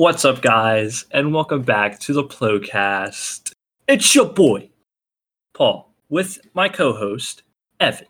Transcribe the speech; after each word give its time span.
What's 0.00 0.24
up, 0.24 0.40
guys, 0.40 1.04
and 1.10 1.34
welcome 1.34 1.60
back 1.60 1.98
to 2.00 2.14
the 2.14 2.24
Plocast. 2.24 3.52
It's 3.86 4.14
your 4.14 4.32
boy, 4.32 4.70
Paul, 5.52 5.92
with 6.08 6.38
my 6.54 6.70
co-host, 6.70 7.42
Evan. 7.80 8.06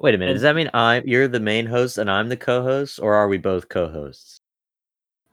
Wait 0.00 0.16
a 0.16 0.18
minute. 0.18 0.32
And- 0.32 0.34
Does 0.34 0.42
that 0.42 0.56
mean 0.56 0.68
I'm 0.74 1.06
you're 1.06 1.28
the 1.28 1.38
main 1.38 1.66
host 1.66 1.98
and 1.98 2.10
I'm 2.10 2.28
the 2.30 2.36
co-host, 2.36 2.98
or 2.98 3.14
are 3.14 3.28
we 3.28 3.38
both 3.38 3.68
co-hosts? 3.68 4.40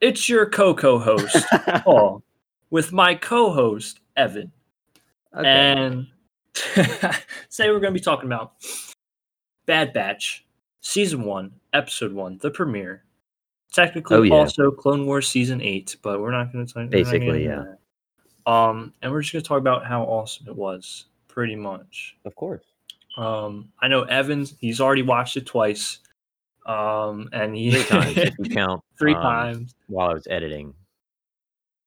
It's 0.02 0.30
your 0.30 0.48
co-co-host, 0.48 1.44
Paul, 1.84 2.22
with 2.70 2.94
my 2.94 3.16
co-host, 3.16 4.02
Evan. 4.18 4.52
Okay. 5.36 5.48
And 5.48 6.08
today 6.54 7.72
we're 7.72 7.80
going 7.80 7.86
to 7.86 7.92
be 7.92 8.00
talking 8.00 8.28
about 8.28 8.54
Bad 9.66 9.94
Batch, 9.94 10.46
Season 10.82 11.24
1, 11.24 11.52
Episode 11.74 12.14
1, 12.14 12.38
the 12.44 12.52
premiere. 12.52 13.04
Technically, 13.74 14.18
Oh, 14.18 14.22
yeah. 14.24 14.34
also 14.34 14.72
Clone 14.72 15.06
Wars 15.06 15.28
Season 15.28 15.62
8, 15.62 15.98
but 16.02 16.20
we're 16.22 16.32
not 16.32 16.52
going 16.52 16.66
to 16.66 16.74
talk 16.74 16.90
Basically, 16.90 17.46
yeah. 17.46 17.64
Um, 18.46 18.94
and 19.02 19.12
we're 19.12 19.22
just 19.22 19.34
going 19.34 19.44
to 19.44 19.48
talk 19.48 19.60
about 19.60 19.86
how 19.86 20.04
awesome 20.04 20.48
it 20.48 20.56
was, 20.56 21.06
pretty 21.28 21.56
much. 21.56 22.16
of 22.26 22.34
course. 22.36 22.64
Um, 23.18 23.70
I 23.82 23.88
know 23.88 24.04
Evans, 24.04 24.56
he's 24.60 24.80
already 24.80 25.02
watched 25.02 25.38
it 25.38 25.46
twice. 25.46 26.00
Um, 26.66 27.30
and 27.34 27.56
he 27.56 27.72
Three 27.72 27.84
times 27.84 28.18
if 28.18 28.34
you 28.40 28.50
count. 28.56 28.84
three 29.00 29.14
um, 29.16 29.22
times. 29.22 29.76
while 29.88 30.10
I 30.10 30.14
was 30.14 30.28
editing. 30.30 30.74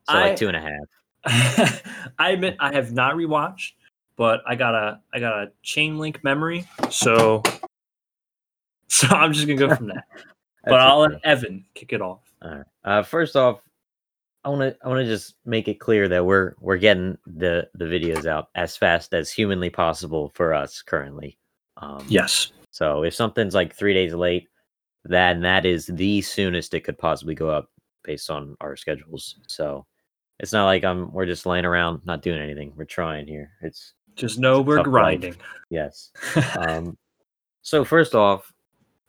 So 0.08 0.16
I- 0.16 0.28
like 0.28 0.36
two 0.36 0.48
and 0.48 0.56
a 0.56 0.60
half. 0.60 1.82
I 2.18 2.30
admit 2.30 2.56
I 2.60 2.72
have 2.72 2.92
not 2.92 3.14
rewatched, 3.14 3.72
but 4.16 4.40
I 4.46 4.54
got 4.54 4.74
a 4.74 5.00
I 5.12 5.20
got 5.20 5.34
a 5.42 5.52
chain 5.62 5.98
link 5.98 6.24
memory, 6.24 6.66
so 6.90 7.42
so 8.88 9.06
I'm 9.08 9.32
just 9.34 9.46
gonna 9.46 9.58
go 9.58 9.74
from 9.76 9.88
that. 9.88 10.04
But 10.64 10.80
I'll 10.80 11.00
let 11.00 11.24
Evan 11.24 11.64
kick 11.74 11.92
it 11.92 12.00
off. 12.02 12.32
All 12.42 12.50
right. 12.50 12.64
Uh, 12.84 13.02
first 13.02 13.36
off, 13.36 13.60
I 14.44 14.48
want 14.48 14.60
to 14.62 14.76
I 14.84 14.88
want 14.88 15.00
to 15.00 15.06
just 15.06 15.34
make 15.44 15.68
it 15.68 15.80
clear 15.80 16.08
that 16.08 16.24
we're 16.24 16.54
we're 16.60 16.78
getting 16.78 17.18
the 17.26 17.68
the 17.74 17.84
videos 17.84 18.26
out 18.26 18.48
as 18.54 18.76
fast 18.76 19.12
as 19.14 19.30
humanly 19.30 19.70
possible 19.70 20.30
for 20.34 20.54
us 20.54 20.82
currently. 20.82 21.38
Um, 21.76 22.04
Yes. 22.08 22.52
So 22.70 23.02
if 23.02 23.14
something's 23.14 23.54
like 23.54 23.74
three 23.74 23.92
days 23.94 24.14
late, 24.14 24.48
then 25.04 25.40
that 25.42 25.66
is 25.66 25.86
the 25.86 26.20
soonest 26.22 26.72
it 26.74 26.80
could 26.84 26.96
possibly 26.98 27.34
go 27.34 27.50
up 27.50 27.68
based 28.04 28.30
on 28.30 28.56
our 28.60 28.76
schedules. 28.76 29.36
So 29.46 29.84
it's 30.38 30.52
not 30.52 30.64
like 30.66 30.84
I'm 30.84 31.12
we're 31.12 31.26
just 31.26 31.44
laying 31.46 31.66
around 31.66 32.00
not 32.06 32.22
doing 32.22 32.40
anything. 32.40 32.72
We're 32.76 32.84
trying 32.84 33.26
here. 33.26 33.50
It's 33.60 33.92
Just 34.16 34.38
know 34.38 34.62
we're 34.62 34.76
tough 34.78 34.86
life. 34.86 34.90
grinding. 34.92 35.36
yes. 35.68 36.10
Um, 36.58 36.96
so 37.62 37.84
first 37.84 38.14
off, 38.14 38.50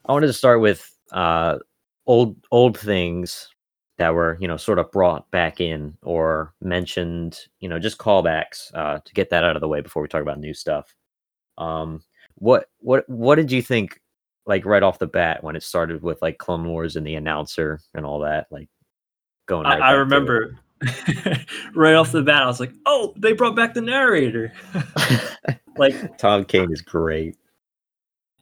I 0.06 0.12
wanted 0.12 0.28
to 0.28 0.34
start 0.34 0.60
with 0.60 0.92
uh, 1.12 1.60
old 2.08 2.36
old 2.52 2.78
things 2.78 3.50
that 3.98 4.14
were 4.14 4.38
you 4.40 4.48
know 4.48 4.58
sort 4.58 4.80
of 4.80 4.92
brought 4.92 5.30
back 5.32 5.62
in 5.62 5.98
or 6.02 6.54
mentioned. 6.62 7.40
You 7.60 7.70
know, 7.70 7.80
just 7.80 7.98
callbacks 7.98 8.74
uh, 8.74 9.00
to 9.04 9.14
get 9.14 9.30
that 9.30 9.44
out 9.44 9.56
of 9.56 9.62
the 9.62 9.68
way 9.68 9.82
before 9.82 10.02
we 10.02 10.08
talk 10.08 10.22
about 10.22 10.40
new 10.40 10.54
stuff. 10.54 10.94
Um, 11.58 12.04
what 12.36 12.68
what 12.80 13.08
what 13.10 13.36
did 13.36 13.52
you 13.52 13.62
think? 13.62 14.00
Like 14.48 14.66
right 14.66 14.82
off 14.82 14.98
the 14.98 15.08
bat 15.08 15.44
when 15.44 15.56
it 15.56 15.62
started 15.62 16.02
with 16.02 16.20
like 16.22 16.40
Clone 16.40 16.68
Wars 16.68 16.96
and 16.96 17.06
the 17.06 17.14
announcer 17.14 17.80
and 17.94 18.06
all 18.06 18.22
that, 18.22 18.48
like 18.50 18.70
going. 19.46 19.68
I, 19.68 19.78
Right 19.78 19.82
I 19.82 19.94
it. 19.94 19.98
remember 19.98 20.58
right 21.76 21.94
off 21.94 22.12
the 22.12 22.24
bat, 22.24 22.44
I 22.44 22.48
was 22.48 22.60
like, 22.60 22.74
"Oh, 22.86 23.14
they 23.18 23.34
brought 23.34 23.56
back 23.56 23.74
the 23.74 23.82
narrator." 23.82 24.52
like 25.78 26.18
Tom 26.18 26.46
Kane 26.46 26.72
is 26.72 26.82
great. 26.82 27.38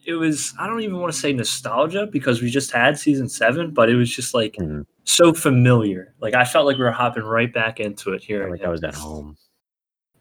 It 0.09 0.13
was. 0.13 0.53
I 0.59 0.67
don't 0.67 0.81
even 0.81 0.99
want 0.99 1.13
to 1.13 1.19
say 1.19 1.31
nostalgia 1.31 2.07
because 2.11 2.41
we 2.41 2.49
just 2.49 2.71
had 2.71 2.97
season 2.99 3.29
seven, 3.29 3.71
but 3.71 3.89
it 3.89 3.95
was 3.95 4.13
just 4.13 4.33
like 4.33 4.55
Mhm. 4.55 4.85
so 5.05 5.33
familiar. 5.33 6.15
Like 6.19 6.33
I 6.33 6.43
felt 6.45 6.65
like 6.65 6.77
we 6.77 6.83
were 6.83 6.91
hopping 6.91 7.23
right 7.23 7.53
back 7.53 7.79
into 7.79 8.11
it 8.13 8.23
here. 8.23 8.49
Like 8.49 8.63
I 8.63 8.69
was 8.69 8.83
at 8.83 8.95
home. 8.95 9.37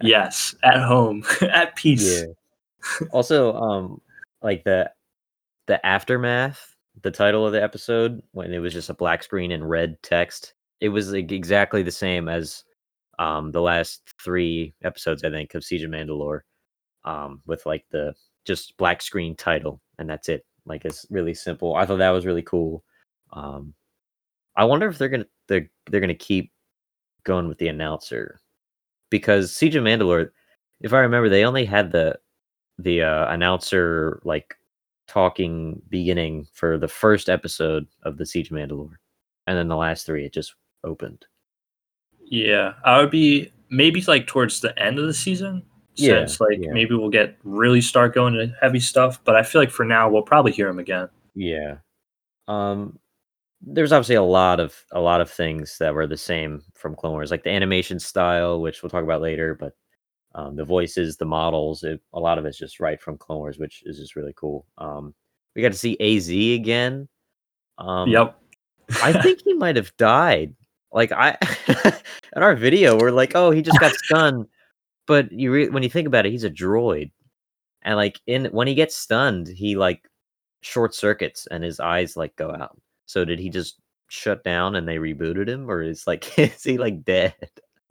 Yes, 0.03 0.55
at 0.63 0.81
home, 0.83 1.25
at 1.43 1.75
peace. 1.77 2.23
Yeah. 2.23 3.07
also, 3.11 3.55
um, 3.55 4.01
like 4.43 4.63
the 4.65 4.91
the 5.67 5.85
aftermath, 5.85 6.77
the 7.03 7.11
title 7.11 7.45
of 7.47 7.53
the 7.53 7.63
episode 7.63 8.23
when 8.33 8.53
it 8.53 8.59
was 8.61 8.73
just 8.73 8.91
a 8.91 8.95
black 8.95 9.23
screen 9.23 9.51
and 9.53 9.69
red 9.69 10.01
text, 10.03 10.55
it 10.81 10.89
was 10.91 11.13
like 11.13 11.33
exactly 11.33 11.83
the 11.83 11.91
same 11.91 12.29
as 12.29 12.63
um 13.19 13.51
the 13.53 13.61
last 13.63 14.03
three 14.23 14.75
episodes, 14.85 15.25
I 15.25 15.31
think, 15.31 15.55
of 15.55 15.65
Siege 15.65 15.83
of 15.83 15.91
Mandalore. 15.91 16.41
Um, 17.05 17.43
with 17.47 17.65
like 17.67 17.85
the 17.91 18.15
just 18.49 18.77
black 18.79 19.01
screen 19.03 19.37
title, 19.37 19.81
and 19.99 20.11
that's 20.11 20.29
it. 20.29 20.45
Like 20.67 20.85
it's 20.85 21.07
really 21.11 21.35
simple. 21.35 21.77
I 21.77 21.87
thought 21.87 21.99
that 21.99 22.11
was 22.11 22.27
really 22.27 22.43
cool. 22.43 22.83
Um, 23.33 23.75
I 24.57 24.65
wonder 24.65 24.89
if 24.89 24.99
they're 24.99 25.09
gonna 25.09 25.27
they're 25.47 25.71
they're 25.89 26.01
gonna 26.01 26.15
keep 26.15 26.51
going 27.25 27.47
with 27.47 27.59
the 27.59 27.69
announcer 27.69 28.41
because 29.11 29.55
Siege 29.55 29.77
of 29.77 29.85
Mandalore, 29.85 30.31
if 30.81 30.93
I 30.93 30.99
remember, 31.01 31.29
they 31.29 31.45
only 31.45 31.65
had 31.65 31.93
the 31.93 32.19
the 32.79 33.03
uh, 33.03 33.33
announcer 33.33 34.21
like 34.25 34.57
talking 35.07 35.81
beginning 35.89 36.47
for 36.53 36.79
the 36.79 36.89
first 36.89 37.29
episode 37.29 37.87
of 38.03 38.17
the 38.17 38.27
Siege 38.27 38.51
of 38.51 38.57
Mandalore, 38.57 38.97
and 39.47 39.57
then 39.57 39.69
the 39.69 39.77
last 39.77 40.07
three 40.07 40.25
it 40.25 40.33
just 40.33 40.55
opened. 40.85 41.27
Yeah, 42.21 42.75
I 42.85 42.99
would 42.99 43.11
be 43.11 43.53
maybe 43.71 44.03
like 44.03 44.27
towards 44.27 44.61
the 44.61 44.77
end 44.81 44.99
of 44.99 45.07
the 45.07 45.15
season. 45.15 45.63
Yeah, 45.99 46.27
Since 46.27 46.41
like 46.41 46.59
yeah. 46.61 46.73
maybe 46.73 46.95
we'll 46.95 47.11
get 47.11 47.37
really 47.45 47.81
start 47.81 48.15
going 48.15 48.35
to 48.35 48.55
heavy 48.61 48.81
stuff, 48.81 49.23
but 49.25 49.37
I 49.37 49.43
feel 49.43 49.61
like 49.61 49.71
for 49.71 49.85
now 49.85 50.09
we'll 50.09 50.23
probably 50.23 50.53
hear 50.53 50.69
him 50.69 50.79
again. 50.79 51.09
Yeah. 51.35 51.77
Um 52.47 52.99
there's 53.61 53.93
obviously 53.93 54.15
a 54.15 54.23
lot 54.23 54.61
of 54.61 54.75
a 54.93 55.01
lot 55.01 55.21
of 55.21 55.31
things 55.31 55.79
that 55.79 55.93
were 55.93 56.07
the 56.07 56.17
same 56.17 56.63
from 56.75 56.95
Clone 56.95 57.13
Wars, 57.13 57.31
like 57.31 57.43
the 57.43 57.51
animation 57.51 57.99
style, 57.99 58.61
which 58.61 58.83
we'll 58.83 58.91
talk 58.91 59.03
about 59.03 59.21
later, 59.21 59.55
but 59.55 59.75
um, 60.35 60.57
the 60.57 60.65
voices, 60.65 61.17
the 61.17 61.25
models, 61.25 61.83
it, 61.83 62.01
a 62.13 62.21
lot 62.21 62.39
of 62.39 62.45
it's 62.45 62.59
just 62.59 62.81
right 62.81 63.01
from 63.01 63.19
Clone 63.19 63.39
Wars, 63.39 63.59
which 63.59 63.83
is 63.85 63.99
just 63.99 64.15
really 64.15 64.35
cool. 64.37 64.67
Um, 64.77 65.15
we 65.57 65.63
got 65.63 65.73
to 65.73 65.79
see 65.79 65.97
Az 65.99 66.29
again. 66.29 67.09
Um, 67.79 68.09
yep. 68.09 68.39
I 69.03 69.21
think 69.21 69.43
he 69.45 69.55
might 69.55 69.77
have 69.77 69.97
died. 69.97 70.55
Like 70.93 71.13
I, 71.13 71.37
in 72.37 72.43
our 72.43 72.55
video, 72.55 72.99
we're 72.99 73.11
like, 73.11 73.33
oh, 73.35 73.51
he 73.51 73.63
just 73.63 73.81
got 73.81 73.93
stunned. 74.05 74.47
But 75.09 75.33
you, 75.33 75.51
re- 75.51 75.71
when 75.71 75.83
you 75.83 75.89
think 75.89 76.07
about 76.07 76.27
it, 76.27 76.31
he's 76.31 76.45
a 76.45 76.51
droid, 76.51 77.11
and 77.83 77.97
like 77.97 78.21
in 78.27 78.45
when 78.47 78.69
he 78.69 78.75
gets 78.75 78.95
stunned, 78.95 79.49
he 79.49 79.75
like 79.75 80.09
short 80.61 80.95
circuits 80.95 81.49
and 81.51 81.65
his 81.65 81.81
eyes 81.81 82.17
like 82.17 82.37
go 82.37 82.53
out. 82.53 82.79
So 83.07 83.25
did 83.25 83.39
he 83.39 83.49
just 83.49 83.81
shut 84.09 84.45
down 84.45 84.77
and 84.77 84.87
they 84.87 84.97
rebooted 84.97 85.49
him, 85.49 85.69
or 85.69 85.83
is 85.83 86.07
like 86.07 86.39
is 86.39 86.63
he 86.63 86.79
like 86.79 87.05
dead? 87.05 87.35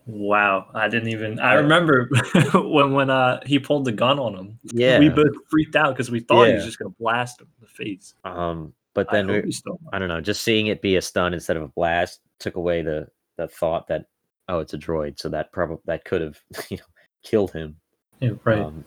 Wow, 0.06 0.68
I 0.74 0.88
didn't 0.88 1.10
even. 1.10 1.40
I 1.40 1.56
remember 1.56 2.08
when 2.54 2.94
when 2.94 3.10
uh 3.10 3.42
he 3.46 3.60
pulled 3.60 3.86
the 3.86 3.92
gun 3.92 4.20
on 4.20 4.36
him. 4.36 4.60
Yeah. 4.64 5.00
we 5.00 5.10
both 5.10 5.34
freaked 5.50 5.76
out 5.76 5.96
because 5.96 6.10
we 6.12 6.22
thought 6.22 6.48
he 6.48 6.54
was 6.54 6.66
just 6.66 6.80
gonna 6.80 6.94
blast 7.00 7.42
him 7.42 7.48
in 7.60 7.68
the 7.68 7.86
face. 7.86 8.14
Um, 8.24 8.74
but 8.94 9.12
then 9.12 9.28
hope 9.28 9.44
we, 9.44 9.48
he's 9.48 9.58
still. 9.58 9.80
I 9.92 10.00
don't 10.00 10.08
know, 10.08 10.22
just 10.22 10.44
seeing 10.44 10.68
it 10.68 10.82
be 10.82 10.96
a 10.96 11.02
stun 11.02 11.34
instead 11.34 11.58
of 11.58 11.64
a 11.64 11.68
blast 11.68 12.22
took 12.40 12.56
away 12.56 12.84
the 12.84 13.08
the 13.38 13.48
thought 13.48 13.88
that 13.88 14.06
oh, 14.48 14.60
it's 14.60 14.74
a 14.74 14.78
droid, 14.78 15.20
so 15.20 15.30
that 15.30 15.52
probably 15.52 15.82
that 15.86 16.06
could 16.06 16.22
have 16.22 16.40
you 16.70 16.78
know 16.78 16.84
killed 17.28 17.52
him. 17.52 17.76
Yeah, 18.20 18.32
right. 18.46 18.60
Um, 18.60 18.86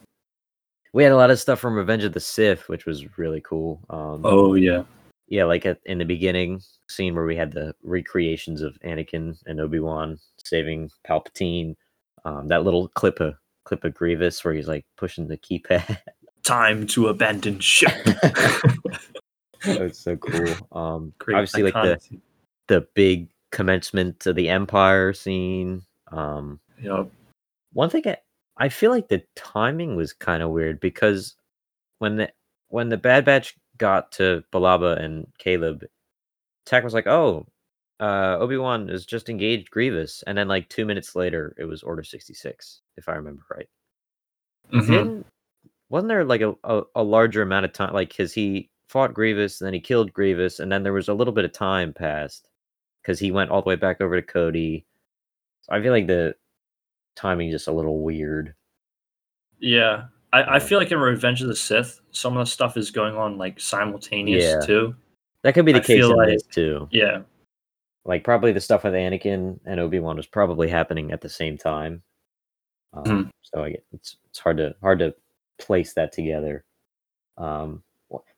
we 0.92 1.02
had 1.02 1.12
a 1.12 1.16
lot 1.16 1.30
of 1.30 1.38
stuff 1.38 1.60
from 1.60 1.76
Revenge 1.76 2.04
of 2.04 2.12
the 2.12 2.20
Sith, 2.20 2.68
which 2.68 2.86
was 2.86 3.18
really 3.18 3.40
cool. 3.42 3.80
Um, 3.90 4.22
oh 4.24 4.54
yeah. 4.54 4.82
yeah, 5.28 5.44
like 5.44 5.66
at, 5.66 5.78
in 5.84 5.98
the 5.98 6.04
beginning 6.04 6.60
scene 6.88 7.14
where 7.14 7.26
we 7.26 7.36
had 7.36 7.52
the 7.52 7.74
recreations 7.82 8.62
of 8.62 8.76
Anakin 8.84 9.36
and 9.46 9.60
Obi 9.60 9.78
Wan 9.78 10.18
saving 10.44 10.90
Palpatine. 11.08 11.76
Um, 12.24 12.48
that 12.48 12.64
little 12.64 12.88
clip 12.88 13.20
of 13.20 13.34
clip 13.64 13.84
of 13.84 13.94
Grievous 13.94 14.44
where 14.44 14.54
he's 14.54 14.68
like 14.68 14.84
pushing 14.96 15.28
the 15.28 15.36
keypad. 15.36 15.98
Time 16.42 16.86
to 16.88 17.08
abandon 17.08 17.60
ship. 17.60 17.92
That's 19.64 19.98
so 19.98 20.16
cool. 20.16 20.54
Um, 20.72 21.12
Great, 21.18 21.36
obviously, 21.36 21.62
like 21.64 21.74
the 21.74 22.00
the 22.68 22.86
big 22.94 23.28
commencement 23.52 24.26
of 24.26 24.34
the 24.34 24.48
Empire 24.48 25.12
scene. 25.12 25.82
Um, 26.10 26.58
Yep. 26.82 27.10
one 27.74 27.90
thing 27.90 28.02
I, 28.06 28.16
I 28.60 28.68
feel 28.70 28.92
like 28.92 29.08
the 29.08 29.24
timing 29.36 29.96
was 29.96 30.12
kind 30.12 30.42
of 30.42 30.50
weird 30.50 30.80
because 30.80 31.36
when 31.98 32.16
the 32.16 32.32
when 32.68 32.90
the 32.90 32.98
Bad 32.98 33.24
Batch 33.26 33.56
got 33.78 34.12
to 34.14 34.44
Billaba 34.52 35.00
and 35.02 35.26
Caleb, 35.38 35.84
Tech 36.66 36.84
was 36.84 36.94
like, 36.94 37.06
"Oh, 37.08 37.46
uh, 38.00 38.38
Obi 38.40 38.56
Wan 38.58 38.90
is 38.90 39.06
just 39.06 39.28
engaged 39.30 39.70
Grievous," 39.70 40.22
and 40.26 40.38
then 40.38 40.48
like 40.48 40.68
two 40.70 40.86
minutes 40.86 41.16
later, 41.16 41.54
it 41.58 41.64
was 41.66 41.82
Order 41.84 42.04
sixty 42.04 42.34
six, 42.34 42.82
if 42.96 43.08
I 43.08 43.14
remember 43.14 43.44
right. 43.50 43.68
Mhm. 44.72 44.86
Didn't 44.86 45.26
wasn't 45.90 46.08
there 46.08 46.24
like 46.24 46.40
a, 46.42 46.54
a, 46.64 46.82
a 46.96 47.02
larger 47.02 47.42
amount 47.42 47.66
of 47.66 47.72
time? 47.72 47.92
Like, 47.94 48.10
because 48.10 48.32
he 48.34 48.70
fought 48.88 49.14
Grievous, 49.14 49.60
and 49.60 49.66
then 49.66 49.74
he 49.74 49.80
killed 49.80 50.12
Grievous, 50.12 50.60
and 50.60 50.70
then 50.72 50.82
there 50.84 50.92
was 50.92 51.08
a 51.08 51.14
little 51.14 51.34
bit 51.34 51.44
of 51.44 51.52
time 51.52 51.92
passed 51.94 52.48
because 53.02 53.18
he 53.20 53.32
went 53.32 53.50
all 53.50 53.62
the 53.62 53.68
way 53.68 53.76
back 53.76 54.00
over 54.00 54.16
to 54.20 54.22
Cody. 54.26 54.86
So 55.62 55.72
I 55.74 55.82
feel 55.82 55.92
like 55.92 56.06
the 56.08 56.36
timing 57.16 57.50
just 57.50 57.68
a 57.68 57.72
little 57.72 58.00
weird. 58.02 58.54
Yeah. 59.58 60.04
I, 60.32 60.56
I 60.56 60.58
feel 60.60 60.78
like 60.78 60.92
in 60.92 60.98
Revenge 60.98 61.42
of 61.42 61.48
the 61.48 61.56
Sith, 61.56 62.00
some 62.12 62.36
of 62.36 62.46
the 62.46 62.50
stuff 62.50 62.76
is 62.76 62.90
going 62.90 63.16
on 63.16 63.36
like 63.38 63.60
simultaneous 63.60 64.44
Yeah. 64.44 64.60
too. 64.60 64.94
That 65.42 65.54
could 65.54 65.64
be 65.64 65.72
the 65.72 65.78
I 65.78 65.82
case 65.84 66.04
in 66.04 66.10
like- 66.10 66.28
this 66.28 66.42
too. 66.44 66.88
Yeah. 66.90 67.22
like 68.06 68.24
probably 68.24 68.52
the 68.52 68.60
stuff 68.60 68.84
with 68.84 68.94
Anakin 68.94 69.58
and 69.66 69.78
Obi 69.80 70.00
Wan 70.00 70.16
was 70.16 70.26
probably 70.26 70.68
happening 70.68 71.12
at 71.12 71.20
the 71.20 71.28
same 71.28 71.58
time. 71.58 72.02
Um, 72.94 73.04
Mhm. 73.04 73.30
So 73.42 73.62
I 73.64 73.70
get 73.70 73.84
it's 73.92 74.16
it's 74.28 74.38
hard 74.38 74.56
to 74.58 74.74
hard 74.80 75.00
to 75.00 75.14
place 75.58 75.92
that 75.94 76.12
together. 76.12 76.64
Um, 77.36 77.82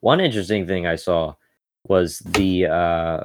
one 0.00 0.20
interesting 0.20 0.66
thing 0.66 0.86
I 0.86 0.96
saw 0.96 1.34
was 1.84 2.18
the 2.20 2.66
uh, 2.66 3.24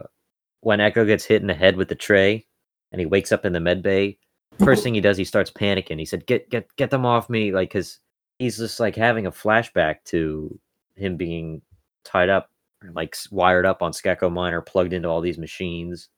when 0.61 0.79
Echo 0.79 1.05
gets 1.05 1.25
hit 1.25 1.41
in 1.41 1.47
the 1.47 1.53
head 1.53 1.75
with 1.75 1.87
the 1.89 1.95
tray, 1.95 2.45
and 2.91 2.99
he 2.99 3.05
wakes 3.05 3.31
up 3.31 3.45
in 3.45 3.53
the 3.53 3.59
med 3.59 3.81
bay. 3.81 4.19
First 4.59 4.83
thing 4.83 4.93
he 4.93 5.01
does, 5.01 5.17
he 5.17 5.25
starts 5.25 5.51
panicking. 5.51 5.99
He 5.99 6.05
said, 6.05 6.25
"Get 6.25 6.49
get 6.49 6.67
get 6.77 6.89
them 6.89 7.05
off 7.05 7.29
me!" 7.29 7.51
Like, 7.51 7.71
cause 7.71 7.99
he's 8.39 8.57
just 8.57 8.79
like 8.79 8.95
having 8.95 9.25
a 9.25 9.31
flashback 9.31 10.03
to 10.05 10.59
him 10.95 11.17
being 11.17 11.61
tied 12.03 12.29
up, 12.29 12.49
like 12.93 13.15
wired 13.31 13.65
up 13.65 13.81
on 13.81 13.91
Skako 13.91 14.31
Minor, 14.31 14.61
plugged 14.61 14.93
into 14.93 15.09
all 15.09 15.21
these 15.21 15.37
machines. 15.37 16.09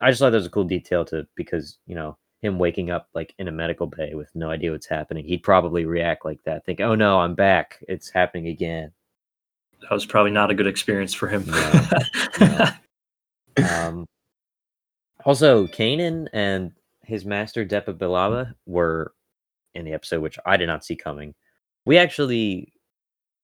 I 0.00 0.10
just 0.10 0.20
thought 0.20 0.30
that 0.30 0.38
was 0.38 0.46
a 0.46 0.50
cool 0.50 0.64
detail 0.64 1.04
to 1.06 1.26
because 1.36 1.78
you 1.86 1.94
know 1.94 2.16
him 2.42 2.58
waking 2.58 2.90
up 2.90 3.08
like 3.14 3.34
in 3.38 3.48
a 3.48 3.52
medical 3.52 3.86
bay 3.86 4.14
with 4.14 4.30
no 4.34 4.50
idea 4.50 4.72
what's 4.72 4.86
happening. 4.86 5.24
He'd 5.24 5.42
probably 5.42 5.84
react 5.84 6.24
like 6.24 6.42
that, 6.44 6.64
think, 6.64 6.80
"Oh 6.80 6.94
no, 6.94 7.18
I'm 7.20 7.34
back. 7.34 7.82
It's 7.88 8.10
happening 8.10 8.48
again." 8.48 8.92
That 9.82 9.92
was 9.92 10.06
probably 10.06 10.32
not 10.32 10.50
a 10.50 10.54
good 10.54 10.66
experience 10.66 11.14
for 11.14 11.28
him. 11.28 11.44
No, 11.46 11.88
no. 12.40 12.66
Um, 13.68 14.06
also, 15.24 15.66
Kanan 15.66 16.28
and 16.32 16.72
his 17.10 17.24
master 17.24 17.66
Depa 17.66 17.98
Billaba 17.98 18.54
were 18.66 19.12
in 19.74 19.84
the 19.84 19.92
episode, 19.92 20.20
which 20.20 20.38
I 20.46 20.56
did 20.56 20.68
not 20.68 20.84
see 20.84 20.94
coming. 20.94 21.34
We 21.84 21.98
actually, 21.98 22.72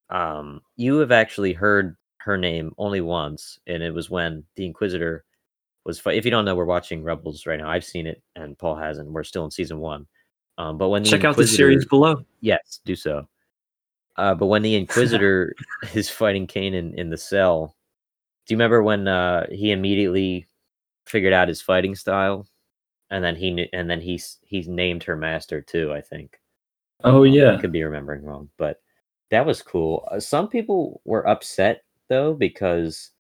um, 0.09 0.61
you 0.77 0.99
have 0.99 1.11
actually 1.11 1.53
heard 1.53 1.97
her 2.19 2.37
name 2.37 2.73
only 2.79 3.01
once, 3.01 3.59
and 3.67 3.83
it 3.83 3.93
was 3.93 4.09
when 4.09 4.45
the 4.55 4.65
Inquisitor 4.67 5.25
was. 5.85 5.99
Fi- 5.99 6.13
if 6.13 6.25
you 6.25 6.31
don't 6.31 6.45
know, 6.45 6.55
we're 6.55 6.65
watching 6.65 7.03
Rebels 7.03 7.45
right 7.45 7.59
now. 7.59 7.69
I've 7.69 7.85
seen 7.85 8.07
it, 8.07 8.23
and 8.37 8.57
Paul 8.57 8.77
hasn't. 8.77 9.11
We're 9.11 9.25
still 9.25 9.45
in 9.45 9.51
season 9.51 9.79
one. 9.79 10.07
Um, 10.59 10.79
but 10.79 10.89
when 10.89 11.03
the 11.03 11.11
Check 11.11 11.25
out 11.25 11.37
the 11.37 11.47
series 11.47 11.85
below. 11.87 12.25
Yes, 12.41 12.81
do 12.85 12.95
so. 12.95 13.29
Uh, 14.17 14.35
but 14.35 14.47
when 14.47 14.63
the 14.63 14.77
Inquisitor 14.77 15.55
is 15.95 16.09
fighting 16.09 16.47
Kanan 16.47 16.95
in 16.95 17.11
the 17.11 17.17
cell, 17.17 17.75
do 18.47 18.55
you 18.55 18.57
remember 18.57 18.83
when 18.85 19.09
uh, 19.09 19.47
he 19.51 19.73
immediately 19.73 20.47
figured 21.05 21.33
out 21.33 21.49
his 21.49 21.61
fighting 21.61 21.97
style, 21.97 22.47
and 23.11 23.25
then 23.25 23.37
he 23.37 23.51
knew, 23.51 23.67
and 23.73 23.89
then 23.91 24.01
he's 24.01 24.39
he's 24.43 24.69
named 24.69 25.05
her 25.05 25.17
master 25.17 25.61
too? 25.63 25.93
I 25.93 26.01
think. 26.01 26.39
Oh 27.05 27.25
Um, 27.25 27.25
I 27.25 27.27
yeah. 27.35 27.57
could 27.57 27.73
be 27.73 27.83
remembering 27.85 28.25
wrong, 28.25 28.51
but 28.59 28.81
that 29.31 29.47
was 29.47 29.63
cool. 29.63 30.09
Uh, 30.11 30.21
some 30.21 30.49
people 30.49 31.01
were 31.05 31.27
upset 31.29 31.85
though 32.09 32.35
because 32.35 33.11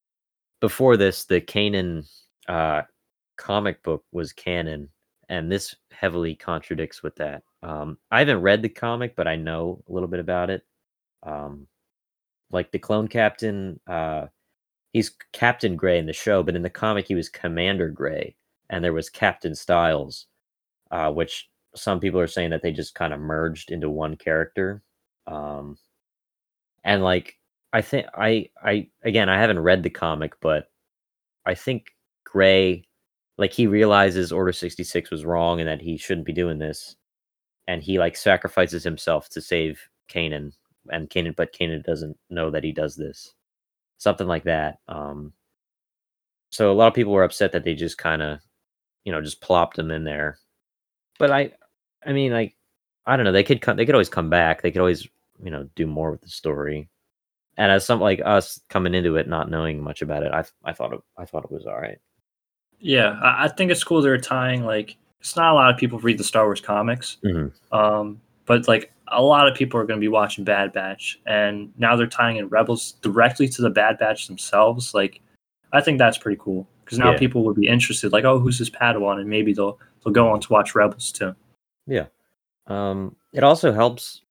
before 0.61 0.97
this, 0.97 1.25
the 1.25 1.41
Kanan 1.41 2.09
uh, 2.49 2.83
comic 3.37 3.83
book 3.83 4.05
was 4.13 4.33
canon, 4.33 4.89
and 5.29 5.51
this 5.51 5.75
heavily 5.91 6.35
contradicts 6.35 7.03
with 7.03 7.17
that. 7.17 7.43
Um, 7.63 7.99
I 8.11 8.21
haven't 8.21 8.43
read 8.43 8.63
the 8.63 8.69
comic, 8.69 9.17
but 9.17 9.29
I 9.29 9.37
know 9.37 9.83
a 9.89 9.93
little 9.93 10.09
bit 10.09 10.21
about 10.21 10.51
it. 10.51 10.63
Um, 11.23 11.67
like 12.51 12.71
the 12.73 12.79
clone 12.79 13.09
captain, 13.09 13.81
uh, 13.87 14.27
he's 14.93 15.17
Captain 15.33 15.77
Gray 15.77 15.99
in 15.99 16.07
the 16.07 16.13
show, 16.13 16.43
but 16.43 16.57
in 16.57 16.63
the 16.63 16.71
comic 16.71 17.07
he 17.09 17.15
was 17.15 17.29
Commander 17.29 17.89
Gray, 17.91 18.37
and 18.71 18.85
there 18.85 18.93
was 18.93 19.09
Captain 19.11 19.55
Styles, 19.55 20.27
uh, 20.91 21.11
which 21.13 21.49
some 21.75 22.01
people 22.01 22.21
are 22.21 22.27
saying 22.27 22.51
that 22.51 22.63
they 22.63 22.73
just 22.73 22.95
kind 22.95 23.13
of 23.13 23.21
merged 23.21 23.71
into 23.71 23.91
one 23.91 24.17
character. 24.17 24.83
Um, 25.27 25.79
and 26.85 27.03
like 27.03 27.37
I 27.73 27.83
think 27.83 28.07
I 28.15 28.49
I 28.63 28.89
again 29.03 29.29
I 29.29 29.39
haven't 29.39 29.59
read 29.59 29.83
the 29.83 29.91
comic, 29.91 30.35
but 30.41 30.71
I 31.45 31.55
think 31.55 31.89
Gray 32.25 32.87
like 33.39 33.53
he 33.53 33.67
realizes 33.67 34.33
Order 34.33 34.53
66 34.53 35.11
was 35.11 35.25
wrong 35.25 35.61
and 35.61 35.69
that 35.69 35.83
he 35.83 35.99
shouldn't 35.99 36.27
be 36.27 36.33
doing 36.33 36.59
this. 36.59 36.97
And 37.69 37.83
he 37.83 37.99
like 37.99 38.17
sacrifices 38.17 38.85
himself 38.85 39.29
to 39.31 39.41
save 39.41 39.81
Kanan 40.09 40.53
and 40.91 41.11
Kanan 41.11 41.37
but 41.37 41.53
Kanan 41.53 41.85
doesn't 41.85 42.17
know 42.31 42.51
that 42.51 42.65
he 42.65 42.73
does 42.73 42.97
this. 42.97 43.35
Something 43.99 44.29
like 44.29 44.45
that. 44.45 44.79
Um 44.89 45.33
so 46.51 46.73
a 46.73 46.75
lot 46.75 46.89
of 46.89 46.95
people 46.95 47.13
were 47.13 47.25
upset 47.25 47.53
that 47.53 47.65
they 47.65 47.75
just 47.75 47.99
kind 47.99 48.23
of 48.23 48.41
you 49.07 49.13
know 49.13 49.23
just 49.23 49.41
plopped 49.41 49.77
them 49.77 49.91
in 49.91 50.05
there. 50.05 50.39
But 51.19 51.31
I 51.31 51.53
I 52.05 52.13
mean 52.13 52.33
like 52.33 52.55
I 53.07 53.17
don't 53.17 53.25
know, 53.25 53.33
they 53.33 53.45
could 53.45 53.63
come 53.63 53.77
they 53.79 53.87
could 53.87 53.95
always 53.95 54.11
come 54.11 54.29
back. 54.29 54.61
They 54.61 54.71
could 54.71 54.81
always, 54.81 55.09
you 55.43 55.51
know, 55.51 55.67
do 55.77 55.87
more 55.87 56.11
with 56.11 56.21
the 56.21 56.29
story. 56.29 56.91
And 57.57 57.73
as 57.73 57.87
some 57.87 58.01
like 58.01 58.21
us 58.25 58.61
coming 58.69 58.95
into 58.95 59.17
it 59.17 59.29
not 59.29 59.49
knowing 59.49 59.83
much 59.83 60.03
about 60.03 60.25
it, 60.25 60.33
I 60.33 60.45
I 60.65 60.73
thought 60.75 60.93
it 60.93 61.01
I 61.17 61.25
thought 61.25 61.45
it 61.45 61.53
was 61.53 61.65
all 61.67 61.81
right. 61.81 61.99
Yeah, 62.81 63.19
I, 63.23 63.45
I 63.45 63.49
think 63.49 63.71
it's 63.71 63.85
cool 63.85 64.03
they're 64.03 64.19
tying 64.19 64.65
like 64.65 64.97
it's 65.21 65.37
not 65.37 65.53
a 65.53 65.55
lot 65.55 65.71
of 65.73 65.79
people 65.79 65.99
read 66.01 66.19
the 66.19 66.25
Star 66.25 66.45
Wars 66.45 66.61
comics, 66.61 67.17
Mhm. 67.25 67.51
um, 67.73 68.21
but 68.45 68.69
like 68.69 68.93
a 69.09 69.23
lot 69.23 69.49
of 69.49 69.57
people 69.57 69.81
are 69.81 69.87
going 69.87 69.99
to 69.99 70.05
be 70.05 70.09
watching 70.09 70.45
Bad 70.45 70.73
Batch, 70.73 71.19
and 71.27 71.73
now 71.79 71.97
they're 71.97 72.07
tying 72.07 72.37
in 72.37 72.49
Rebels 72.49 72.93
directly 73.03 73.49
to 73.49 73.63
the 73.63 73.71
Bad 73.71 73.99
Batch 73.99 74.27
themselves. 74.27 74.93
Like, 74.95 75.21
I 75.73 75.81
think 75.81 75.99
that's 75.99 76.19
pretty 76.19 76.39
cool 76.41 76.69
because 76.87 77.01
now 77.01 77.11
Yeah. 77.11 77.19
people 77.19 77.45
would 77.45 77.57
be 77.57 77.67
interested, 77.67 78.13
like, 78.13 78.25
oh, 78.25 78.39
who's 78.39 78.59
this 78.61 78.71
Padawan, 78.71 79.19
and 79.19 79.29
maybe 79.29 79.53
they'll 79.53 79.79
they'll 80.03 80.13
go 80.13 80.29
on 80.31 80.41
to 80.41 80.53
watch 80.53 80.75
Rebels 80.75 81.11
too. 81.11 81.35
Yeah, 81.87 82.07
um, 82.69 83.17
it 83.33 83.43
also 83.43 83.73
helps 83.73 84.23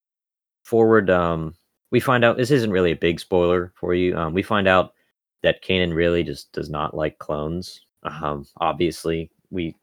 forward. 0.64 1.10
Um, 1.10 1.54
we 1.92 2.00
find 2.00 2.24
out 2.24 2.38
this 2.38 2.52
isn't 2.52 2.72
really 2.72 2.92
a 2.92 2.96
big 2.96 3.20
spoiler 3.20 3.74
for 3.76 3.94
you. 3.94 4.18
Um, 4.18 4.34
we 4.34 4.42
find 4.42 4.68
out 4.68 4.94
that 5.44 5.62
Kanan 5.64 5.94
really 5.94 6.24
just 6.24 6.52
does 6.54 6.70
not 6.70 6.96
like 6.96 7.20
clones. 7.20 7.82
Um, 8.04 8.46
obviously, 8.58 9.30
we 9.52 9.76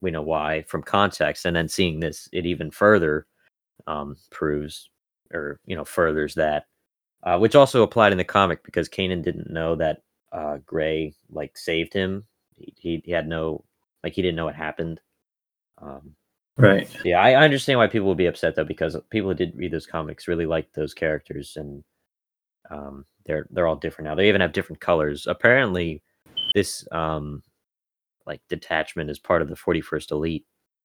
we 0.00 0.10
know 0.12 0.22
why 0.22 0.62
from 0.62 0.82
context, 0.82 1.44
and 1.46 1.54
then 1.56 1.68
seeing 1.68 1.98
this, 2.00 2.28
it 2.32 2.46
even 2.46 2.70
further 2.70 3.26
um, 3.86 4.16
proves 4.30 4.88
or 5.34 5.58
you 5.66 5.74
know 5.74 5.84
furthers 5.84 6.34
that, 6.36 6.66
uh, 7.24 7.38
which 7.38 7.56
also 7.56 7.82
applied 7.82 8.12
in 8.12 8.18
the 8.18 8.24
comic 8.24 8.62
because 8.64 8.88
Kanan 8.88 9.22
didn't 9.22 9.50
know 9.50 9.74
that 9.74 10.02
uh, 10.32 10.58
Gray 10.66 11.14
like 11.30 11.56
saved 11.56 11.92
him. 11.92 12.24
He, 12.56 12.74
he 12.78 13.02
he 13.04 13.12
had 13.12 13.26
no 13.28 13.64
like 14.04 14.14
he 14.14 14.22
didn't 14.22 14.36
know 14.36 14.44
what 14.46 14.54
happened. 14.56 15.00
Um, 15.78 16.14
Right. 16.56 16.94
yeah, 17.04 17.20
I, 17.20 17.30
I 17.30 17.44
understand 17.44 17.78
why 17.78 17.86
people 17.86 18.08
would 18.08 18.18
be 18.18 18.26
upset 18.26 18.54
though, 18.54 18.64
because 18.64 18.94
people 19.08 19.30
who 19.30 19.34
did 19.34 19.56
read 19.56 19.70
those 19.72 19.86
comics 19.86 20.28
really 20.28 20.44
liked 20.44 20.74
those 20.74 20.92
characters, 20.92 21.56
and 21.56 21.82
um, 22.70 23.06
they're 23.24 23.46
they're 23.50 23.66
all 23.66 23.76
different 23.76 24.08
now. 24.08 24.14
They 24.14 24.28
even 24.28 24.42
have 24.42 24.52
different 24.52 24.80
colors. 24.80 25.26
Apparently, 25.26 26.02
this 26.54 26.86
um, 26.92 27.42
like 28.26 28.42
detachment 28.50 29.08
is 29.08 29.18
part 29.18 29.40
of 29.40 29.48
the 29.48 29.56
Forty 29.56 29.80
First 29.80 30.10
Elite, 30.10 30.44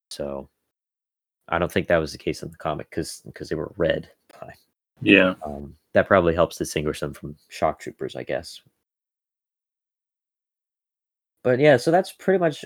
so 0.09 0.49
I 1.49 1.59
don't 1.59 1.71
think 1.71 1.87
that 1.87 1.97
was 1.97 2.13
the 2.13 2.17
case 2.17 2.41
in 2.41 2.51
the 2.51 2.57
comic 2.57 2.89
because 2.89 3.21
because 3.25 3.49
they 3.49 3.55
were 3.55 3.73
red. 3.75 4.09
Yeah. 5.01 5.33
um, 5.45 5.75
that 5.91 6.07
probably 6.07 6.33
helps 6.35 6.57
distinguish 6.57 7.01
them 7.01 7.13
from 7.13 7.35
shock 7.49 7.79
troopers, 7.79 8.15
I 8.15 8.23
guess. 8.23 8.61
But 11.45 11.59
yeah, 11.59 11.77
so 11.77 11.91
that's 11.91 12.11
pretty 12.11 12.39
much 12.39 12.65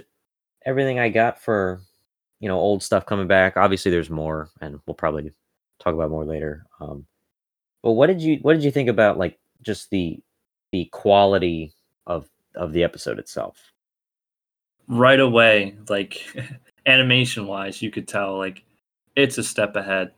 everything 0.66 0.98
I 1.00 1.10
got 1.10 1.42
for 1.42 1.82
you 2.40 2.48
know 2.48 2.58
old 2.58 2.82
stuff 2.82 3.06
coming 3.06 3.28
back. 3.28 3.58
Obviously, 3.58 3.92
there's 3.92 4.10
more, 4.10 4.50
and 4.62 4.80
we'll 4.88 4.96
probably 4.96 5.32
talk 5.80 5.94
about 5.94 6.10
more 6.10 6.26
later. 6.26 6.66
Um, 6.80 7.06
but 7.84 7.92
what 7.92 8.08
did 8.08 8.22
you 8.22 8.40
what 8.42 8.54
did 8.54 8.64
you 8.64 8.72
think 8.72 8.88
about 8.90 9.18
like 9.18 9.38
just 9.62 9.90
the 9.90 10.20
the 10.72 10.86
quality 10.86 11.74
of 12.08 12.30
of 12.56 12.72
the 12.72 12.84
episode 12.84 13.20
itself? 13.20 13.72
right 14.90 15.20
away, 15.20 15.76
like 15.88 16.26
animation 16.86 17.48
wise, 17.48 17.82
you 17.82 17.92
could 17.92 18.08
tell 18.08 18.38
like 18.38 18.64
it's 19.16 19.38
a 19.38 19.44
step 19.44 19.76
ahead. 19.76 20.12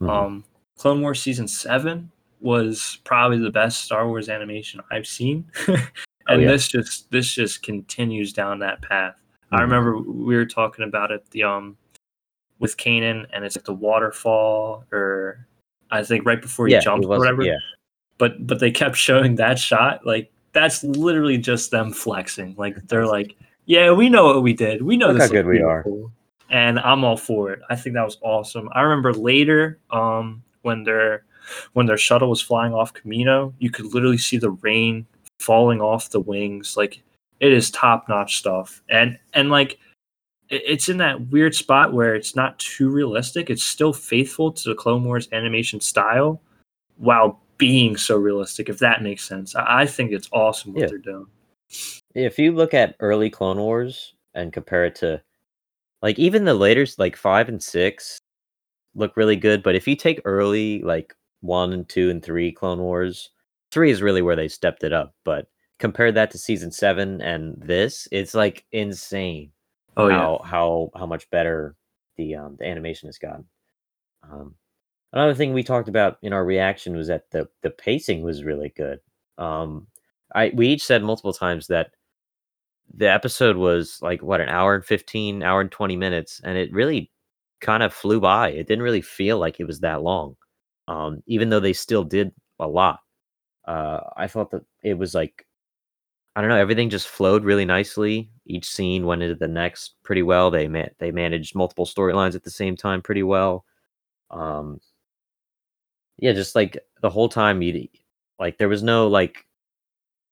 Mhm. 0.00 0.10
Um, 0.10 0.44
Clone 0.78 1.00
Wars 1.00 1.20
season 1.22 1.48
seven 1.48 2.10
was 2.40 2.98
probably 3.04 3.38
the 3.38 3.50
best 3.50 3.82
Star 3.84 4.06
Wars 4.06 4.28
animation 4.28 4.80
I've 4.90 5.06
seen, 5.06 5.44
and 6.30 6.40
Oh, 6.40 6.44
yeah. 6.44 6.50
this 6.52 6.68
just 6.68 7.10
this 7.10 7.32
just 7.32 7.62
continues 7.62 8.32
down 8.32 8.58
that 8.60 8.82
path. 8.82 9.16
I 9.52 9.58
Mhm. 9.58 9.60
remember 9.62 9.98
we 9.98 10.36
were 10.36 10.46
talking 10.46 10.84
about 10.84 11.10
it 11.10 11.24
the 11.30 11.42
um 11.44 11.76
with 12.58 12.76
Kanan, 12.76 13.26
and 13.32 13.44
it's 13.44 13.56
like 13.56 13.64
the 13.64 13.72
waterfall, 13.74 14.84
or 14.92 15.46
I 15.90 16.02
think 16.02 16.24
right 16.26 16.40
before 16.40 16.66
he 16.66 16.74
yeah, 16.74 16.80
jumps 16.80 17.06
or 17.06 17.18
whatever. 17.18 17.42
Yeah, 17.42 17.56
But 18.18 18.46
but 18.46 18.60
they 18.60 18.70
kept 18.70 18.96
showing 18.96 19.34
that 19.36 19.58
shot, 19.58 20.04
like 20.06 20.30
that's 20.52 20.82
literally 20.84 21.38
just 21.38 21.70
them 21.70 21.92
flexing. 21.92 22.54
Like 22.58 22.76
they're 22.88 23.06
like, 23.06 23.36
yeah, 23.66 23.92
we 23.92 24.08
know 24.08 24.26
what 24.26 24.42
we 24.42 24.52
did. 24.52 24.82
We 24.82 24.96
know 24.96 25.08
Look 25.08 25.18
this 25.18 25.26
how 25.28 25.32
good 25.32 25.46
we 25.46 25.60
are." 25.62 25.82
beautiful." 25.82 26.12
and 26.52 26.80
I'm 26.80 27.04
all 27.04 27.16
for 27.16 27.52
it. 27.52 27.60
I 27.70 27.76
think 27.76 27.94
that 27.94 28.04
was 28.04 28.18
awesome. 28.22 28.68
I 28.72 28.80
remember 28.82 29.12
later, 29.14 29.78
um, 29.90 30.42
when 30.62 30.82
their 30.82 31.24
when 31.74 31.86
their 31.86 31.96
shuttle 31.96 32.28
was 32.28 32.42
flying 32.42 32.74
off 32.74 32.92
Kamino, 32.92 33.52
you 33.60 33.70
could 33.70 33.86
literally 33.94 34.18
see 34.18 34.36
the 34.36 34.50
rain 34.50 35.06
falling 35.40 35.80
off 35.80 36.10
the 36.10 36.20
wings. 36.20 36.76
Like 36.76 37.02
it 37.40 37.52
is 37.52 37.70
top 37.70 38.08
notch 38.08 38.36
stuff, 38.36 38.82
and 38.90 39.18
and 39.34 39.50
like 39.50 39.78
it's 40.50 40.88
in 40.88 40.96
that 40.98 41.28
weird 41.28 41.54
spot 41.54 41.92
where 41.92 42.14
it's 42.14 42.34
not 42.34 42.58
too 42.58 42.90
realistic. 42.90 43.50
It's 43.50 43.62
still 43.62 43.92
faithful 43.92 44.52
to 44.52 44.68
the 44.68 44.74
Clone 44.74 45.04
Wars 45.04 45.28
animation 45.32 45.80
style, 45.80 46.40
while 46.96 47.40
being 47.56 47.96
so 47.96 48.16
realistic. 48.16 48.68
If 48.68 48.78
that 48.78 49.02
makes 49.02 49.22
sense, 49.22 49.54
I, 49.54 49.86
think 49.86 50.10
it's 50.10 50.28
awesome 50.32 50.72
what 50.72 50.82
Yeah. 50.82 50.86
they're 50.88 50.98
doing. 50.98 51.26
If 52.14 52.38
you 52.38 52.50
look 52.52 52.74
at 52.74 52.96
early 52.98 53.30
Clone 53.30 53.58
Wars 53.58 54.14
and 54.34 54.52
compare 54.52 54.84
it 54.86 54.96
to 54.96 55.22
like 56.02 56.18
even 56.18 56.44
the 56.44 56.54
later 56.54 56.84
like 56.98 57.14
5 57.16 57.48
and 57.48 57.62
6 57.62 58.18
look 58.96 59.16
really 59.16 59.36
good, 59.36 59.62
but 59.62 59.76
if 59.76 59.86
you 59.86 59.94
take 59.94 60.20
early 60.24 60.82
like 60.82 61.14
1 61.42 61.72
and 61.72 61.88
2 61.88 62.10
and 62.10 62.24
3 62.24 62.50
Clone 62.50 62.80
Wars, 62.80 63.30
3 63.72 63.90
is 63.90 64.02
really 64.02 64.22
where 64.22 64.36
they 64.36 64.48
stepped 64.48 64.84
it 64.84 64.92
up, 64.92 65.14
but 65.24 65.46
compare 65.78 66.12
that 66.12 66.30
to 66.32 66.38
season 66.38 66.70
7 66.72 67.20
and 67.20 67.60
this, 67.60 68.08
it's 68.12 68.34
like 68.34 68.64
insane. 68.72 69.52
Oh 69.96 70.08
how 70.08 70.40
how 70.44 70.90
how 70.96 71.06
much 71.06 71.28
better 71.30 71.76
the 72.16 72.36
um 72.36 72.56
the 72.58 72.66
animation 72.66 73.08
has 73.08 73.18
gotten. 73.18 73.44
Um 74.22 74.54
another 75.12 75.34
thing 75.34 75.52
we 75.52 75.62
talked 75.62 75.88
about 75.88 76.18
in 76.22 76.32
our 76.32 76.44
reaction 76.44 76.96
was 76.96 77.08
that 77.08 77.30
the 77.30 77.48
the 77.62 77.70
pacing 77.70 78.22
was 78.22 78.44
really 78.44 78.70
good. 78.76 79.00
Um 79.38 79.86
I 80.34 80.52
we 80.54 80.68
each 80.68 80.84
said 80.84 81.02
multiple 81.02 81.32
times 81.32 81.66
that 81.68 81.92
the 82.94 83.10
episode 83.10 83.56
was 83.56 83.98
like 84.02 84.22
what 84.22 84.40
an 84.40 84.48
hour 84.48 84.74
and 84.74 84.84
15 84.84 85.42
hour 85.42 85.60
and 85.60 85.70
20 85.70 85.96
minutes 85.96 86.40
and 86.44 86.58
it 86.58 86.72
really 86.72 87.10
kind 87.60 87.82
of 87.82 87.92
flew 87.92 88.20
by 88.20 88.50
it 88.50 88.66
didn't 88.66 88.82
really 88.82 89.02
feel 89.02 89.38
like 89.38 89.60
it 89.60 89.66
was 89.66 89.80
that 89.80 90.02
long 90.02 90.34
um 90.88 91.22
even 91.26 91.50
though 91.50 91.60
they 91.60 91.72
still 91.72 92.04
did 92.04 92.32
a 92.58 92.66
lot 92.66 93.00
uh 93.70 94.00
i 94.16 94.26
thought 94.26 94.50
that 94.50 94.64
it 94.82 94.94
was 94.94 95.14
like 95.14 95.46
i 96.34 96.40
don't 96.40 96.50
know 96.50 96.56
everything 96.56 96.90
just 96.90 97.08
flowed 97.08 97.44
really 97.44 97.64
nicely 97.64 98.30
each 98.46 98.68
scene 98.68 99.06
went 99.06 99.22
into 99.22 99.34
the 99.34 99.48
next 99.48 99.94
pretty 100.02 100.22
well 100.22 100.50
they 100.50 100.66
ma- 100.68 100.94
they 100.98 101.10
managed 101.10 101.54
multiple 101.54 101.86
storylines 101.86 102.34
at 102.34 102.42
the 102.42 102.50
same 102.50 102.76
time 102.76 103.00
pretty 103.02 103.22
well 103.22 103.64
um 104.30 104.80
yeah 106.18 106.32
just 106.32 106.54
like 106.54 106.78
the 107.02 107.10
whole 107.10 107.28
time 107.28 107.62
you 107.62 107.88
like 108.38 108.58
there 108.58 108.68
was 108.68 108.82
no 108.82 109.06
like 109.06 109.46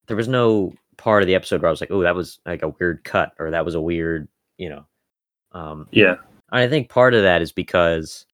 there 0.07 0.16
was 0.16 0.28
no 0.28 0.73
part 0.99 1.23
of 1.23 1.26
the 1.26 1.35
episode 1.35 1.62
where 1.62 1.68
I 1.68 1.71
was 1.71 1.80
like, 1.80 1.90
oh, 1.90 2.02
that 2.02 2.14
was 2.14 2.40
like 2.45 2.62
a 2.62 2.68
weird 2.68 3.04
cut 3.04 3.33
or 3.38 3.50
that 3.52 3.64
was 3.64 3.75
a 3.75 3.80
weird, 3.80 4.28
you 4.59 4.68
know. 4.68 4.85
Um, 5.52 5.87
yeah. 5.90 6.16
I 6.50 6.68
think 6.68 6.90
part 6.90 7.14
of 7.14 7.23
that 7.23 7.40
is 7.40 7.52
because 7.52 8.26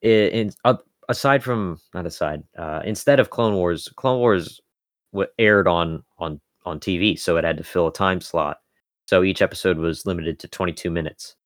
it, 0.00 0.32
in, 0.32 0.52
uh, 0.64 0.76
aside 1.10 1.42
from 1.42 1.78
not 1.92 2.06
aside, 2.06 2.42
uh, 2.56 2.80
instead 2.84 3.20
of 3.20 3.30
Clone 3.30 3.54
Wars, 3.54 3.88
Clone 3.96 4.18
Wars 4.18 4.60
aired 5.38 5.68
on 5.68 6.04
on 6.18 6.40
on 6.64 6.78
TV, 6.80 7.18
so 7.18 7.36
it 7.36 7.44
had 7.44 7.56
to 7.58 7.64
fill 7.64 7.88
a 7.88 7.92
time 7.92 8.20
slot. 8.20 8.58
So 9.06 9.22
each 9.22 9.42
episode 9.42 9.78
was 9.78 10.06
limited 10.06 10.38
to 10.38 10.48
22 10.48 10.90
minutes. 10.90 11.36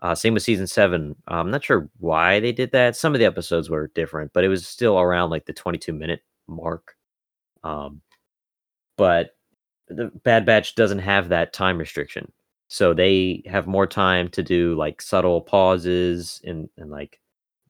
Uh, 0.00 0.14
same 0.14 0.34
with 0.34 0.42
season 0.42 0.66
seven. 0.66 1.16
I'm 1.28 1.50
not 1.50 1.64
sure 1.64 1.88
why 1.98 2.40
they 2.40 2.52
did 2.52 2.72
that. 2.72 2.96
Some 2.96 3.14
of 3.14 3.18
the 3.18 3.24
episodes 3.24 3.70
were 3.70 3.90
different, 3.94 4.32
but 4.34 4.44
it 4.44 4.48
was 4.48 4.66
still 4.66 4.98
around 4.98 5.30
like 5.30 5.46
the 5.46 5.54
22 5.54 5.92
minute 5.94 6.20
mark. 6.46 6.94
Um, 7.64 8.02
but 8.96 9.30
the 9.88 10.10
Bad 10.24 10.44
Batch 10.44 10.74
doesn't 10.74 10.98
have 10.98 11.30
that 11.30 11.52
time 11.52 11.78
restriction. 11.78 12.30
So 12.68 12.92
they 12.92 13.42
have 13.46 13.66
more 13.66 13.86
time 13.86 14.28
to 14.30 14.42
do 14.42 14.74
like 14.74 15.00
subtle 15.00 15.40
pauses 15.40 16.40
and, 16.44 16.68
and 16.76 16.90
like 16.90 17.20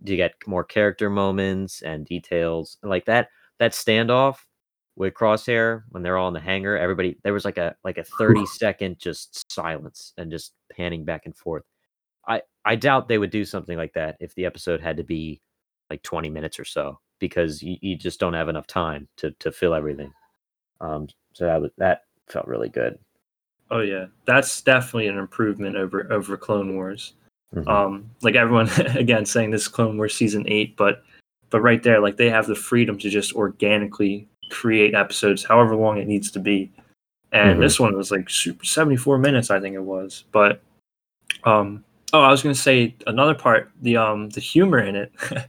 to 0.04 0.16
get 0.16 0.34
more 0.46 0.64
character 0.64 1.10
moments 1.10 1.82
and 1.82 2.06
details. 2.06 2.78
Like 2.82 3.06
that 3.06 3.28
that 3.58 3.72
standoff 3.72 4.36
with 4.96 5.14
Crosshair 5.14 5.82
when 5.90 6.02
they're 6.02 6.16
all 6.16 6.28
in 6.28 6.34
the 6.34 6.40
hangar, 6.40 6.76
everybody 6.76 7.16
there 7.22 7.32
was 7.32 7.44
like 7.44 7.58
a 7.58 7.74
like 7.84 7.98
a 7.98 8.04
30 8.04 8.46
second 8.46 8.98
just 8.98 9.50
silence 9.52 10.12
and 10.16 10.30
just 10.30 10.52
panning 10.72 11.04
back 11.04 11.22
and 11.24 11.36
forth. 11.36 11.64
I 12.26 12.42
I 12.64 12.76
doubt 12.76 13.08
they 13.08 13.18
would 13.18 13.30
do 13.30 13.44
something 13.44 13.76
like 13.76 13.92
that 13.94 14.16
if 14.20 14.34
the 14.34 14.46
episode 14.46 14.80
had 14.80 14.96
to 14.96 15.04
be 15.04 15.40
like 15.90 16.02
20 16.02 16.30
minutes 16.30 16.58
or 16.58 16.64
so 16.64 16.98
because 17.18 17.62
you, 17.62 17.76
you 17.80 17.96
just 17.96 18.20
don't 18.20 18.34
have 18.34 18.48
enough 18.48 18.66
time 18.66 19.08
to 19.18 19.30
to 19.38 19.52
fill 19.52 19.74
everything. 19.74 20.12
Um, 20.80 21.08
so 21.32 21.46
that 21.46 21.60
was 21.60 21.70
that 21.78 22.02
felt 22.28 22.46
really 22.46 22.68
good. 22.68 22.98
Oh 23.70 23.80
yeah, 23.80 24.06
that's 24.26 24.62
definitely 24.62 25.08
an 25.08 25.18
improvement 25.18 25.76
over 25.76 26.12
over 26.12 26.36
Clone 26.36 26.74
Wars. 26.74 27.14
Mhm. 27.54 27.68
Um, 27.68 28.10
like 28.22 28.34
everyone 28.34 28.68
again 28.96 29.24
saying 29.26 29.50
this 29.50 29.62
is 29.62 29.68
Clone 29.68 29.96
Wars 29.96 30.14
season 30.14 30.44
eight, 30.48 30.76
but 30.76 31.02
but 31.50 31.60
right 31.60 31.82
there, 31.82 32.00
like 32.00 32.16
they 32.16 32.28
have 32.30 32.46
the 32.46 32.54
freedom 32.56 32.98
to 32.98 33.08
just 33.08 33.32
organically 33.34 34.28
create 34.50 34.94
episodes 34.94 35.44
however 35.44 35.74
long 35.76 35.98
it 35.98 36.06
needs 36.08 36.30
to 36.32 36.38
be. 36.38 36.70
And 37.32 37.58
Mhm. 37.58 37.60
this 37.60 37.78
one 37.80 37.96
was 37.96 38.10
like 38.10 38.28
super 38.30 38.64
74 38.64 39.18
minutes, 39.18 39.50
I 39.50 39.60
think 39.60 39.74
it 39.74 39.82
was. 39.82 40.24
But 40.32 40.60
um 41.44 41.84
oh 42.12 42.20
I 42.20 42.30
was 42.30 42.42
gonna 42.42 42.54
say 42.54 42.94
another 43.06 43.34
part, 43.34 43.70
the 43.82 43.96
um 43.96 44.28
the 44.30 44.40
humor 44.40 44.78
in 44.80 44.96
it 44.96 45.12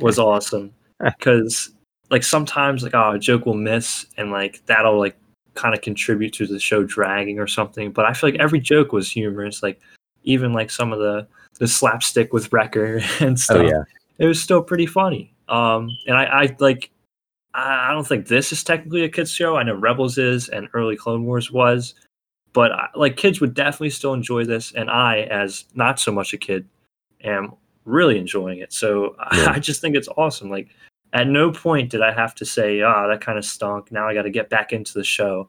was 0.00 0.18
awesome. 0.18 0.72
Because 1.18 1.72
like 2.10 2.22
sometimes 2.22 2.82
like 2.82 2.94
oh 2.94 3.12
a 3.12 3.18
joke 3.18 3.44
will 3.46 3.54
miss 3.54 4.06
and 4.16 4.30
like 4.30 4.64
that'll 4.66 4.98
like 4.98 5.16
kind 5.54 5.74
of 5.74 5.82
contribute 5.82 6.32
to 6.34 6.46
the 6.46 6.58
show 6.60 6.84
dragging 6.84 7.38
or 7.40 7.46
something. 7.48 7.90
But 7.92 8.04
I 8.06 8.12
feel 8.12 8.30
like 8.30 8.40
every 8.40 8.60
joke 8.60 8.92
was 8.92 9.10
humorous. 9.10 9.62
Like 9.62 9.80
even 10.24 10.52
like 10.52 10.70
some 10.70 10.92
of 10.92 10.98
the 10.98 11.26
the 11.58 11.68
slapstick 11.68 12.32
with 12.32 12.52
Wrecker 12.52 13.00
and 13.20 13.38
stuff. 13.38 13.58
Oh 13.58 13.62
yeah. 13.62 13.84
It 14.18 14.26
was 14.26 14.40
still 14.40 14.62
pretty 14.62 14.86
funny. 14.86 15.34
Um, 15.48 15.90
and 16.06 16.16
I, 16.16 16.24
I 16.24 16.56
like 16.58 16.90
I 17.54 17.92
don't 17.92 18.06
think 18.06 18.26
this 18.26 18.52
is 18.52 18.64
technically 18.64 19.04
a 19.04 19.08
kids 19.08 19.30
show. 19.30 19.56
I 19.56 19.62
know 19.62 19.74
Rebels 19.74 20.18
is 20.18 20.48
and 20.48 20.68
early 20.74 20.96
Clone 20.96 21.24
Wars 21.24 21.52
was, 21.52 21.94
but 22.52 22.72
I, 22.72 22.88
like 22.96 23.16
kids 23.16 23.40
would 23.40 23.54
definitely 23.54 23.90
still 23.90 24.12
enjoy 24.12 24.44
this. 24.44 24.72
And 24.72 24.90
I, 24.90 25.20
as 25.22 25.64
not 25.74 26.00
so 26.00 26.10
much 26.10 26.32
a 26.32 26.38
kid, 26.38 26.66
am 27.22 27.54
really 27.84 28.18
enjoying 28.18 28.58
it. 28.58 28.72
So 28.72 29.14
Yeah. 29.32 29.50
I 29.50 29.58
just 29.60 29.80
think 29.80 29.94
it's 29.94 30.08
awesome. 30.16 30.50
Like 30.50 30.68
at 31.12 31.28
no 31.28 31.52
point 31.52 31.90
did 31.90 32.02
I 32.02 32.12
have 32.12 32.34
to 32.36 32.44
say, 32.44 32.82
"Ah, 32.82 33.06
that 33.06 33.20
kind 33.20 33.38
of 33.38 33.44
stunk." 33.44 33.92
Now 33.92 34.08
I 34.08 34.14
got 34.14 34.22
to 34.22 34.30
get 34.30 34.50
back 34.50 34.72
into 34.72 34.94
the 34.94 35.04
show. 35.04 35.48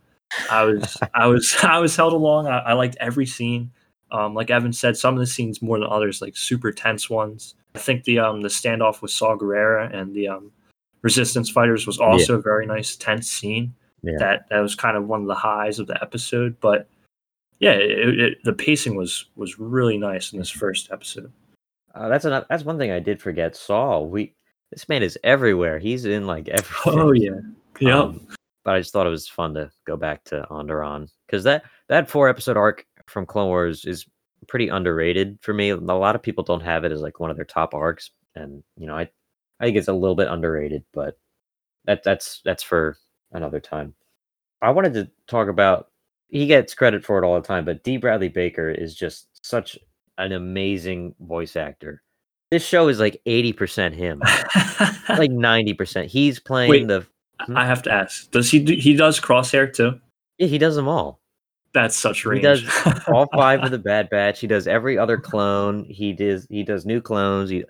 I 0.52 0.64
was, 0.64 0.98
I 1.14 1.28
was, 1.28 1.56
I 1.64 1.80
was 1.80 1.96
held 1.96 2.14
along. 2.14 2.48
I, 2.48 2.60
I 2.60 2.74
liked 2.74 2.98
every 3.00 3.26
scene. 3.26 3.72
Um, 4.16 4.34
like 4.34 4.50
Evan 4.50 4.72
said, 4.72 4.96
some 4.96 5.14
of 5.14 5.20
the 5.20 5.28
scenes 5.28 5.62
more 5.62 5.78
than 5.78 5.90
others, 5.90 6.22
like 6.22 6.38
super 6.38 6.72
tense 6.72 7.10
ones. 7.10 7.56
I 7.76 7.80
think 7.80 8.06
the 8.06 8.20
um 8.20 8.42
the 8.42 8.48
standoff 8.48 9.02
with 9.02 9.12
Saw 9.12 9.36
Gerrera 9.36 9.94
and 9.94 10.16
the 10.16 10.30
um 10.30 10.52
resistance 11.02 11.50
fighters 11.50 11.86
was 11.86 12.00
also 12.00 12.36
a 12.36 12.42
very 12.42 12.66
nice 12.66 12.96
tense 12.96 13.30
scene. 13.30 13.74
Yeah. 14.02 14.18
That 14.20 14.50
that 14.50 14.60
was 14.60 14.74
kind 14.76 14.96
of 14.96 15.08
one 15.08 15.22
of 15.22 15.28
the 15.28 15.36
highs 15.36 15.80
of 15.80 15.88
the 15.88 16.02
episode. 16.02 16.56
But 16.62 16.88
yeah, 17.60 17.72
it, 17.72 18.20
it, 18.20 18.44
the 18.44 18.54
pacing 18.54 18.96
was 18.96 19.26
was 19.36 19.60
really 19.60 19.98
nice 19.98 20.32
in 20.32 20.40
this 20.40 20.50
first 20.50 20.92
episode. 20.92 21.32
Uh, 21.94 22.08
that's 22.08 22.26
another. 22.26 22.46
That's 22.50 22.64
one 22.64 22.78
thing 22.78 22.92
I 22.92 23.00
did 23.00 23.22
forget. 23.22 23.56
Saw, 23.56 24.00
we 24.00 24.34
this 24.72 24.88
man 24.88 25.04
is 25.04 25.18
everywhere. 25.24 25.78
He's 25.78 26.06
in 26.06 26.26
like 26.26 26.48
everything. 26.50 27.00
Oh 27.00 27.12
yeah, 27.12 27.40
yeah. 27.80 28.00
Um, 28.00 28.28
but 28.64 28.76
I 28.76 28.80
just 28.80 28.94
thought 28.94 29.08
it 29.08 29.12
was 29.12 29.28
fun 29.28 29.54
to 29.56 29.72
go 29.86 29.98
back 29.98 30.24
to 30.26 30.48
Onderon 30.50 31.10
because 31.28 31.44
that 31.44 31.66
that 31.90 32.10
four 32.10 32.30
episode 32.30 32.58
arc 32.58 32.86
from 33.08 33.26
Clone 33.26 33.48
Wars 33.48 33.86
is 33.86 34.06
pretty 34.48 34.68
underrated 34.68 35.40
for 35.42 35.54
me. 35.54 35.70
A 35.70 35.76
lot 35.76 36.16
of 36.16 36.24
people 36.24 36.44
don't 36.44 36.62
have 36.62 36.84
it 36.84 36.92
as 36.92 37.02
like 37.02 37.20
one 37.20 37.30
of 37.30 37.36
their 37.36 37.46
top 37.46 37.74
arcs, 37.74 38.12
and 38.36 38.64
you 38.78 38.88
know 38.88 38.96
I 38.96 39.10
I 39.60 39.66
think 39.66 39.78
it's 39.78 39.88
a 39.88 39.94
little 39.94 40.16
bit 40.16 40.28
underrated, 40.28 40.84
but 40.94 41.18
that 41.86 42.04
that's 42.04 42.42
that's 42.46 42.64
for 42.64 42.98
another 43.32 43.60
time. 43.60 43.94
I 44.62 44.72
wanted 44.72 44.94
to 44.96 45.12
talk 45.28 45.48
about 45.48 45.90
he 46.30 46.48
gets 46.48 46.74
credit 46.74 47.06
for 47.06 47.22
it 47.22 47.26
all 47.26 47.36
the 47.36 47.48
time, 47.48 47.66
but 47.66 47.84
D. 47.84 47.98
Bradley 47.98 48.30
Baker 48.30 48.70
is 48.70 48.96
just 48.96 49.28
such 49.46 49.78
an 50.18 50.32
amazing 50.32 51.14
voice 51.20 51.56
actor. 51.56 52.02
This 52.52 52.66
show 52.66 52.88
is 52.88 53.00
like 53.00 53.22
80% 53.26 53.94
him, 53.94 54.20
like 55.10 55.32
90%. 55.32 56.06
He's 56.06 56.40
playing 56.40 56.70
Wait. 56.70 56.88
the 56.88 57.06
I 57.40 57.46
hmm? 57.46 57.56
have 57.56 57.84
to 57.84 57.92
ask: 57.92 58.32
Does 58.32 58.50
he 58.50 58.60
do, 58.60 58.76
he 58.76 58.96
does 58.96 59.20
crosshair 59.20 59.72
too? 59.74 60.00
yeah, 60.38 60.48
he 60.48 60.58
does 60.58 60.76
them 60.76 60.88
all. 60.88 61.20
That's 61.76 61.98
such 61.98 62.24
range. 62.24 62.40
He 62.40 62.44
does 62.44 62.64
all 63.10 63.28
five 63.34 63.62
of 63.62 63.70
the 63.70 63.78
Bad 63.78 64.10
Batch. 64.10 64.40
He 64.40 64.48
does 64.48 64.66
every 64.66 64.98
other 64.98 65.18
clone. 65.18 65.84
He 65.90 66.14
does 66.14 66.48
he 66.50 66.64
does 66.64 66.86
new 66.86 67.02
clones. 67.02 67.50
He, 67.50 67.66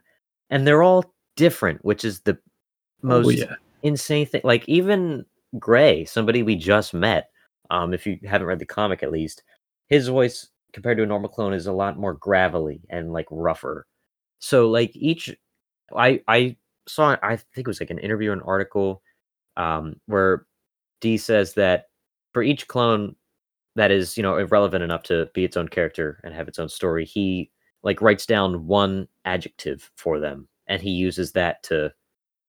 and 0.52 0.66
they're 0.66 0.84
all 0.84 1.12
different, 1.36 1.84
which 1.84 2.06
is 2.06 2.20
the 2.22 2.38
most 3.02 3.26
oh, 3.26 3.30
yeah. 3.32 3.56
insane 3.82 4.28
thing. 4.28 4.42
Like 4.44 4.64
even 4.70 5.26
Gray, 5.58 6.06
somebody 6.06 6.44
we 6.44 6.56
just 6.56 6.94
met. 6.94 7.32
Um, 7.72 7.96
if 7.96 8.06
you 8.06 8.20
haven't 8.24 8.46
read 8.46 8.60
the 8.60 8.66
comic, 8.66 9.02
at 9.02 9.12
least 9.12 9.42
his 9.88 10.08
voice 10.08 10.50
compared 10.72 10.98
to 10.98 11.04
a 11.04 11.08
normal 11.08 11.30
clone 11.30 11.54
is 11.54 11.66
a 11.66 11.74
lot 11.74 11.98
more 11.98 12.14
gravelly 12.14 12.82
and 12.92 13.12
like 13.12 13.26
rougher. 13.32 13.88
So 14.38 14.70
like 14.70 14.96
each, 14.96 15.36
I 15.98 16.22
I 16.28 16.58
saw 16.88 17.18
I 17.24 17.38
think 17.38 17.68
it 17.68 17.68
was 17.68 17.80
like 17.80 17.90
an 17.90 17.98
interview, 17.98 18.30
or 18.30 18.34
an 18.34 18.42
article, 18.42 19.02
um, 19.58 19.96
where 20.06 20.46
D 21.02 21.18
says 21.18 21.56
that 21.56 21.86
for 22.34 22.44
each 22.44 22.68
clone 22.68 23.16
that 23.76 23.92
is 23.92 24.18
you 24.18 24.24
know 24.24 24.38
irrelevant 24.38 24.84
enough 24.84 25.04
to 25.04 25.30
be 25.34 25.44
its 25.44 25.58
own 25.58 25.68
character 25.68 26.20
and 26.24 26.34
have 26.34 26.48
its 26.48 26.60
own 26.60 26.70
story, 26.70 27.06
he 27.06 27.52
like 27.84 28.02
writes 28.02 28.26
down 28.26 28.68
one 28.68 29.08
adjective 29.26 29.92
for 29.96 30.20
them, 30.20 30.48
and 30.68 30.82
he 30.82 30.92
uses 30.92 31.32
that 31.34 31.62
to 31.64 31.94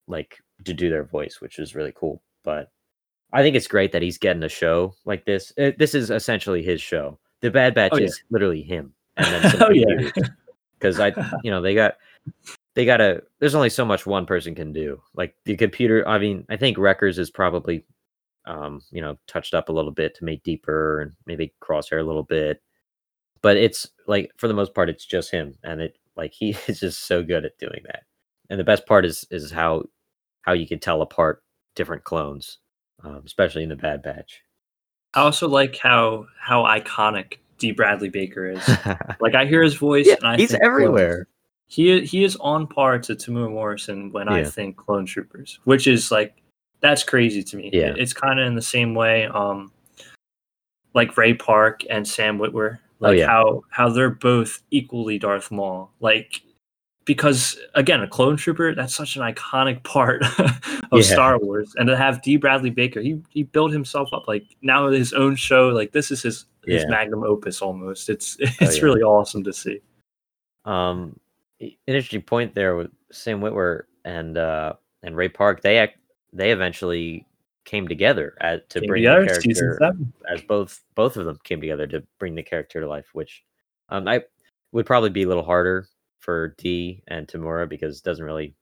like 0.06 0.38
to 0.64 0.73
do 0.73 0.88
their 0.90 1.04
voice, 1.04 1.40
which 1.40 1.59
is 1.59 1.75
really 1.75 1.92
cool. 1.95 2.23
But 2.45 2.71
I 3.33 3.42
think 3.42 3.56
it's 3.56 3.66
great 3.66 3.92
that 3.92 4.02
he's 4.02 4.18
getting 4.18 4.42
a 4.45 4.49
show 4.49 4.95
like 5.04 5.25
this. 5.26 5.52
Uh, 5.59 5.73
this 5.78 5.95
is 5.95 6.11
essentially 6.11 6.62
his 6.62 6.80
show. 6.80 7.18
The 7.40 7.50
Bad 7.50 7.75
Batch 7.75 7.90
Oh, 7.95 7.99
yeah. 7.99 8.06
is 8.06 8.23
literally 8.30 8.62
him, 8.62 8.95
and 9.16 9.26
then 9.45 9.62
Oh, 9.62 9.71
yeah. 9.71 10.11
because 10.78 10.99
I, 11.00 11.09
you 11.42 11.50
know, 11.50 11.61
they 11.61 11.75
got 11.75 11.97
they 12.75 12.85
got 12.85 12.99
to. 12.99 13.23
There's 13.40 13.54
only 13.54 13.68
so 13.71 13.85
much 13.85 14.06
one 14.06 14.26
person 14.26 14.54
can 14.54 14.73
do. 14.73 15.02
Like 15.14 15.35
the 15.45 15.56
computer. 15.56 16.06
I 16.09 16.18
mean, 16.18 16.47
I 16.49 16.56
think 16.56 16.78
Wreckers 16.78 17.18
is 17.18 17.30
probably 17.30 17.85
um, 18.46 18.80
you 18.90 19.00
know, 19.00 19.18
touched 19.26 19.54
up 19.54 19.68
a 19.68 19.72
little 19.72 19.90
bit 19.90 20.14
to 20.16 20.24
make 20.24 20.42
deeper 20.42 21.00
and 21.00 21.12
maybe 21.26 21.52
crosshair 21.60 22.00
a 22.00 22.06
little 22.06 22.22
bit. 22.22 22.62
But 23.42 23.56
it's 23.56 23.88
like 24.06 24.30
for 24.36 24.48
the 24.48 24.54
most 24.54 24.74
part, 24.74 24.88
it's 24.88 25.04
just 25.04 25.30
him, 25.30 25.54
and 25.62 25.80
it 25.80 25.98
like 26.16 26.32
he 26.32 26.56
is 26.66 26.80
just 26.80 27.06
so 27.06 27.22
good 27.22 27.44
at 27.44 27.58
doing 27.58 27.82
that. 27.86 28.04
And 28.50 28.58
the 28.58 28.64
best 28.64 28.86
part 28.86 29.04
is 29.04 29.26
is 29.30 29.50
how 29.50 29.84
how 30.42 30.52
you 30.52 30.66
can 30.66 30.78
tell 30.78 31.02
apart 31.02 31.42
different 31.74 32.04
clones, 32.04 32.58
um, 33.02 33.22
especially 33.24 33.62
in 33.62 33.68
the 33.68 33.76
Bad 33.76 34.02
Batch. 34.02 34.42
I 35.14 35.20
also 35.20 35.48
like 35.48 35.78
how 35.78 36.26
how 36.40 36.62
iconic 36.64 37.38
D. 37.58 37.72
Bradley 37.72 38.08
Baker 38.08 38.50
is. 38.50 38.68
like 39.20 39.34
I 39.34 39.46
hear 39.46 39.62
his 39.62 39.74
voice, 39.74 40.06
yeah, 40.06 40.16
and 40.16 40.28
I 40.28 40.36
he's 40.36 40.50
think 40.50 40.62
everywhere. 40.62 41.26
He 41.66 42.04
he 42.04 42.22
is 42.22 42.36
on 42.36 42.68
par 42.68 42.98
to 43.00 43.14
Temuera 43.16 43.50
Morrison 43.50 44.12
when 44.12 44.28
I 44.28 44.44
think 44.44 44.76
Clone 44.76 45.04
Troopers, 45.04 45.58
which 45.64 45.88
is 45.88 46.12
like 46.12 46.40
that's 46.80 47.02
crazy 47.02 47.42
to 47.42 47.56
me. 47.56 47.71
Yeah. 47.73 47.95
it's 47.97 48.12
kind 48.12 48.38
of 48.40 48.47
in 48.47 48.54
the 48.54 48.62
same 48.62 48.95
way, 48.95 49.26
um, 49.26 49.73
like 50.95 51.16
Ray 51.16 51.35
Park 51.35 51.83
and 51.90 52.06
Sam 52.06 52.38
Witwer, 52.38 52.78
Oh, 52.78 53.09
like 53.09 53.18
yeah. 53.18 53.26
how 53.26 53.62
how 53.71 53.88
they're 53.90 54.11
both 54.11 54.62
equally 54.71 55.18
Darth 55.18 55.50
Maul, 55.50 55.90
like 56.00 56.40
because 57.04 57.56
again, 57.75 58.02
a 58.02 58.09
Clone 58.09 58.37
Trooper 58.37 58.75
that's 58.75 58.95
such 58.95 59.16
an 59.16 59.23
iconic 59.23 59.83
part 59.85 60.23
of 60.40 60.59
Yeah. 60.92 61.02
Star 61.02 61.38
Wars, 61.38 61.75
and 61.76 61.87
to 61.88 61.97
have 61.97 62.23
D. 62.23 62.37
Bradley 62.37 62.71
Baker, 62.71 63.00
he 63.00 63.21
he 63.28 63.42
built 63.42 63.73
himself 63.73 64.09
up 64.12 64.26
like 64.28 64.45
now 64.62 64.88
his 64.88 65.12
own 65.12 65.37
show, 65.37 65.68
like 65.68 65.92
this 65.92 66.11
is 66.11 66.23
his 66.23 66.47
his 66.64 66.85
magnum 66.88 67.23
opus 67.23 67.61
almost. 67.62 68.09
It's 68.09 68.37
it's 68.40 68.61
Oh, 68.62 68.71
yeah. 68.71 68.80
really 68.83 69.02
awesome 69.02 69.45
to 69.45 69.52
see. 69.52 69.80
Um, 70.64 71.18
an 71.61 71.71
interesting 71.87 72.23
point 72.23 72.54
there 72.54 72.76
with 72.76 72.90
Sam 73.12 73.40
Witwer 73.40 73.83
and 74.04 74.37
uh, 74.38 74.73
and 75.02 75.14
Ray 75.16 75.28
Park. 75.28 75.61
They 75.62 75.78
ac- 75.78 75.92
they 76.33 76.52
eventually 76.52 77.26
came 77.64 77.88
together 77.88 78.37
at, 78.40 78.68
to 78.71 78.80
Came 78.80 78.88
bring 78.88 79.02
together, 79.02 79.25
the 79.25 79.54
character 79.54 79.88
as 80.33 80.40
both 80.42 80.83
both 80.95 81.16
of 81.16 81.26
them 81.26 81.38
came 81.45 81.61
together 81.61 81.87
to 81.88 82.02
bring 82.18 82.35
the 82.35 82.42
character 82.42 82.80
to 82.80 82.88
life, 82.88 83.09
which 83.12 83.45
um, 83.88 84.09
I 84.09 84.23
would 84.73 84.87
probably 84.87 85.11
be 85.11 85.25
a 85.25 85.28
little 85.28 85.45
harder 85.45 85.88
for 86.18 86.54
D 86.59 87.02
and 87.09 87.26
Temuera 87.26 87.68
because 87.68 87.99
it 87.99 88.04
doesn't 88.04 88.25
really. 88.25 88.54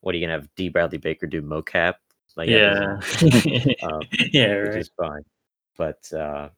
What 0.00 0.14
are 0.14 0.18
you 0.18 0.26
gonna 0.26 0.38
have 0.38 0.48
D 0.56 0.68
Bradley 0.68 0.98
Baker 0.98 1.26
do 1.26 1.42
mocap? 1.42 1.94
Like 2.36 2.48
yeah, 2.48 3.00
um, 3.82 4.00
yeah, 4.32 4.56
which 4.58 4.68
right. 4.68 4.76
is 4.76 4.90
fine. 4.96 5.22
But 5.76 6.12
uh 6.12 6.48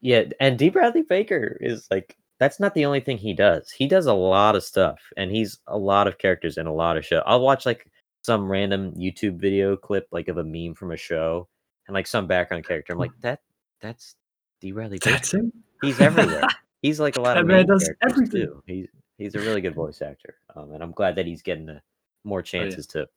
yeah, 0.00 0.24
and 0.40 0.58
D 0.58 0.68
Bradley 0.68 1.02
Baker 1.02 1.56
is 1.60 1.86
like 1.90 2.16
that's 2.38 2.58
not 2.58 2.74
the 2.74 2.84
only 2.84 3.00
thing 3.00 3.18
he 3.18 3.32
does. 3.32 3.70
He 3.70 3.86
does 3.86 4.06
a 4.06 4.12
lot 4.12 4.56
of 4.56 4.64
stuff 4.64 5.00
and 5.16 5.30
he's 5.30 5.60
a 5.68 5.78
lot 5.78 6.08
of 6.08 6.18
characters 6.18 6.58
in 6.58 6.66
a 6.66 6.74
lot 6.74 6.96
of 6.96 7.06
show. 7.06 7.22
I'll 7.24 7.40
watch 7.40 7.64
like 7.64 7.86
some 8.22 8.50
random 8.50 8.92
YouTube 8.92 9.36
video 9.40 9.76
clip 9.76 10.06
like 10.12 10.28
of 10.28 10.38
a 10.38 10.44
meme 10.44 10.74
from 10.74 10.92
a 10.92 10.96
show 10.96 11.48
and 11.86 11.94
like 11.94 12.06
some 12.06 12.26
background 12.26 12.66
character. 12.66 12.92
I'm 12.92 12.98
like, 12.98 13.10
that 13.20 13.40
that's 13.80 14.14
D 14.60 14.72
Baker. 14.72 14.98
That's 15.10 15.34
him. 15.34 15.52
He's 15.82 16.00
everywhere. 16.00 16.44
he's 16.82 17.00
like 17.00 17.16
a 17.16 17.20
lot 17.20 17.34
That 17.34 17.40
of 17.42 17.46
man 17.48 17.66
does 17.66 17.90
everything. 18.02 18.42
too. 18.46 18.62
He's 18.66 18.86
he's 19.18 19.34
a 19.34 19.40
really 19.40 19.60
good 19.60 19.74
voice 19.74 20.00
actor. 20.02 20.36
Um 20.54 20.72
and 20.72 20.82
I'm 20.82 20.92
glad 20.92 21.16
that 21.16 21.26
he's 21.26 21.42
getting 21.42 21.66
the 21.66 21.80
more 22.24 22.38
Oh, 22.38 22.40
yeah. 22.40 22.62
chances 22.62 22.86
to 22.88 23.08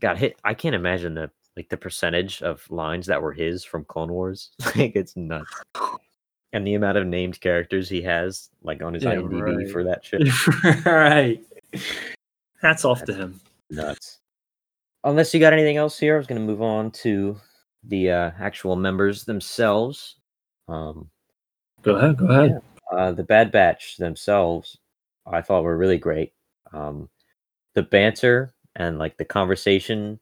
got 0.00 0.16
hit. 0.18 0.36
I 0.44 0.54
can't 0.54 0.74
imagine 0.74 1.14
the 1.14 1.30
like 1.56 1.68
the 1.68 1.76
percentage 1.76 2.42
of 2.42 2.64
lines 2.70 3.06
that 3.06 3.20
were 3.20 3.32
his 3.32 3.64
from 3.64 3.84
Clone 3.84 4.12
Wars. 4.12 4.50
like 4.76 4.92
it's 4.94 5.16
nuts. 5.16 5.52
And 6.52 6.66
the 6.66 6.74
amount 6.74 6.98
of 6.98 7.06
named 7.06 7.40
characters 7.40 7.88
he 7.88 8.02
has, 8.02 8.50
like 8.64 8.82
on 8.82 8.92
his 8.94 9.04
Yeah, 9.04 9.14
IMDb 9.14 9.56
right. 9.58 9.70
for 9.70 9.84
that 9.84 10.04
shit, 10.04 10.84
right. 10.84 11.40
Hats 12.60 12.84
off 12.84 13.04
to 13.04 13.14
him. 13.14 13.40
nuts. 13.70 14.18
Unless 15.04 15.32
you 15.32 15.40
got 15.40 15.52
anything 15.52 15.76
else 15.76 15.98
here, 15.98 16.14
I 16.14 16.18
was 16.18 16.26
going 16.26 16.40
to 16.40 16.46
move 16.46 16.62
on 16.62 16.90
to 16.92 17.36
the 17.84 18.10
uh, 18.10 18.30
actual 18.38 18.76
members 18.76 19.24
themselves. 19.24 20.16
Um, 20.68 21.08
Go 21.82 21.96
ahead. 21.96 22.18
Go 22.18 22.26
ahead. 22.26 22.60
uh, 22.92 23.12
the 23.12 23.22
Bad 23.22 23.50
Batch 23.50 23.96
themselves, 23.96 24.78
I 25.26 25.40
thought 25.40 25.64
were 25.64 25.78
really 25.78 25.98
great. 25.98 26.32
Um, 26.72 27.08
the 27.74 27.82
banter 27.82 28.52
and 28.76 28.98
like 28.98 29.16
the 29.16 29.24
conversation 29.24 30.20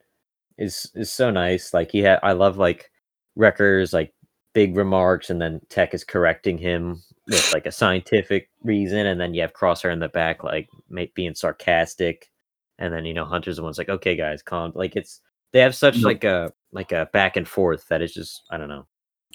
is 0.56 0.90
is 0.94 1.12
so 1.12 1.30
nice. 1.30 1.74
Like 1.74 1.90
he 1.90 1.98
had, 2.00 2.20
I 2.22 2.32
love 2.32 2.56
like 2.58 2.90
Wrecker's 3.36 3.92
like 3.92 4.14
big 4.54 4.76
remarks, 4.76 5.30
and 5.30 5.40
then 5.40 5.60
Tech 5.68 5.94
is 5.94 6.04
correcting 6.04 6.58
him 6.58 7.02
with 7.26 7.52
like 7.52 7.66
a 7.66 7.72
scientific 7.72 8.48
reason, 8.62 9.06
and 9.06 9.20
then 9.20 9.34
you 9.34 9.40
have 9.42 9.52
Crosshair 9.52 9.92
in 9.92 9.98
the 9.98 10.08
back 10.08 10.44
like 10.44 10.68
being 11.14 11.34
sarcastic, 11.34 12.30
and 12.78 12.92
then 12.92 13.04
you 13.04 13.14
know 13.14 13.24
Hunter's 13.24 13.56
the 13.56 13.62
one's 13.62 13.78
like, 13.78 13.88
okay 13.88 14.14
guys, 14.16 14.42
calm. 14.42 14.72
Like 14.74 14.96
it's 14.96 15.20
they 15.52 15.60
have 15.60 15.74
such 15.74 15.96
Yep. 15.96 16.04
like 16.04 16.24
a 16.24 16.52
like 16.72 16.92
a 16.92 17.08
back 17.12 17.36
and 17.36 17.48
forth 17.48 17.86
that 17.88 18.02
is 18.02 18.12
just 18.12 18.42
I 18.50 18.56
don't 18.58 18.68
know. 18.68 18.86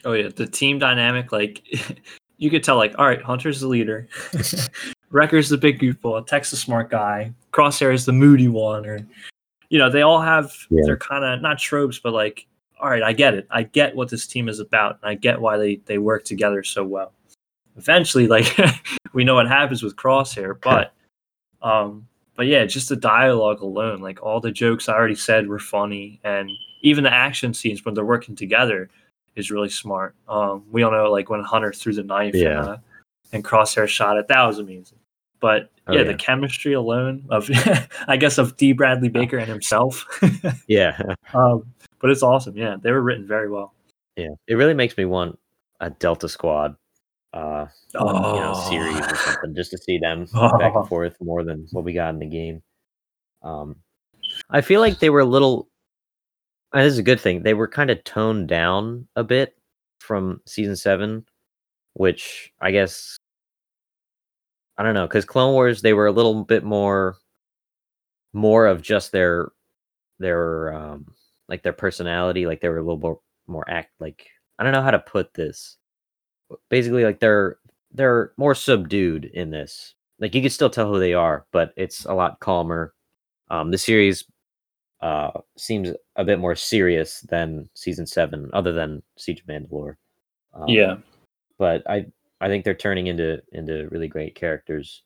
Oh 0.06 0.14
yeah, 0.14 0.30
the 0.36 0.46
team 0.48 0.80
dynamic, 0.80 1.32
like 1.32 1.62
you 2.38 2.50
could 2.50 2.64
tell, 2.64 2.76
like, 2.78 2.94
all 2.98 3.06
right, 3.06 3.22
Hunter's 3.22 3.62
the 3.62 3.68
leader, 3.68 4.08
Wrecker's 5.12 5.50
the 5.50 5.58
big 5.58 5.80
goofball, 5.80 6.26
Tech's 6.26 6.52
the 6.52 6.58
smart 6.58 6.90
guy, 6.90 7.32
Crosshair 7.52 7.94
is 7.94 8.06
the 8.06 8.12
moody 8.12 8.48
one, 8.48 8.86
or 8.86 9.00
you 9.70 9.80
know, 9.80 9.90
they 9.90 10.02
all 10.02 10.22
have 10.22 10.52
Yeah. 10.70 10.82
their 10.86 10.98
kind 10.98 11.24
of 11.24 11.42
not 11.42 11.58
tropes, 11.60 12.00
but 12.00 12.14
like, 12.14 12.46
all 12.80 12.90
right, 12.90 13.02
I 13.04 13.14
get 13.14 13.34
it. 13.34 13.48
I 13.50 13.64
get 13.64 13.96
what 13.96 14.10
this 14.10 14.28
team 14.28 14.50
is 14.50 14.60
about, 14.60 15.00
and 15.02 15.10
I 15.10 15.16
get 15.16 15.40
why 15.40 15.58
they 15.58 15.78
they 15.86 15.98
work 16.00 16.26
together 16.26 16.64
so 16.64 16.84
well. 16.84 17.14
Eventually, 17.78 18.28
like 18.28 18.56
we 19.14 19.24
know 19.24 19.36
what 19.36 19.48
happens 19.48 19.82
with 19.82 19.96
Crosshair, 19.96 20.60
but 20.62 20.94
um, 21.62 22.08
but 22.36 22.48
yeah, 22.48 22.66
just 22.66 22.90
the 22.90 22.96
dialogue 22.96 23.62
alone, 23.62 24.02
like 24.02 24.22
all 24.24 24.40
the 24.40 24.52
jokes 24.52 24.90
I 24.90 24.94
already 24.94 25.16
said 25.16 25.48
were 25.48 25.60
funny, 25.60 26.20
and 26.24 26.50
even 26.82 27.04
the 27.04 27.14
action 27.14 27.54
scenes 27.54 27.84
when 27.86 27.94
they're 27.94 28.06
working 28.06 28.36
together 28.36 28.90
is 29.36 29.50
really 29.52 29.70
smart. 29.70 30.16
Um, 30.28 30.64
we 30.72 30.84
all 30.84 30.92
know 30.92 31.12
like 31.12 31.30
when 31.30 31.42
Hunter 31.44 31.74
threw 31.74 31.94
the 31.94 32.04
knife 32.04 32.36
Yeah. 32.36 32.60
and, 32.60 32.68
uh, 32.70 32.78
and 33.32 33.44
Crosshair 33.44 33.88
shot 33.88 34.18
it, 34.18 34.28
that 34.28 34.44
was 34.46 34.60
amazing. 34.60 35.00
But 35.40 35.70
Oh, 35.86 35.92
yeah, 35.94 36.00
yeah. 36.02 36.06
the 36.08 36.14
chemistry 36.16 36.72
alone 36.74 37.26
of 37.30 37.50
I 38.08 38.16
guess 38.16 38.38
of 38.38 38.56
D. 38.56 38.72
Bradley 38.72 39.10
Baker 39.10 39.38
and 39.38 39.50
himself. 39.50 40.06
Yeah, 40.68 40.98
um, 41.34 41.66
but 42.00 42.10
it's 42.10 42.24
awesome. 42.24 42.56
Yeah, 42.56 42.78
they 42.82 42.92
were 42.92 43.02
written 43.02 43.28
very 43.28 43.50
well. 43.50 43.74
yeah. 44.16 44.30
It 44.48 44.56
really 44.56 44.74
makes 44.74 44.96
me 44.96 45.04
want 45.06 45.38
a 45.82 45.90
Delta 45.90 46.30
Squad. 46.30 46.76
Uh, 47.34 47.66
you 47.96 48.00
know, 48.00 48.54
series 48.70 49.00
or 49.00 49.16
something, 49.16 49.56
just 49.56 49.72
to 49.72 49.78
see 49.78 49.98
them 49.98 50.26
back 50.34 50.74
Oh. 50.76 50.80
and 50.82 50.88
forth 50.88 51.16
more 51.20 51.44
than 51.44 51.68
what 51.72 51.84
we 51.84 51.92
got 51.94 52.14
in 52.14 52.20
the 52.20 52.28
game. 52.28 52.62
Um, 53.42 53.78
I 54.52 54.62
feel 54.62 54.82
like 54.82 55.00
they 55.00 55.10
were 55.10 55.22
a 55.22 55.26
little. 55.26 55.68
And 56.74 56.84
this 56.86 56.94
is 56.94 57.00
a 57.00 57.04
good 57.04 57.20
thing. 57.20 57.44
They 57.44 57.54
were 57.54 57.68
kind 57.68 57.90
of 57.92 58.04
toned 58.04 58.48
down 58.48 59.08
a 59.16 59.24
bit 59.24 59.56
from 60.00 60.42
season 60.46 60.76
seven, 60.76 61.26
which 61.94 62.52
I 62.62 62.72
guess 62.72 63.18
I 64.78 64.84
don't 64.84 64.94
know 64.96 65.08
because 65.08 65.26
Clone 65.26 65.54
Wars 65.54 65.82
they 65.82 65.94
were 65.94 66.08
a 66.08 66.12
little 66.12 66.44
bit 66.44 66.64
more, 66.64 67.18
more 68.34 68.66
of 68.68 68.82
just 68.82 69.12
their, 69.12 69.50
their 70.20 70.74
um 70.74 71.08
like 71.50 71.64
their 71.64 71.74
personality. 71.74 72.46
Like 72.48 72.62
they 72.62 72.70
were 72.70 72.78
a 72.78 72.84
little 72.84 73.00
more 73.00 73.20
more 73.48 73.70
act 73.70 73.92
like 74.00 74.28
I 74.60 74.64
don't 74.64 74.74
know 74.74 74.82
how 74.84 74.92
to 74.92 75.00
put 75.00 75.34
this 75.34 75.78
basically 76.70 77.04
like 77.04 77.20
they're 77.20 77.58
they're 77.92 78.32
more 78.38 78.56
subdued 78.56 79.26
in 79.26 79.50
this. 79.50 79.94
Like 80.20 80.36
you 80.36 80.42
can 80.42 80.50
still 80.50 80.70
tell 80.70 80.92
who 80.92 81.00
they 81.00 81.14
are, 81.14 81.46
but 81.52 81.74
it's 81.76 82.06
a 82.06 82.14
lot 82.14 82.40
calmer. 82.40 82.94
Um, 83.50 83.72
the 83.72 83.78
series 83.78 84.26
uh, 85.02 85.32
seems 85.58 85.90
a 86.16 86.24
bit 86.24 86.40
more 86.40 86.56
serious 86.56 87.22
than 87.30 87.70
season 87.74 88.06
seven, 88.06 88.50
other 88.54 88.72
than 88.72 89.04
Siege 89.18 89.42
of 89.42 89.48
Mandalore. 89.48 89.96
Um, 90.54 90.68
yeah, 90.68 90.96
but 91.58 91.84
I 91.90 92.06
I 92.40 92.48
think 92.48 92.64
they're 92.64 92.74
turning 92.74 93.08
into 93.08 93.42
into 93.52 93.88
really 93.90 94.08
great 94.08 94.36
characters. 94.36 95.04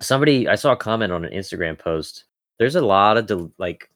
Somebody 0.00 0.48
I 0.48 0.54
saw 0.54 0.72
a 0.72 0.76
comment 0.76 1.12
on 1.12 1.24
an 1.24 1.32
Instagram 1.32 1.78
post. 1.78 2.24
There's 2.58 2.76
a 2.76 2.84
lot 2.84 3.16
of 3.16 3.26
del- 3.26 3.52
like 3.58 3.90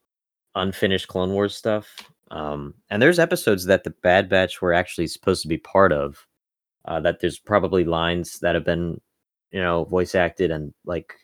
unfinished 0.55 1.09
Clone 1.09 1.33
Wars 1.33 1.55
stuff, 1.55 1.95
um, 2.31 2.75
and 2.91 3.01
there's 3.01 3.19
episodes 3.19 3.64
that 3.67 3.85
the 3.85 3.95
Bad 4.03 4.29
Batch 4.29 4.61
were 4.61 4.75
actually 4.75 5.07
supposed 5.07 5.43
to 5.43 5.49
be 5.49 5.59
part 5.59 5.93
of. 5.93 6.27
Uh, 6.85 7.01
that 7.01 7.21
there's 7.21 7.38
probably 7.38 7.85
lines 7.85 8.38
that 8.41 8.55
have 8.55 8.64
been, 8.64 9.01
you 9.51 9.61
know, 9.61 9.85
voice 9.85 10.14
acted 10.14 10.51
and 10.51 10.73
like 10.87 11.14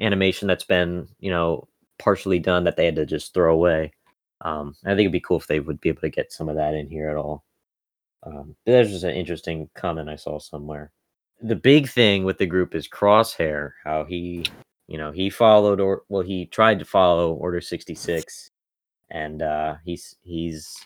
animation 0.00 0.48
that's 0.48 0.64
been, 0.64 1.06
you 1.20 1.30
know, 1.30 1.68
partially 1.98 2.38
done 2.38 2.64
that 2.64 2.76
they 2.76 2.86
had 2.86 2.96
to 2.96 3.06
just 3.06 3.32
throw 3.32 3.54
away. 3.54 3.92
Um, 4.40 4.74
I 4.84 4.90
think 4.90 5.00
it'd 5.00 5.12
be 5.12 5.20
cool 5.20 5.38
if 5.38 5.46
they 5.46 5.60
would 5.60 5.80
be 5.80 5.88
able 5.88 6.00
to 6.02 6.10
get 6.10 6.32
some 6.32 6.48
of 6.48 6.56
that 6.56 6.74
in 6.74 6.88
here 6.88 7.08
at 7.08 7.16
all. 7.16 7.44
Um, 8.24 8.56
there's 8.64 8.90
just 8.90 9.04
an 9.04 9.14
interesting 9.14 9.70
comment 9.74 10.08
I 10.08 10.16
saw 10.16 10.38
somewhere. 10.38 10.90
The 11.40 11.56
big 11.56 11.88
thing 11.88 12.24
with 12.24 12.38
the 12.38 12.46
group 12.46 12.74
is 12.74 12.88
Crosshair, 12.88 13.72
how 13.84 14.04
he, 14.04 14.44
you 14.88 14.98
know, 14.98 15.12
he 15.12 15.30
followed 15.30 15.80
or 15.80 16.02
well, 16.08 16.22
he 16.22 16.46
tried 16.46 16.78
to 16.80 16.84
follow 16.84 17.34
Order 17.34 17.60
66, 17.60 18.50
and 19.10 19.42
uh, 19.42 19.76
he's 19.84 20.16
he's 20.22 20.76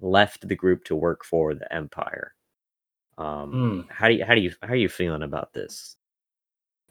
left 0.00 0.46
the 0.48 0.54
group 0.54 0.84
to 0.84 0.94
work 0.96 1.24
for 1.24 1.54
the 1.54 1.72
Empire. 1.72 2.34
Um, 3.18 3.52
Mm. 3.52 3.90
How 3.90 4.08
do 4.08 4.14
you 4.14 4.24
how 4.24 4.34
do 4.34 4.40
you 4.40 4.52
how 4.62 4.68
are 4.68 4.76
you 4.76 4.88
feeling 4.88 5.22
about 5.22 5.52
this? 5.52 5.96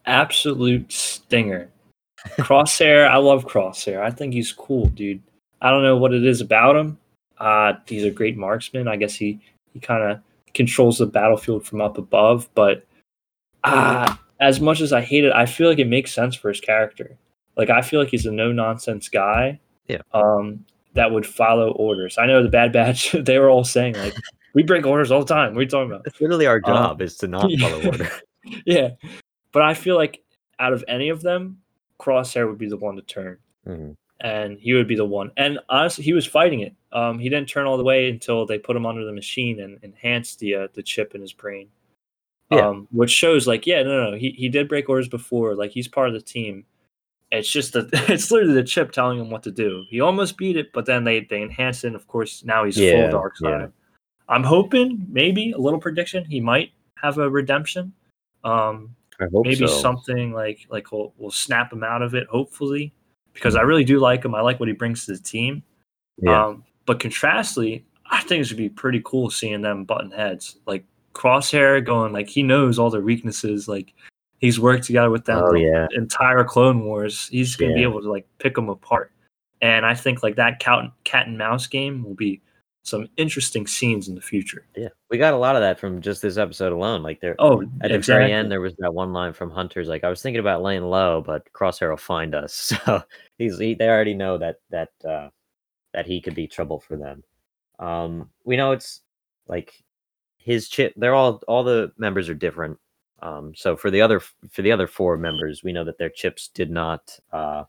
absolute 0.06 0.90
stinger. 0.90 1.68
Crosshair, 2.38 3.08
I 3.08 3.16
love 3.18 3.44
Crosshair. 3.46 4.00
I 4.00 4.10
think 4.10 4.32
he's 4.34 4.52
cool, 4.52 4.86
dude. 4.86 5.22
I 5.60 5.70
don't 5.70 5.82
know 5.82 5.96
what 5.96 6.14
it 6.14 6.24
is 6.24 6.40
about 6.40 6.76
him. 6.76 6.98
uh, 7.38 7.74
he's 7.86 8.04
a 8.04 8.10
great 8.10 8.36
marksman. 8.36 8.88
I 8.88 8.96
guess 8.96 9.14
he 9.14 9.40
he 9.72 9.80
kind 9.80 10.02
of 10.02 10.20
controls 10.54 10.98
the 10.98 11.06
battlefield 11.06 11.64
from 11.66 11.80
up 11.80 11.98
above. 11.98 12.48
But 12.54 12.84
uh, 13.64 14.16
as 14.40 14.60
much 14.60 14.80
as 14.80 14.92
I 14.92 15.00
hate 15.02 15.24
it, 15.24 15.32
I 15.32 15.46
feel 15.46 15.68
like 15.68 15.78
it 15.78 15.86
makes 15.88 16.12
sense 16.12 16.34
for 16.34 16.48
his 16.48 16.60
character. 16.60 17.16
Like 17.56 17.70
I 17.70 17.82
feel 17.82 18.00
like 18.00 18.08
he's 18.08 18.26
a 18.26 18.32
no 18.32 18.50
nonsense 18.52 19.08
guy. 19.08 19.60
Yeah. 19.88 20.02
Um, 20.12 20.64
that 20.94 21.10
would 21.12 21.26
follow 21.26 21.70
orders. 21.72 22.18
I 22.18 22.26
know 22.26 22.42
the 22.42 22.48
Bad 22.48 22.72
Batch. 22.72 23.12
They 23.24 23.38
were 23.38 23.48
all 23.50 23.64
saying 23.64 23.94
like, 23.94 24.14
"We 24.54 24.62
break 24.62 24.86
orders 24.86 25.10
all 25.10 25.20
the 25.24 25.34
time." 25.34 25.54
What 25.54 25.60
are 25.60 25.62
you 25.62 25.68
talking 25.68 25.90
about? 25.90 26.02
It's 26.06 26.20
literally 26.20 26.46
our 26.46 26.60
Um, 26.64 26.74
job 26.74 27.02
is 27.02 27.16
to 27.18 27.28
not 27.28 27.50
follow 27.60 27.84
order. 27.86 28.10
yeah, 28.66 28.90
but 29.52 29.62
I 29.62 29.74
feel 29.74 29.96
like 29.96 30.22
out 30.58 30.72
of 30.72 30.84
any 30.88 31.08
of 31.08 31.22
them, 31.22 31.58
Crosshair 32.00 32.48
would 32.48 32.58
be 32.58 32.68
the 32.68 32.76
one 32.76 32.96
to 32.96 33.02
turn, 33.02 33.38
Mhm. 33.66 33.96
and 34.20 34.58
he 34.58 34.72
would 34.72 34.88
be 34.88 34.96
the 34.96 35.04
one. 35.04 35.30
And 35.36 35.58
honestly, 35.68 36.04
he 36.04 36.12
was 36.12 36.26
fighting 36.26 36.60
it. 36.60 36.74
Um, 36.92 37.18
he 37.18 37.28
didn't 37.28 37.48
turn 37.48 37.66
all 37.66 37.76
the 37.76 37.84
way 37.84 38.08
until 38.10 38.44
they 38.46 38.58
put 38.58 38.76
him 38.76 38.86
under 38.86 39.04
the 39.04 39.12
machine 39.12 39.60
and 39.60 39.78
enhanced 39.82 40.38
the 40.40 40.54
uh, 40.54 40.68
the 40.74 40.82
chip 40.82 41.14
in 41.14 41.20
his 41.20 41.32
brain. 41.32 41.68
Yeah. 42.50 42.66
Um, 42.66 42.88
which 42.90 43.10
shows 43.10 43.46
like, 43.46 43.66
yeah, 43.66 43.82
no, 43.82 44.10
no, 44.10 44.16
he 44.16 44.30
he 44.30 44.48
did 44.48 44.68
break 44.68 44.88
orders 44.88 45.08
before. 45.08 45.54
Like 45.54 45.70
he's 45.70 45.86
part 45.86 46.08
of 46.08 46.14
the 46.14 46.20
team. 46.22 46.64
It's 47.30 47.50
just 47.50 47.72
that 47.74 47.88
it's 48.08 48.30
literally 48.30 48.54
the 48.54 48.64
chip 48.64 48.92
telling 48.92 49.18
him 49.18 49.30
what 49.30 49.42
to 49.44 49.50
do. 49.50 49.84
He 49.90 50.00
almost 50.00 50.36
beat 50.36 50.56
it, 50.56 50.72
but 50.72 50.86
then 50.86 51.04
they 51.04 51.20
they 51.20 51.42
enhanced 51.42 51.84
it. 51.84 51.88
And 51.88 51.96
of 51.96 52.06
course, 52.08 52.44
now 52.44 52.64
he's 52.64 52.78
Yeah, 52.78 53.10
full 53.10 53.20
dark 53.20 53.36
side. 53.36 53.48
yeah. 53.60 53.66
I'm 54.28 54.44
hoping 54.44 55.06
maybe 55.08 55.52
a 55.52 55.58
little 55.58 55.80
prediction. 55.80 56.24
He 56.24 56.40
might 56.40 56.72
have 56.96 57.18
a 57.18 57.28
redemption. 57.30 57.92
Um, 58.44 58.94
I 59.20 59.24
hope 59.32 59.44
maybe 59.46 59.56
so. 59.56 59.68
something 59.68 60.32
like 60.32 60.66
like 60.70 60.92
we'll, 60.92 61.12
we'll 61.18 61.30
snap 61.30 61.72
him 61.72 61.82
out 61.82 62.02
of 62.02 62.14
it 62.14 62.28
hopefully 62.28 62.92
because 63.34 63.56
i 63.56 63.62
really 63.62 63.82
do 63.82 63.98
like 63.98 64.24
him 64.24 64.32
i 64.34 64.40
like 64.40 64.60
what 64.60 64.68
he 64.68 64.72
brings 64.74 65.06
to 65.06 65.12
the 65.12 65.18
team 65.18 65.60
Yeah. 66.22 66.46
um 66.46 66.64
but 66.86 67.00
contrastly 67.00 67.84
i 68.10 68.22
think 68.22 68.44
it 68.44 68.48
would 68.50 68.56
be 68.56 68.68
pretty 68.68 69.02
cool 69.04 69.28
seeing 69.28 69.60
them 69.60 69.82
button 69.84 70.12
heads 70.12 70.58
like 70.66 70.84
crosshair 71.14 71.84
going 71.84 72.12
like 72.12 72.28
he 72.28 72.44
knows 72.44 72.78
all 72.78 72.90
their 72.90 73.00
weaknesses 73.00 73.66
like 73.66 73.92
he's 74.38 74.58
worked 74.58 74.84
together 74.84 75.10
with 75.10 75.24
them 75.24 75.42
oh 75.44 75.52
the 75.52 75.60
yeah. 75.60 75.86
entire 75.92 76.44
clone 76.44 76.84
wars 76.84 77.28
he's 77.28 77.56
gonna 77.56 77.74
be 77.74 77.82
able 77.82 78.00
to 78.00 78.10
like 78.10 78.26
pick 78.38 78.54
them 78.54 78.68
apart 78.68 79.12
and 79.60 79.84
i 79.84 79.94
think 79.94 80.22
like 80.22 80.36
that 80.36 80.60
cat, 80.60 80.84
cat 81.04 81.26
and 81.26 81.36
mouse 81.38 81.66
game 81.66 82.02
will 82.02 82.14
be 82.14 82.40
some 82.88 83.08
interesting 83.16 83.66
scenes 83.66 84.08
in 84.08 84.14
the 84.14 84.20
future 84.20 84.64
Yeah. 84.74 84.88
We 85.10 85.18
got 85.18 85.34
a 85.34 85.38
lot 85.38 85.56
of 85.56 85.62
that 85.62 85.78
from 85.78 86.00
just 86.00 86.22
this 86.22 86.38
episode 86.38 86.72
alone. 86.72 87.02
Like 87.02 87.20
there 87.20 87.36
oh 87.38 87.62
at 87.82 87.90
the 87.90 87.96
exactly. 87.96 88.28
very 88.28 88.32
end 88.32 88.50
there 88.50 88.60
was 88.60 88.74
that 88.78 88.94
one 88.94 89.12
line 89.12 89.34
from 89.34 89.50
Hunter's 89.50 89.88
like 89.88 90.04
I 90.04 90.08
was 90.08 90.22
thinking 90.22 90.40
about 90.40 90.62
laying 90.62 90.84
low, 90.84 91.22
but 91.24 91.52
Crosshair 91.52 91.90
will 91.90 91.96
find 91.96 92.34
us. 92.34 92.72
So 92.86 93.02
he's 93.36 93.58
he, 93.58 93.74
they 93.74 93.88
already 93.88 94.14
know 94.14 94.38
that 94.38 94.56
that 94.70 94.90
uh 95.06 95.28
that 95.92 96.06
he 96.06 96.20
could 96.20 96.34
be 96.34 96.46
trouble 96.46 96.80
for 96.80 96.96
them. 96.96 97.22
Um 97.78 98.30
we 98.44 98.56
know 98.56 98.72
it's 98.72 99.02
like 99.46 99.84
his 100.38 100.68
chip 100.68 100.94
they're 100.96 101.14
all 101.14 101.42
all 101.46 101.64
the 101.64 101.92
members 101.98 102.28
are 102.28 102.34
different. 102.34 102.78
Um 103.20 103.54
so 103.54 103.76
for 103.76 103.90
the 103.90 104.00
other 104.00 104.20
for 104.20 104.62
the 104.62 104.72
other 104.72 104.86
four 104.86 105.16
members, 105.16 105.62
we 105.62 105.72
know 105.72 105.84
that 105.84 105.98
their 105.98 106.08
chips 106.10 106.48
did 106.48 106.70
not 106.70 107.18
uh 107.32 107.64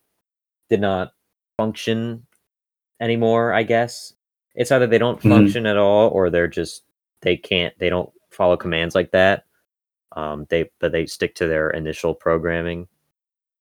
did 0.69 0.81
not 0.81 1.13
function 1.57 2.25
anymore, 2.99 3.53
I 3.53 3.63
guess. 3.63 4.13
It's 4.55 4.71
either 4.71 4.87
they 4.87 4.97
don't 4.97 5.19
Mhm. 5.21 5.29
function 5.29 5.65
at 5.65 5.77
all 5.77 6.09
or 6.09 6.29
they're 6.29 6.47
just 6.47 6.83
they 7.21 7.35
can't 7.37 7.77
they 7.79 7.89
don't 7.89 8.11
follow 8.29 8.57
commands 8.57 8.95
like 8.95 9.11
that. 9.11 9.45
Um 10.15 10.45
they 10.49 10.69
but 10.79 10.91
they 10.91 11.05
stick 11.05 11.35
to 11.35 11.47
their 11.47 11.69
initial 11.71 12.13
programming. 12.13 12.87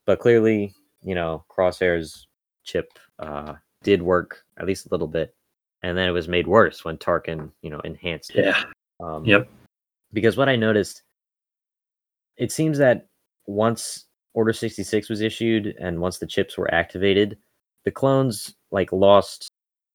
But 0.07 0.18
clearly, 0.20 0.74
you 1.03 1.14
know, 1.14 1.44
Crosshair's 1.48 2.27
chip 2.64 2.98
uh 3.18 3.55
did 3.83 4.03
work 4.03 4.44
at 4.59 4.66
least 4.66 4.87
a 4.87 4.88
little 4.90 5.07
bit. 5.07 5.35
And 5.83 5.96
then 5.96 6.09
it 6.09 6.12
was 6.12 6.27
made 6.29 6.46
worse 6.48 6.85
when 6.85 6.98
Tarkin, 6.98 7.51
you 7.62 7.70
know, 7.70 7.81
enhanced 7.81 8.31
it. 8.35 8.44
yeah 8.46 8.64
Um, 9.01 9.24
Yep. 9.24 9.48
Because 10.12 10.37
what 10.37 10.48
I 10.48 10.57
noticed, 10.57 11.03
it 12.38 12.53
seems 12.53 12.79
that 12.79 13.09
once 13.46 14.07
Order 14.35 14.53
66 14.53 15.09
was 15.09 15.20
issued 15.20 15.74
and 15.81 16.01
once 16.01 16.18
the 16.18 16.27
chips 16.27 16.57
were 16.57 16.72
activated, 16.72 17.37
the 17.85 17.90
clones 17.90 18.55
like 18.70 18.92
lost 18.92 19.51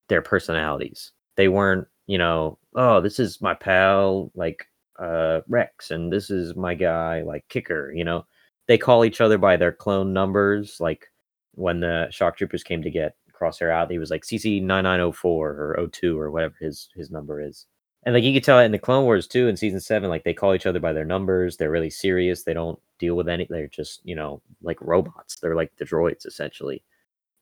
their 0.10 0.21
personalities. 0.21 1.12
They 1.38 1.47
weren't, 1.47 1.88
you 2.08 2.17
know, 2.17 2.60
oh, 2.75 3.01
this 3.01 3.19
is 3.19 3.41
my 3.41 3.53
pal, 3.53 4.32
like 4.36 4.65
uh 4.99 5.41
Rex, 5.47 5.91
and 5.91 6.12
this 6.12 6.29
is 6.29 6.56
my 6.56 6.75
guy, 6.75 7.21
like 7.23 7.45
Kicker, 7.49 7.91
you 7.93 8.03
know. 8.03 8.25
They 8.67 8.77
call 8.77 9.06
each 9.06 9.21
other 9.21 9.38
by 9.38 9.58
their 9.58 9.71
clone 9.71 10.13
numbers. 10.13 10.77
Like 10.79 11.08
when 11.53 11.79
the 11.79 12.08
shock 12.12 12.38
troopers 12.38 12.63
came 12.63 12.82
to 12.84 12.91
get 12.91 13.15
Crosshair 13.34 13.71
out, 13.71 13.91
he 13.91 13.99
was 13.99 14.10
like 14.12 14.23
CC 14.23 14.62
9904 14.62 15.49
or 15.49 15.88
02 15.91 16.19
or 16.19 16.32
whatever 16.32 16.56
his 16.60 16.89
his 16.95 17.12
number 17.12 17.41
is. 17.41 17.65
And 18.05 18.13
like 18.13 18.23
you 18.23 18.33
could 18.33 18.43
tell 18.43 18.59
in 18.59 18.71
the 18.71 18.79
Clone 18.79 19.05
Wars 19.05 19.27
too, 19.27 19.47
in 19.47 19.55
season 19.55 19.79
seven, 19.79 20.09
like 20.09 20.23
they 20.23 20.33
call 20.33 20.53
each 20.53 20.65
other 20.65 20.79
by 20.79 20.93
their 20.93 21.05
numbers. 21.05 21.55
They're 21.55 21.71
really 21.71 21.89
serious. 21.89 22.43
They 22.43 22.53
don't 22.53 22.79
deal 22.99 23.15
with 23.15 23.29
any. 23.29 23.47
They're 23.49 23.67
just 23.67 24.01
you 24.03 24.15
know 24.15 24.41
like 24.61 24.77
robots. 24.81 25.37
They're 25.37 25.55
like 25.55 25.75
the 25.77 25.85
droids 25.85 26.25
essentially. 26.25 26.83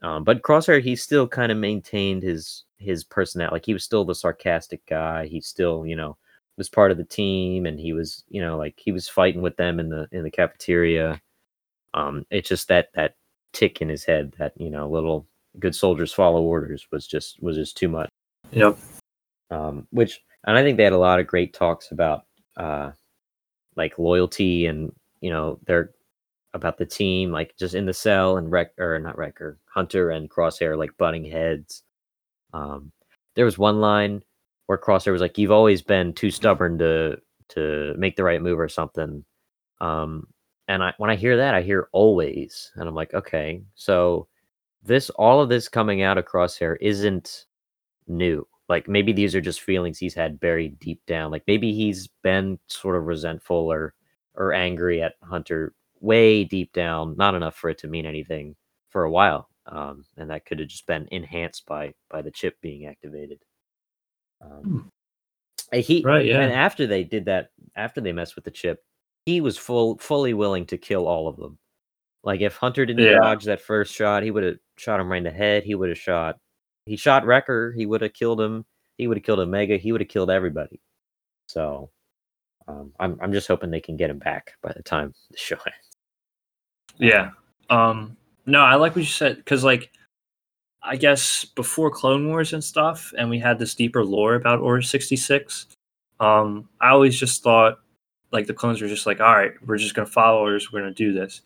Um, 0.04 0.24
but 0.24 0.42
Crosshair, 0.42 0.82
he 0.82 0.96
still 0.96 1.28
kind 1.28 1.52
of 1.52 1.58
maintained 1.58 2.24
his 2.24 2.64
his 2.78 3.04
personality. 3.04 3.54
Like 3.56 3.66
he 3.66 3.74
was 3.74 3.84
still 3.84 4.06
the 4.06 4.16
sarcastic 4.16 4.86
guy. 4.86 5.28
He 5.28 5.42
still 5.42 5.86
you 5.86 5.96
know 5.96 6.18
was 6.58 6.70
part 6.70 6.92
of 6.92 6.98
the 6.98 7.04
team, 7.06 7.66
and 7.66 7.80
he 7.80 7.94
was 7.94 8.24
you 8.30 8.42
know 8.42 8.58
like 8.58 8.76
he 8.78 8.92
was 8.92 9.10
fighting 9.10 9.42
with 9.42 9.58
them 9.58 9.80
in 9.80 9.90
the 9.90 10.08
in 10.12 10.24
the 10.24 10.32
cafeteria. 10.32 11.22
Um, 11.94 12.26
it's 12.30 12.50
just 12.50 12.68
that 12.68 12.90
that 12.94 13.16
tick 13.54 13.82
in 13.82 13.90
his 13.90 14.06
head 14.06 14.34
that 14.38 14.54
you 14.58 14.70
know 14.70 14.90
little 14.90 15.28
good 15.60 15.76
soldiers 15.76 16.14
follow 16.14 16.42
orders 16.42 16.88
was 16.92 17.06
just 17.06 17.42
was 17.44 17.58
just 17.58 17.76
too 17.76 17.90
much 17.90 18.10
yep 18.52 18.78
um, 19.50 19.86
which 19.92 20.22
and 20.46 20.58
I 20.58 20.64
think 20.64 20.78
they 20.78 20.84
had 20.84 20.94
a 20.94 20.98
lot 20.98 21.20
of 21.20 21.28
great 21.28 21.54
talks 21.54 21.92
about 21.92 22.26
uh, 22.58 22.92
like 23.76 24.00
loyalty 24.00 24.66
and 24.66 24.92
you 25.22 25.30
know 25.30 25.60
they're 25.66 25.92
about 26.54 26.78
the 26.78 26.86
team 26.86 27.32
like 27.32 27.56
just 27.58 27.76
in 27.76 27.86
the 27.86 27.94
cell 27.94 28.38
and 28.38 28.52
wreck 28.52 28.72
or 28.78 29.00
not 29.00 29.18
wrecker 29.18 29.58
hunter 29.66 30.10
and 30.12 30.30
crosshair 30.30 30.78
like 30.78 30.98
butting 30.98 31.26
heads. 31.26 31.84
Um, 32.54 32.92
there 33.36 33.46
was 33.46 33.58
one 33.58 33.80
line 33.80 34.24
where 34.66 34.78
crosshair 34.78 35.14
was 35.14 35.22
like 35.22 35.38
you've 35.38 35.52
always 35.52 35.82
been 35.82 36.14
too 36.14 36.32
stubborn 36.32 36.78
to 36.80 37.18
to 37.50 37.94
make 37.98 38.16
the 38.16 38.24
right 38.24 38.42
move 38.42 38.60
or 38.60 38.70
something. 38.70 39.24
Um, 39.80 40.28
and 40.68 40.84
I 40.84 40.94
when 40.98 41.10
I 41.10 41.16
hear 41.16 41.38
that 41.38 41.56
I 41.56 41.62
hear 41.62 41.88
always 41.92 42.72
and 42.76 42.88
I'm 42.88 42.96
like 42.96 43.14
okay 43.14 43.62
so 43.76 44.28
this 44.84 45.10
all 45.12 45.42
of 45.42 45.50
this 45.50 45.68
coming 45.68 46.02
out 46.02 46.18
of 46.18 46.26
crosshair 46.26 46.78
isn't 46.82 47.46
new 48.08 48.48
like 48.72 48.88
maybe 48.88 49.12
these 49.14 49.36
are 49.36 49.42
just 49.42 49.62
feelings 49.62 50.00
he's 50.00 50.16
had 50.16 50.40
buried 50.40 50.80
deep 50.80 51.00
down 51.06 51.30
like 51.30 51.44
maybe 51.46 51.74
he's 51.74 52.08
been 52.24 52.58
sort 52.68 52.96
of 52.96 53.04
resentful 53.06 53.72
or 53.72 53.94
or 54.36 54.54
angry 54.54 55.04
at 55.04 55.14
hunter 55.22 55.74
way 56.00 56.44
deep 56.44 56.72
down 56.74 57.16
not 57.18 57.36
enough 57.36 57.56
for 57.56 57.70
it 57.70 57.78
to 57.78 57.88
mean 57.88 58.06
anything 58.08 58.56
for 58.90 59.04
a 59.04 59.12
while 59.12 59.50
um 59.68 60.04
and 60.18 60.30
that 60.32 60.46
could 60.46 60.58
have 60.60 60.70
just 60.70 60.88
been 60.88 61.08
enhanced 61.12 61.66
by 61.68 61.94
by 62.10 62.22
the 62.22 62.32
chip 62.32 62.56
being 62.62 62.88
activated 62.88 63.40
um 64.42 64.90
uh, 65.74 65.78
he 65.78 66.02
Right, 66.04 66.26
yeah. 66.26 66.40
and 66.42 66.52
after 66.54 66.88
they 66.88 67.04
did 67.04 67.26
that 67.26 67.50
after 67.76 68.02
they 68.02 68.12
messed 68.14 68.36
with 68.36 68.46
the 68.46 68.52
chip 68.52 68.84
he 69.26 69.42
was 69.42 69.58
full 69.58 69.98
fully 70.00 70.34
willing 70.34 70.66
to 70.66 70.78
kill 70.78 71.08
all 71.08 71.28
of 71.28 71.38
them 71.38 71.58
like 72.24 72.42
if 72.42 72.56
hunter 72.56 72.86
didn't 72.86 73.04
Yeah. 73.04 73.20
dodge 73.20 73.44
that 73.46 73.62
first 73.62 73.94
shot 73.94 74.24
he 74.24 74.32
would 74.32 74.44
have 74.44 74.58
shot 74.78 75.00
him 75.00 75.12
right 75.12 75.18
in 75.18 75.24
the 75.24 75.32
head 75.32 75.64
he 75.64 75.76
would 75.76 75.90
have 75.90 75.98
shot 75.98 76.40
he 76.86 76.98
shot 76.98 77.26
Wrecker, 77.26 77.72
he 77.72 77.86
would 77.86 78.02
have 78.02 78.14
killed 78.14 78.42
him. 78.42 78.66
He 78.98 79.08
would 79.08 79.18
have 79.18 79.24
killed 79.24 79.40
Omega. 79.40 79.78
He 79.78 79.92
would 79.92 80.02
have 80.02 80.10
killed 80.10 80.30
everybody. 80.30 80.80
So 81.48 81.90
um, 82.68 82.94
I'm 83.00 83.18
I'm 83.22 83.34
just 83.34 83.48
hoping 83.48 83.72
they 83.72 83.82
can 83.82 83.98
get 83.98 84.10
him 84.10 84.20
back 84.20 84.54
by 84.62 84.74
the 84.76 84.84
time 84.84 85.14
the 85.32 85.38
show 85.38 85.56
ends. 85.66 85.98
Yeah. 86.98 87.32
Um 87.70 88.18
no, 88.46 88.62
I 88.62 88.76
like 88.76 88.96
what 88.96 89.02
you 89.02 89.08
said 89.08 89.38
because 89.38 89.64
like 89.64 89.92
I 90.84 90.96
guess 90.96 91.46
before 91.46 91.92
Clone 91.92 92.28
Wars 92.28 92.54
and 92.54 92.64
stuff, 92.64 93.14
and 93.18 93.30
we 93.30 93.38
had 93.40 93.60
this 93.60 93.76
deeper 93.76 94.04
lore 94.04 94.34
about 94.36 94.60
Order 94.60 94.82
66. 94.82 95.68
Um, 96.20 96.68
I 96.80 96.90
always 96.90 97.20
just 97.20 97.44
thought 97.44 97.80
like 98.32 98.48
the 98.48 98.54
clones 98.54 98.82
were 98.82 98.88
just 98.88 99.06
like, 99.06 99.20
all 99.20 99.36
right, 99.36 99.54
we're 99.66 99.78
just 99.78 99.94
gonna 99.94 100.08
follow 100.08 100.40
orders, 100.40 100.72
we're 100.72 100.80
gonna 100.80 100.94
do 100.94 101.14
this. 101.14 101.42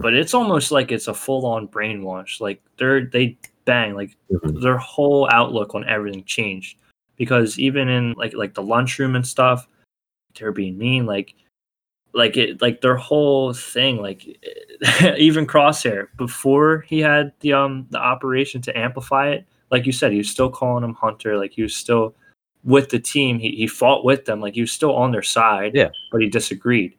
But 0.00 0.14
it's 0.14 0.34
almost 0.34 0.72
like 0.72 0.90
it's 0.90 1.06
a 1.06 1.14
full 1.14 1.46
on 1.46 1.68
brainwash. 1.68 2.40
Like 2.40 2.60
they're 2.76 3.04
they 3.06 3.38
bang, 3.72 3.94
like 4.00 4.12
Mhm. 4.30 4.60
their 4.62 4.78
whole 4.78 5.28
outlook 5.38 5.74
on 5.74 5.84
everything 5.88 6.24
changed. 6.24 6.78
Because 7.16 7.58
even 7.58 7.88
in 7.88 8.14
like 8.22 8.34
like 8.34 8.54
the 8.54 8.62
lunchroom 8.74 9.14
and 9.16 9.26
stuff, 9.26 9.68
they're 10.34 10.52
being 10.62 10.76
mean, 10.78 11.06
like 11.06 11.34
like 12.12 12.36
it 12.36 12.60
like 12.60 12.80
their 12.80 12.96
whole 12.96 13.52
thing 13.54 13.94
like 14.08 14.20
even 15.26 15.46
crosshair 15.46 16.08
before 16.16 16.80
he 16.90 16.98
had 17.00 17.32
the 17.40 17.52
um 17.52 17.86
the 17.90 17.98
operation 18.12 18.60
to 18.62 18.76
amplify 18.76 19.28
it 19.30 19.46
like 19.70 19.86
you 19.86 19.92
said 19.92 20.10
he 20.10 20.18
was 20.18 20.28
still 20.36 20.50
calling 20.50 20.82
him 20.82 20.94
hunter 20.94 21.38
like 21.38 21.52
he 21.52 21.62
was 21.62 21.76
still 21.76 22.12
with 22.64 22.88
the 22.90 22.98
team 22.98 23.38
he, 23.38 23.50
he 23.60 23.66
fought 23.68 24.04
with 24.04 24.24
them 24.24 24.40
like 24.40 24.54
he 24.54 24.60
was 24.60 24.72
still 24.72 24.94
on 24.96 25.12
their 25.12 25.22
side 25.22 25.70
Yeah. 25.72 25.90
but 26.10 26.20
he 26.20 26.28
disagreed 26.28 26.92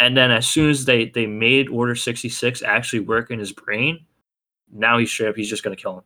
and 0.00 0.16
then 0.16 0.32
as 0.32 0.48
soon 0.48 0.70
as 0.70 0.84
they 0.86 1.04
they 1.16 1.26
made 1.26 1.68
order 1.68 1.94
66 1.94 2.62
actually 2.64 3.00
work 3.14 3.30
in 3.30 3.38
his 3.38 3.52
brain 3.52 4.00
now 4.72 4.98
he's 4.98 5.10
straight 5.10 5.28
up 5.28 5.36
he's 5.36 5.48
just 5.48 5.62
gonna 5.62 5.76
kill 5.76 5.98
him 5.98 6.04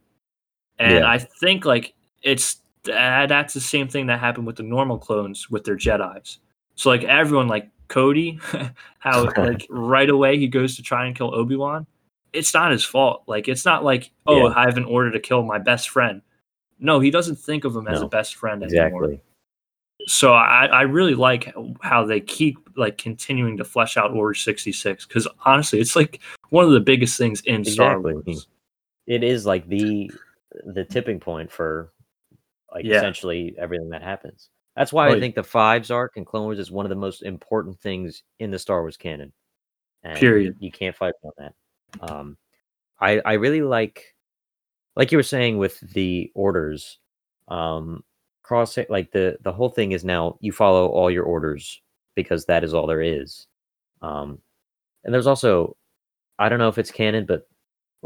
and 0.78 0.92
Yeah. 0.96 1.08
i 1.10 1.18
think 1.18 1.64
like 1.64 1.94
it's 2.22 2.60
That, 2.84 3.28
that's 3.28 3.54
the 3.54 3.60
same 3.60 3.88
thing 3.88 4.06
that 4.06 4.20
happened 4.20 4.46
with 4.46 4.56
the 4.56 4.62
normal 4.62 4.98
clones 4.98 5.50
with 5.50 5.64
their 5.64 5.76
Jedi's. 5.76 6.38
So 6.76 6.88
like 6.88 7.02
everyone, 7.04 7.48
like 7.48 7.68
Cody, 7.88 8.38
how 9.00 9.24
like 9.36 9.66
right 9.70 10.08
away 10.08 10.38
he 10.38 10.46
goes 10.46 10.76
to 10.76 10.82
try 10.82 11.06
and 11.06 11.16
kill 11.16 11.34
Obi 11.34 11.56
Wan. 11.56 11.84
It's 12.32 12.54
not 12.54 12.70
his 12.70 12.84
fault. 12.84 13.24
Like 13.26 13.48
it's 13.48 13.64
not 13.64 13.82
like 13.82 14.12
oh 14.26 14.46
Yeah. 14.48 14.54
I 14.54 14.62
have 14.66 14.76
an 14.76 14.84
order 14.84 15.10
to 15.10 15.18
kill 15.18 15.42
my 15.42 15.58
best 15.58 15.88
friend. 15.90 16.22
No, 16.78 17.00
he 17.00 17.10
doesn't 17.10 17.36
think 17.36 17.64
of 17.64 17.74
him 17.74 17.88
as 17.88 18.00
No, 18.00 18.06
a 18.06 18.08
best 18.08 18.36
friend 18.36 18.62
anymore. 18.62 19.04
Exactly. 19.04 19.20
So 20.06 20.34
I, 20.34 20.66
I 20.66 20.82
really 20.82 21.14
like 21.16 21.52
how 21.80 22.04
they 22.06 22.20
keep 22.20 22.56
like 22.76 22.98
continuing 22.98 23.56
to 23.56 23.64
flesh 23.64 23.96
out 23.96 24.12
Order 24.12 24.34
sixty 24.34 24.70
six 24.70 25.06
because 25.06 25.26
honestly, 25.44 25.80
it's 25.80 25.96
like 25.96 26.20
one 26.50 26.64
of 26.64 26.70
the 26.70 26.80
biggest 26.80 27.18
things 27.18 27.40
in 27.46 27.64
Star 27.64 28.00
Wars. 28.00 28.46
It 29.06 29.22
is 29.22 29.46
like 29.46 29.68
the 29.68 30.10
the 30.64 30.84
tipping 30.84 31.20
point 31.20 31.50
for 31.50 31.92
like 32.72 32.84
Yeah. 32.84 32.98
essentially 32.98 33.54
everything 33.58 33.90
that 33.90 34.02
happens. 34.02 34.50
That's 34.76 34.92
why 34.92 35.08
Oh, 35.08 35.12
I 35.14 35.20
think 35.20 35.34
the 35.34 35.42
Fives 35.42 35.90
arc 35.90 36.16
and 36.16 36.26
Clone 36.26 36.44
Wars 36.44 36.58
is 36.58 36.70
one 36.70 36.84
of 36.84 36.90
the 36.90 36.96
most 36.96 37.22
important 37.22 37.80
things 37.80 38.22
in 38.38 38.50
the 38.50 38.58
Star 38.58 38.82
Wars 38.82 38.96
canon. 38.96 39.32
And 40.02 40.18
Period. 40.18 40.56
You 40.60 40.70
can't 40.70 40.94
fight 40.94 41.14
on 41.22 41.32
that. 41.38 41.54
Um, 42.00 42.36
I 43.00 43.20
I 43.20 43.32
really 43.34 43.62
like, 43.62 44.14
like 44.94 45.12
you 45.12 45.18
were 45.18 45.22
saying 45.22 45.58
with 45.58 45.80
the 45.80 46.30
orders, 46.34 46.98
um, 47.48 48.04
cross 48.42 48.78
like 48.88 49.10
the 49.12 49.38
the 49.42 49.52
whole 49.52 49.70
thing 49.70 49.92
is 49.92 50.04
now 50.04 50.36
you 50.40 50.52
follow 50.52 50.88
all 50.88 51.10
your 51.10 51.24
orders 51.24 51.80
because 52.14 52.44
that 52.46 52.64
is 52.64 52.74
all 52.74 52.86
there 52.86 53.02
is. 53.02 53.46
Um, 54.02 54.38
and 55.04 55.12
there's 55.14 55.26
also, 55.26 55.76
I 56.38 56.48
don't 56.48 56.58
know 56.58 56.68
if 56.68 56.78
it's 56.78 56.90
canon, 56.90 57.26
but 57.26 57.48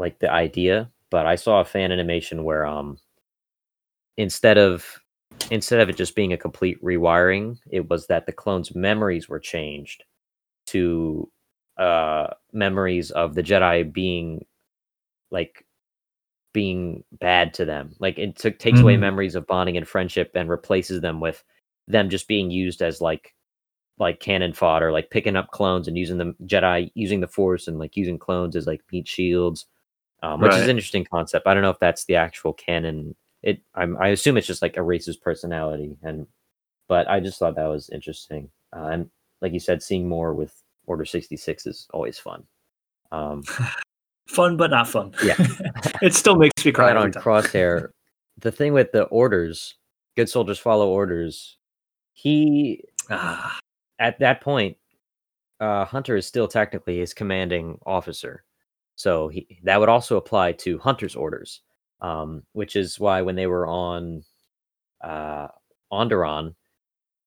like 0.01 0.19
the 0.19 0.31
idea, 0.31 0.91
but 1.11 1.25
I 1.27 1.35
saw 1.35 1.61
a 1.61 1.65
fan 1.65 1.91
animation 1.93 2.43
where 2.43 2.65
um 2.65 2.97
instead 4.17 4.57
of 4.57 4.85
instead 5.51 5.79
of 5.81 5.89
it 5.89 5.97
just 5.97 6.15
being 6.15 6.33
a 6.33 6.37
complete 6.37 6.81
rewiring, 6.83 7.57
it 7.69 7.89
was 7.89 8.07
that 8.07 8.25
the 8.25 8.31
clones' 8.31 8.75
memories 8.75 9.29
were 9.29 9.39
changed 9.39 10.03
to 10.67 11.29
uh 11.77 12.27
memories 12.53 13.11
of 13.11 13.35
the 13.35 13.43
Jedi 13.43 13.91
being 13.91 14.45
like 15.31 15.65
being 16.53 17.03
bad 17.13 17.53
to 17.55 17.65
them. 17.65 17.95
Like 17.99 18.19
it 18.19 18.35
took 18.37 18.59
takes 18.59 18.81
away 18.81 18.95
Mhm. 18.97 19.01
memories 19.01 19.35
of 19.35 19.47
bonding 19.47 19.77
and 19.77 19.87
friendship 19.87 20.31
and 20.35 20.49
replaces 20.49 21.01
them 21.01 21.19
with 21.21 21.43
them 21.87 22.09
just 22.09 22.27
being 22.27 22.51
used 22.51 22.81
as 22.81 23.01
like 23.01 23.33
like 23.99 24.19
cannon 24.19 24.53
fodder, 24.53 24.91
like 24.91 25.11
picking 25.11 25.35
up 25.37 25.51
clones 25.51 25.87
and 25.87 25.97
using 25.97 26.17
the 26.19 26.35
Jedi 26.45 26.91
using 26.95 27.21
the 27.21 27.27
Force 27.27 27.67
and 27.67 27.79
like 27.79 27.97
using 27.97 28.19
clones 28.19 28.55
as 28.55 28.67
like 28.67 28.81
meat 28.91 29.07
shields, 29.07 29.67
um, 30.21 30.41
which 30.41 30.53
is 30.53 30.63
an 30.63 30.69
interesting 30.69 31.05
concept. 31.05 31.47
I 31.47 31.53
don't 31.53 31.63
know 31.63 31.69
if 31.69 31.79
that's 31.79 32.05
the 32.05 32.15
actual 32.15 32.53
canon. 32.53 33.15
It 33.43 33.61
I'm, 33.75 33.97
I 33.97 34.09
assume 34.09 34.37
it's 34.37 34.47
just 34.47 34.61
like 34.61 34.77
erases 34.77 35.17
personality, 35.17 35.97
and 36.03 36.27
but 36.87 37.09
I 37.09 37.19
just 37.19 37.39
thought 37.39 37.55
that 37.55 37.67
was 37.67 37.89
interesting. 37.89 38.49
Uh, 38.75 38.87
and 38.87 39.09
like 39.41 39.53
you 39.53 39.59
said, 39.59 39.81
seeing 39.81 40.07
more 40.07 40.33
with 40.33 40.61
Order 40.87 41.05
sixty 41.05 41.37
six 41.37 41.65
is 41.65 41.87
always 41.93 42.19
fun. 42.19 42.43
Um, 43.11 43.43
Fun, 44.31 44.55
but 44.55 44.71
not 44.71 44.87
fun. 44.87 45.13
Yeah. 45.23 45.35
it 46.01 46.13
still 46.13 46.37
makes 46.37 46.63
me 46.63 46.71
cry. 46.71 46.93
right 46.93 46.95
on. 46.95 47.11
Crosshair. 47.11 47.89
the 48.37 48.51
thing 48.51 48.71
with 48.71 48.93
the 48.93 49.03
orders, 49.05 49.75
good 50.15 50.29
soldiers 50.29 50.57
follow 50.57 50.87
orders. 50.87 51.57
He 52.13 52.85
Ah, 53.09 53.59
at 53.99 54.19
that 54.19 54.39
point, 54.39 54.77
uh, 55.59 55.83
Hunter 55.83 56.15
is 56.15 56.25
still 56.25 56.47
technically 56.47 56.99
his 56.99 57.13
commanding 57.13 57.77
officer, 57.85 58.45
so 59.01 59.27
he 59.29 59.47
that 59.63 59.79
would 59.79 59.89
also 59.89 60.15
apply 60.17 60.51
to 60.63 60.77
Hunter's 60.77 61.15
orders, 61.15 61.61
um, 62.01 62.43
which 62.53 62.75
is 62.75 62.99
why 62.99 63.21
when 63.23 63.35
they 63.35 63.47
were 63.47 63.65
on 63.67 64.23
uh, 65.03 65.47
Onderon, 65.91 66.53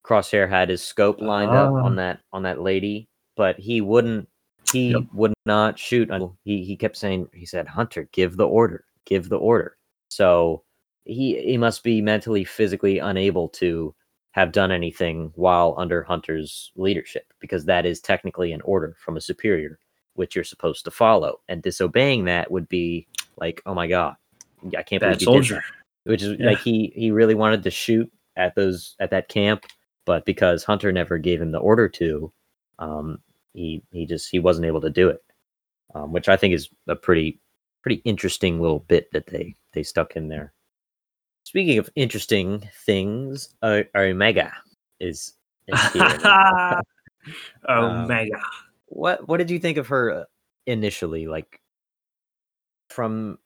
Crosshair 0.05 0.47
had 0.49 0.69
his 0.69 0.81
scope 0.81 1.19
lined 1.19 1.51
up 1.51 1.71
Ah. 1.73 1.83
on 1.87 1.95
that 1.97 2.19
on 2.31 2.43
that 2.43 2.61
lady, 2.61 3.09
but 3.35 3.59
he 3.59 3.81
wouldn't. 3.81 4.29
He 4.71 4.91
Yep. 4.91 5.03
would 5.13 5.33
not 5.45 5.77
shoot. 5.77 6.09
Until 6.09 6.37
he 6.45 6.63
he 6.63 6.75
kept 6.77 6.95
saying 6.97 7.27
he 7.33 7.45
said, 7.45 7.67
"Hunter, 7.67 8.03
give 8.13 8.37
the 8.37 8.47
order, 8.47 8.85
give 9.05 9.27
the 9.29 9.37
order." 9.37 9.77
So 10.09 10.63
he 11.03 11.41
he 11.41 11.57
must 11.57 11.83
be 11.83 12.01
mentally, 12.01 12.45
physically 12.45 12.99
unable 12.99 13.49
to 13.49 13.93
have 14.31 14.51
done 14.51 14.71
anything 14.71 15.31
while 15.35 15.75
under 15.77 16.03
Hunter's 16.03 16.71
leadership 16.75 17.25
because 17.39 17.65
that 17.65 17.85
is 17.85 18.01
technically 18.01 18.51
an 18.53 18.61
order 18.61 18.95
from 19.03 19.17
a 19.17 19.21
superior, 19.21 19.77
which 20.15 20.35
you're 20.35 20.43
supposed 20.43 20.83
to 20.85 20.91
follow. 20.91 21.39
And 21.47 21.61
disobeying 21.61 22.25
that 22.25 22.51
would 22.51 22.67
be 22.69 23.07
like, 23.37 23.61
oh 23.65 23.73
my 23.73 23.87
god, 23.87 24.15
I 24.77 24.83
can't 24.83 25.01
bad 25.01 25.19
believe 25.19 25.21
you 25.21 25.25
did 25.25 25.25
soldier. 25.25 25.55
that. 25.55 26.09
Which 26.11 26.21
is 26.23 26.39
Yeah. 26.39 26.47
like 26.47 26.59
he 26.59 26.91
he 26.95 27.11
really 27.11 27.35
wanted 27.35 27.63
to 27.63 27.71
shoot 27.71 28.11
at 28.35 28.55
those 28.55 28.95
at 28.99 29.11
that 29.11 29.29
camp, 29.29 29.65
but 30.05 30.25
because 30.25 30.63
Hunter 30.63 30.91
never 30.91 31.17
gave 31.17 31.41
him 31.41 31.51
the 31.51 31.59
order 31.59 31.87
to, 31.89 32.31
um, 32.79 33.19
he 33.53 33.81
he 33.91 34.05
just 34.05 34.29
he 34.29 34.39
wasn't 34.39 34.65
able 34.67 34.81
to 34.81 34.89
do 34.89 35.09
it. 35.09 35.21
Um, 35.93 36.11
which 36.11 36.27
I 36.29 36.35
think 36.37 36.53
is 36.53 36.69
a 36.87 36.95
pretty 36.95 37.39
pretty 37.81 38.01
interesting 38.05 38.59
little 38.59 38.79
bit 38.79 39.11
that 39.13 39.27
they 39.27 39.55
they 39.73 39.83
stuck 39.83 40.15
in 40.15 40.27
there. 40.27 40.53
Speaking 41.43 41.77
of 41.77 41.89
interesting 41.95 42.67
things, 42.85 43.53
uh, 43.61 43.83
Omega 43.95 44.51
is, 44.99 45.33
is 45.67 45.79
here. 45.93 46.01
now. 46.23 46.81
Omega. 48.91 49.21
what 49.21 49.27
what 49.27 49.37
did 49.37 49.49
you 49.49 49.59
think 49.59 49.77
of 49.77 49.87
her 49.87 50.11
uh, 50.11 50.23
initially? 50.65 51.27
Like 51.27 51.59
from 52.89 53.39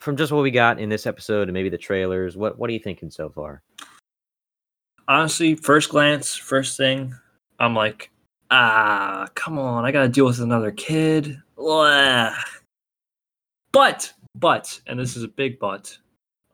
from 0.00 0.16
just 0.16 0.32
what 0.32 0.42
we 0.42 0.50
got 0.50 0.78
in 0.78 0.88
this 0.88 1.06
episode 1.06 1.48
and 1.48 1.54
maybe 1.54 1.68
the 1.68 1.78
trailers. 1.78 2.36
What 2.36 2.58
what 2.58 2.70
are 2.70 2.72
you 2.72 2.78
thinking 2.78 3.10
so 3.10 3.30
far? 3.30 3.62
Honestly, 5.08 5.54
first 5.54 5.90
glance, 5.90 6.34
first 6.34 6.76
thing, 6.76 7.14
I'm 7.60 7.74
like, 7.74 8.10
ah, 8.50 9.28
come 9.34 9.58
on, 9.58 9.84
I 9.84 9.92
gotta 9.92 10.08
deal 10.08 10.26
with 10.26 10.40
another 10.40 10.72
kid. 10.72 11.40
Blah. 11.56 12.34
But, 13.72 14.12
but, 14.34 14.80
and 14.86 14.98
this 14.98 15.16
is 15.16 15.22
a 15.22 15.28
big 15.28 15.58
but, 15.58 15.96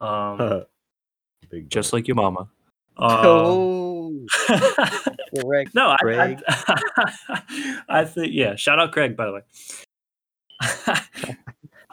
um, 0.01 0.64
Big 1.51 1.71
just 1.71 1.92
like 1.92 2.09
your 2.09 2.16
mama. 2.16 2.49
Um, 2.99 3.11
oh, 3.25 3.92
correct. 5.41 5.75
no, 5.75 5.91
I, 5.91 5.97
Craig. 6.01 6.39
I, 6.49 7.13
I 7.89 8.05
think 8.05 8.33
yeah. 8.33 8.55
Shout 8.57 8.79
out 8.79 8.93
Craig, 8.93 9.17
by 9.17 9.27
the 9.27 9.33
way. 9.33 9.41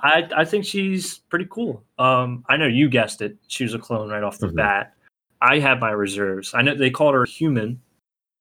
I 0.02 0.28
I 0.36 0.46
think 0.46 0.66
she's 0.66 1.18
pretty 1.30 1.48
cool. 1.50 1.84
Um, 1.98 2.46
I 2.50 2.58
know 2.58 2.68
you 2.68 2.90
guessed 2.90 3.22
it. 3.22 3.36
She 3.48 3.64
was 3.64 3.74
a 3.74 3.80
clone 3.80 4.10
right 4.10 4.24
off 4.24 4.38
the 4.38 4.48
Mhm. 4.48 4.56
bat. 4.56 4.94
I 5.42 5.60
had 5.60 5.80
my 5.80 5.92
reserves. 5.92 6.54
I 6.54 6.62
know 6.62 6.76
they 6.76 6.90
called 6.90 7.16
her 7.16 7.26
human. 7.26 7.82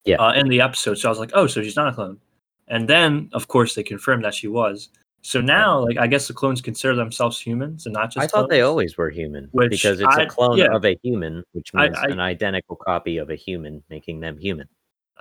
Yeah. 0.05 0.17
Uh, 0.17 0.33
in 0.33 0.49
the 0.49 0.61
episode, 0.61 0.95
so 0.95 1.09
I 1.09 1.11
was 1.11 1.19
like, 1.19 1.33
oh, 1.35 1.47
so 1.47 1.61
she's 1.63 1.77
not 1.77 1.89
a 1.89 1.93
clone. 1.93 2.19
And 2.69 2.89
then, 2.89 3.29
of 3.35 3.49
course, 3.49 3.75
they 3.75 3.83
confirmed 3.83 4.25
that 4.25 4.35
she 4.35 4.49
was. 4.49 4.89
So 5.23 5.41
now, 5.41 5.81
like, 5.85 5.99
I 5.99 6.07
guess 6.07 6.29
the 6.29 6.33
clones 6.35 6.61
consider 6.63 6.95
themselves 6.95 7.41
humans 7.41 7.87
and 7.87 7.93
not 7.93 8.13
just. 8.13 8.25
I 8.25 8.27
thought 8.29 8.49
they 8.49 8.63
always 8.63 8.97
were 8.97 9.11
human 9.11 9.49
Which 9.53 9.71
because 9.71 10.01
it's 10.01 10.17
a 10.17 10.23
I- 10.23 10.27
clone 10.27 10.57
yeah. 10.59 10.75
of 10.75 10.85
a 10.85 10.97
human, 11.03 11.43
which 11.53 11.75
means 11.75 11.97
I- 11.99 12.07
an 12.07 12.21
identical 12.21 12.77
copy 12.77 13.19
of 13.19 13.29
a 13.31 13.35
human, 13.35 13.83
making 13.91 14.21
them 14.21 14.39
human. 14.39 14.69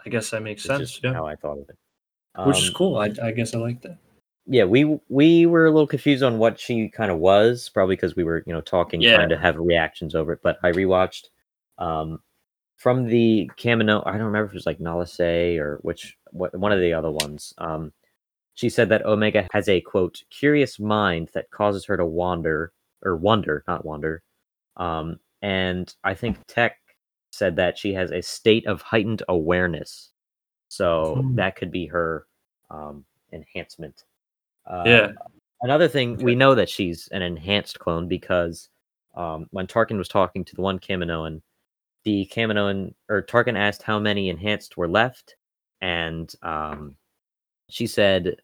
I 0.05 0.09
guess 0.09 0.29
that 0.29 0.43
makes 0.43 0.63
sense. 0.63 0.99
Yeah. 1.03 1.13
how 1.13 1.25
I 1.25 1.35
thought 1.35 1.57
of 1.57 1.69
it. 1.69 1.77
Which 2.47 2.59
is 2.59 2.67
Um, 2.69 2.73
cool. 2.75 2.97
I, 2.97 3.11
I 3.21 3.31
guess 3.31 3.55
I 3.55 3.57
like 3.57 3.81
that. 3.81 3.97
yeah 4.45 4.63
we 4.63 4.97
we 5.09 5.45
were 5.47 5.65
a 5.65 5.71
little 5.71 5.87
confused 5.87 6.23
on 6.23 6.37
what 6.37 6.57
she 6.59 6.87
kind 6.89 7.11
of 7.11 7.17
was 7.17 7.69
probably 7.73 7.95
because 7.95 8.15
we 8.15 8.23
were 8.23 8.43
you 8.45 8.53
know 8.53 8.61
talking 8.61 9.01
Yeah. 9.01 9.15
trying 9.15 9.29
to 9.29 9.37
have 9.37 9.57
reactions 9.57 10.15
over 10.15 10.31
it 10.33 10.39
but 10.41 10.57
i 10.63 10.71
rewatched 10.71 11.25
um 11.79 12.19
from 12.77 13.07
the 13.07 13.49
Kamino, 13.57 14.03
i 14.05 14.11
don't 14.13 14.27
remember 14.31 14.45
if 14.45 14.51
it 14.51 14.61
was 14.61 14.65
like 14.65 14.79
Nala 14.79 15.05
Se 15.07 15.57
or 15.57 15.79
which 15.81 16.15
what, 16.31 16.55
one 16.57 16.71
of 16.71 16.79
the 16.79 16.93
other 16.93 17.11
ones 17.11 17.53
um 17.57 17.91
she 18.57 18.69
said 18.69 18.89
that 18.89 19.05
omega 19.05 19.47
has 19.53 19.69
a 19.69 19.79
quote 19.81 20.21
curious 20.29 20.79
mind 20.79 21.29
that 21.33 21.49
causes 21.51 21.85
her 21.85 21.95
to 21.95 22.05
wander 22.05 22.73
or 23.03 23.15
wonder 23.15 23.63
not 23.67 23.85
wander 23.85 24.21
um 24.77 25.17
and 25.41 25.95
i 26.03 26.13
think 26.13 26.37
tech 26.47 26.77
said 27.31 27.55
that 27.55 27.77
she 27.77 27.93
has 27.93 28.11
a 28.11 28.21
state 28.21 28.65
of 28.67 28.81
heightened 28.81 29.23
awareness 29.29 30.11
so 30.69 31.15
Hmm. 31.21 31.35
that 31.35 31.55
could 31.55 31.71
be 31.71 31.85
her 31.87 32.25
um 32.69 33.05
enhancement 33.31 34.03
uh, 34.65 34.83
Yeah. 34.85 35.11
Another 35.61 35.87
thing, 35.87 36.17
we 36.17 36.35
know 36.35 36.53
that 36.53 36.69
she's 36.69 37.07
an 37.11 37.21
enhanced 37.23 37.79
clone 37.79 38.07
because 38.07 38.69
um, 39.15 39.47
when 39.51 39.65
Tarkin 39.65 39.97
was 39.97 40.07
talking 40.07 40.45
to 40.45 40.55
the 40.55 40.61
one 40.61 40.77
Kaminoan, 40.77 41.41
the 42.03 42.29
Kaminoan 42.31 42.93
or 43.09 43.23
Tarkin 43.23 43.57
asked 43.57 43.81
how 43.81 43.97
many 43.97 44.29
enhanced 44.29 44.77
were 44.77 44.87
left, 44.87 45.35
and 45.81 46.31
um, 46.43 46.95
she 47.69 47.87
said, 47.87 48.35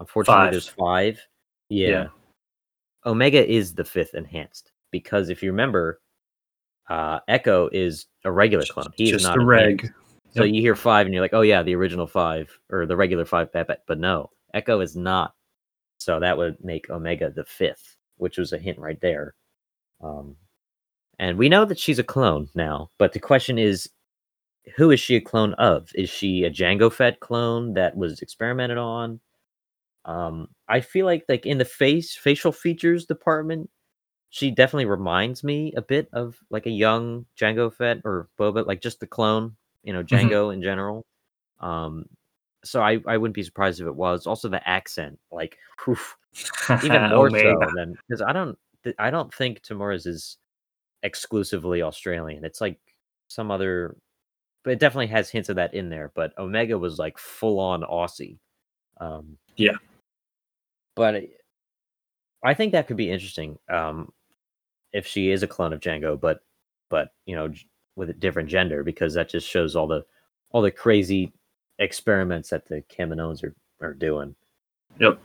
"Unfortunately, 0.00 0.44
Five. 0.46 0.52
there's 0.52 0.68
five. 0.68 1.20
Yeah. 1.68 1.88
Yeah. 1.88 2.06
Omega 3.06 3.48
is 3.48 3.74
the 3.74 3.84
fifth 3.84 4.14
enhanced 4.14 4.72
because 4.90 5.28
if 5.30 5.42
you 5.42 5.50
remember, 5.50 6.00
uh, 6.88 7.20
Echo 7.28 7.68
is 7.72 8.06
a 8.24 8.32
regular 8.32 8.64
clone. 8.68 8.88
He 8.96 9.04
is 9.04 9.10
just 9.22 9.24
not 9.24 9.38
a 9.38 9.40
enhanced. 9.40 9.84
reg. 9.84 9.94
So 10.32 10.44
Yep. 10.44 10.54
you 10.54 10.60
hear 10.60 10.74
five 10.76 11.06
and 11.06 11.14
you're 11.14 11.22
like, 11.22 11.34
oh 11.34 11.40
yeah, 11.42 11.62
the 11.62 11.74
original 11.74 12.06
five 12.06 12.50
or 12.70 12.86
the 12.86 12.96
regular 12.96 13.24
five, 13.24 13.50
but, 13.52 13.82
but- 13.86 13.98
no, 13.98 14.30
Echo 14.54 14.80
is 14.80 14.96
not. 14.96 15.34
So 15.98 16.18
that 16.20 16.36
would 16.36 16.62
make 16.64 16.88
Omega 16.90 17.30
the 17.30 17.44
fifth, 17.44 17.96
which 18.16 18.38
was 18.38 18.52
a 18.52 18.58
hint 18.58 18.78
right 18.78 19.00
there. 19.00 19.34
Um, 20.02 20.36
and 21.18 21.36
we 21.36 21.48
know 21.48 21.64
that 21.66 21.78
she's 21.78 21.98
a 21.98 22.04
clone 22.04 22.48
now. 22.54 22.88
But 22.98 23.12
the 23.12 23.20
question 23.20 23.58
is, 23.58 23.88
who 24.76 24.90
is 24.90 25.00
she 25.00 25.16
a 25.16 25.20
clone 25.20 25.52
of? 25.54 25.90
Is 25.94 26.08
she 26.10 26.44
a 26.44 26.50
Jango 26.50 26.92
Fett 26.92 27.20
clone 27.20 27.74
that 27.74 27.96
was 27.96 28.20
experimented 28.22 28.78
on? 28.78 29.20
Um, 30.04 30.48
I 30.68 30.80
feel 30.80 31.06
like 31.06 31.24
like 31.28 31.46
in 31.46 31.58
the 31.58 31.64
face 31.64 32.14
facial 32.16 32.52
features 32.52 33.04
department, 33.06 33.68
she 34.30 34.50
definitely 34.50 34.86
reminds 34.86 35.44
me 35.44 35.72
a 35.76 35.82
bit 35.82 36.08
of 36.12 36.38
like 36.50 36.66
a 36.66 36.70
young 36.70 37.26
Jango 37.38 37.72
Fett 37.72 38.00
or 38.04 38.28
Boba, 38.38 38.66
like 38.66 38.80
just 38.80 39.00
the 39.00 39.06
clone, 39.06 39.56
you 39.82 39.92
know, 39.92 40.02
Mhm. 40.02 40.08
Jango 40.08 40.54
in 40.54 40.62
general. 40.62 41.04
Um, 41.60 42.06
so 42.64 42.80
I 42.82 42.98
I 43.06 43.16
wouldn't 43.18 43.34
be 43.34 43.42
surprised 43.42 43.80
if 43.80 43.86
it 43.86 43.94
was. 43.96 44.26
Also 44.26 44.48
the 44.48 44.66
accent, 44.68 45.18
like 45.30 45.58
whew, 45.84 45.96
even 46.84 47.02
more 47.10 47.26
Omega. 47.28 47.56
so 47.60 47.70
than 47.74 47.94
because 48.08 48.22
I 48.22 48.32
don't 48.32 48.58
I 48.98 49.10
don't 49.10 49.32
think 49.34 49.60
Temuera's 49.62 50.06
is 50.06 50.38
exclusively 51.02 51.82
Australian. 51.82 52.44
It's 52.44 52.60
like 52.60 52.78
some 53.28 53.50
other, 53.50 53.96
but 54.64 54.72
it 54.72 54.78
definitely 54.78 55.06
has 55.08 55.30
hints 55.30 55.48
of 55.48 55.56
that 55.56 55.74
in 55.74 55.88
there. 55.90 56.12
But 56.14 56.36
Omega 56.38 56.78
was 56.78 56.98
like 56.98 57.18
full 57.18 57.58
on 57.60 57.82
Aussie. 57.82 58.38
Um, 58.98 59.38
Yeah. 59.56 59.76
But 60.96 61.24
I 62.44 62.54
think 62.54 62.72
that 62.72 62.86
could 62.86 62.96
be 62.96 63.10
interesting. 63.10 63.58
Um, 63.68 64.12
if 64.92 65.06
she 65.06 65.30
is 65.30 65.42
a 65.42 65.48
clone 65.48 65.72
of 65.72 65.80
Jango, 65.80 66.20
but 66.20 66.40
but 66.88 67.12
you 67.26 67.36
know 67.36 67.52
with 67.96 68.10
a 68.10 68.14
different 68.14 68.48
gender, 68.48 68.82
because 68.82 69.14
that 69.14 69.28
just 69.28 69.48
shows 69.48 69.76
all 69.76 69.86
the 69.86 70.04
all 70.50 70.62
the 70.62 70.70
crazy 70.70 71.32
experiments 71.78 72.50
that 72.50 72.66
the 72.68 72.82
Kaminoans 72.82 73.42
are 73.44 73.54
are 73.80 73.94
doing. 73.94 74.34
Yep. 74.98 75.18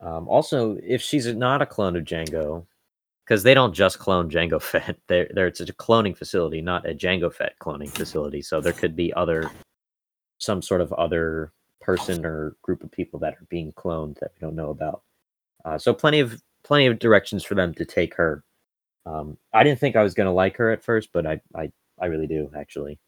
Um, 0.00 0.28
also, 0.28 0.78
if 0.82 1.02
she's 1.02 1.26
not 1.26 1.62
a 1.62 1.66
clone 1.66 1.96
of 1.96 2.04
Jango, 2.04 2.66
because 3.24 3.42
they 3.42 3.54
don't 3.54 3.74
just 3.74 3.98
clone 3.98 4.30
Jango 4.30 4.60
Fett, 4.62 4.96
they're, 5.06 5.28
they're 5.34 5.48
it's 5.48 5.60
a 5.60 5.66
cloning 5.66 6.16
facility, 6.16 6.60
not 6.60 6.88
a 6.88 6.94
Jango 6.94 7.32
Fett 7.32 7.58
cloning 7.60 7.90
facility. 7.90 8.42
So 8.42 8.60
there 8.60 8.72
could 8.72 8.94
be 8.94 9.12
other, 9.14 9.50
some 10.38 10.62
sort 10.62 10.80
of 10.80 10.92
other 10.92 11.52
person 11.80 12.24
or 12.24 12.56
group 12.62 12.82
of 12.82 12.90
people 12.90 13.18
that 13.20 13.34
are 13.34 13.46
being 13.48 13.72
cloned 13.72 14.18
that 14.20 14.32
we 14.34 14.40
don't 14.40 14.56
know 14.56 14.70
about. 14.70 15.02
Uh, 15.64 15.78
so 15.78 15.92
plenty 15.92 16.20
of 16.20 16.40
plenty 16.64 16.86
of 16.86 16.98
directions 16.98 17.44
for 17.44 17.54
them 17.54 17.74
to 17.74 17.84
take 17.84 18.14
her. 18.14 18.44
Um, 19.06 19.36
I 19.52 19.62
didn't 19.64 19.80
think 19.80 19.96
I 19.96 20.02
was 20.02 20.14
gonna 20.14 20.32
like 20.32 20.56
her 20.56 20.70
at 20.70 20.82
first, 20.82 21.10
but 21.12 21.26
I 21.26 21.40
I, 21.54 21.70
I 22.00 22.06
really 22.06 22.26
do 22.26 22.50
actually. 22.56 22.98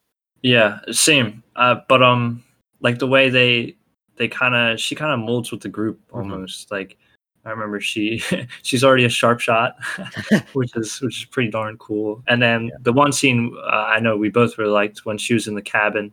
Yeah, 0.43 0.81
same. 0.91 1.43
Uh, 1.57 1.77
but 1.89 2.03
um, 2.03 2.43
like 2.81 2.99
the 2.99 3.07
way 3.07 3.29
they 3.29 3.77
they 4.17 4.29
kind 4.29 4.55
of 4.55 4.81
she 4.81 4.95
kind 4.95 5.13
of 5.13 5.21
molds 5.21 5.51
with 5.51 5.61
the 5.61 5.69
group 5.69 6.01
Mhm. 6.11 6.17
almost. 6.17 6.71
Like 6.71 6.97
I 7.45 7.51
remember 7.51 7.81
she 7.81 8.23
she's 8.63 8.85
already 8.85 9.05
a 9.05 9.09
sharp 9.11 9.41
shot, 9.41 9.77
which 10.55 10.75
is 10.77 11.01
which 11.01 11.21
is 11.21 11.25
pretty 11.27 11.51
darn 11.51 11.77
cool. 11.79 12.23
And 12.29 12.41
then 12.43 12.71
the 12.81 12.93
one 12.93 13.13
scene 13.13 13.55
uh, 13.65 13.85
I 13.89 14.01
know 14.01 14.17
we 14.17 14.29
both 14.31 14.59
really 14.59 14.71
liked 14.71 15.05
when 15.05 15.19
she 15.19 15.35
was 15.35 15.47
in 15.47 15.55
the 15.55 15.63
cabin 15.63 16.13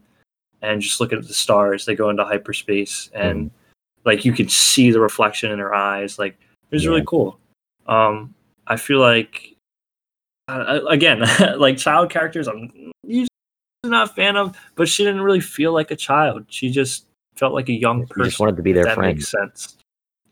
and 0.61 0.81
just 0.81 0.99
looking 0.99 1.17
at 1.19 1.27
the 1.27 1.33
stars. 1.33 1.85
They 1.85 1.95
go 1.95 2.09
into 2.09 2.23
hyperspace 2.25 3.09
and 3.13 3.51
like 4.05 4.25
you 4.25 4.31
can 4.33 4.49
see 4.49 4.91
the 4.91 4.99
reflection 4.99 5.51
in 5.51 5.59
her 5.59 5.73
eyes. 5.75 6.17
Like 6.19 6.33
it 6.71 6.75
was 6.75 6.83
Yeah. 6.83 6.89
really 6.91 7.03
cool. 7.05 7.39
Um, 7.87 8.33
I 8.67 8.75
feel 8.77 8.99
like 8.99 9.53
uh, 10.47 10.79
again, 10.89 11.23
like 11.57 11.77
child 11.77 12.09
characters, 12.09 12.47
I'm 12.47 12.91
usually 13.03 13.27
not 13.85 14.09
a 14.09 14.13
fan 14.13 14.35
of, 14.37 14.57
but 14.75 14.87
she 14.87 15.03
didn't 15.03 15.21
really 15.21 15.39
feel 15.41 15.73
like 15.73 15.91
a 15.91 15.95
child. 15.95 16.45
She 16.49 16.69
just 16.69 17.05
felt 17.35 17.53
like 17.53 17.69
a 17.69 17.73
young 17.73 18.07
person. 18.07 18.25
just 18.25 18.39
wanted 18.39 18.55
to 18.57 18.63
be 18.63 18.73
their 18.73 18.85
that 18.85 18.95
friend. 18.95 19.15
makes 19.15 19.29
sense. 19.29 19.77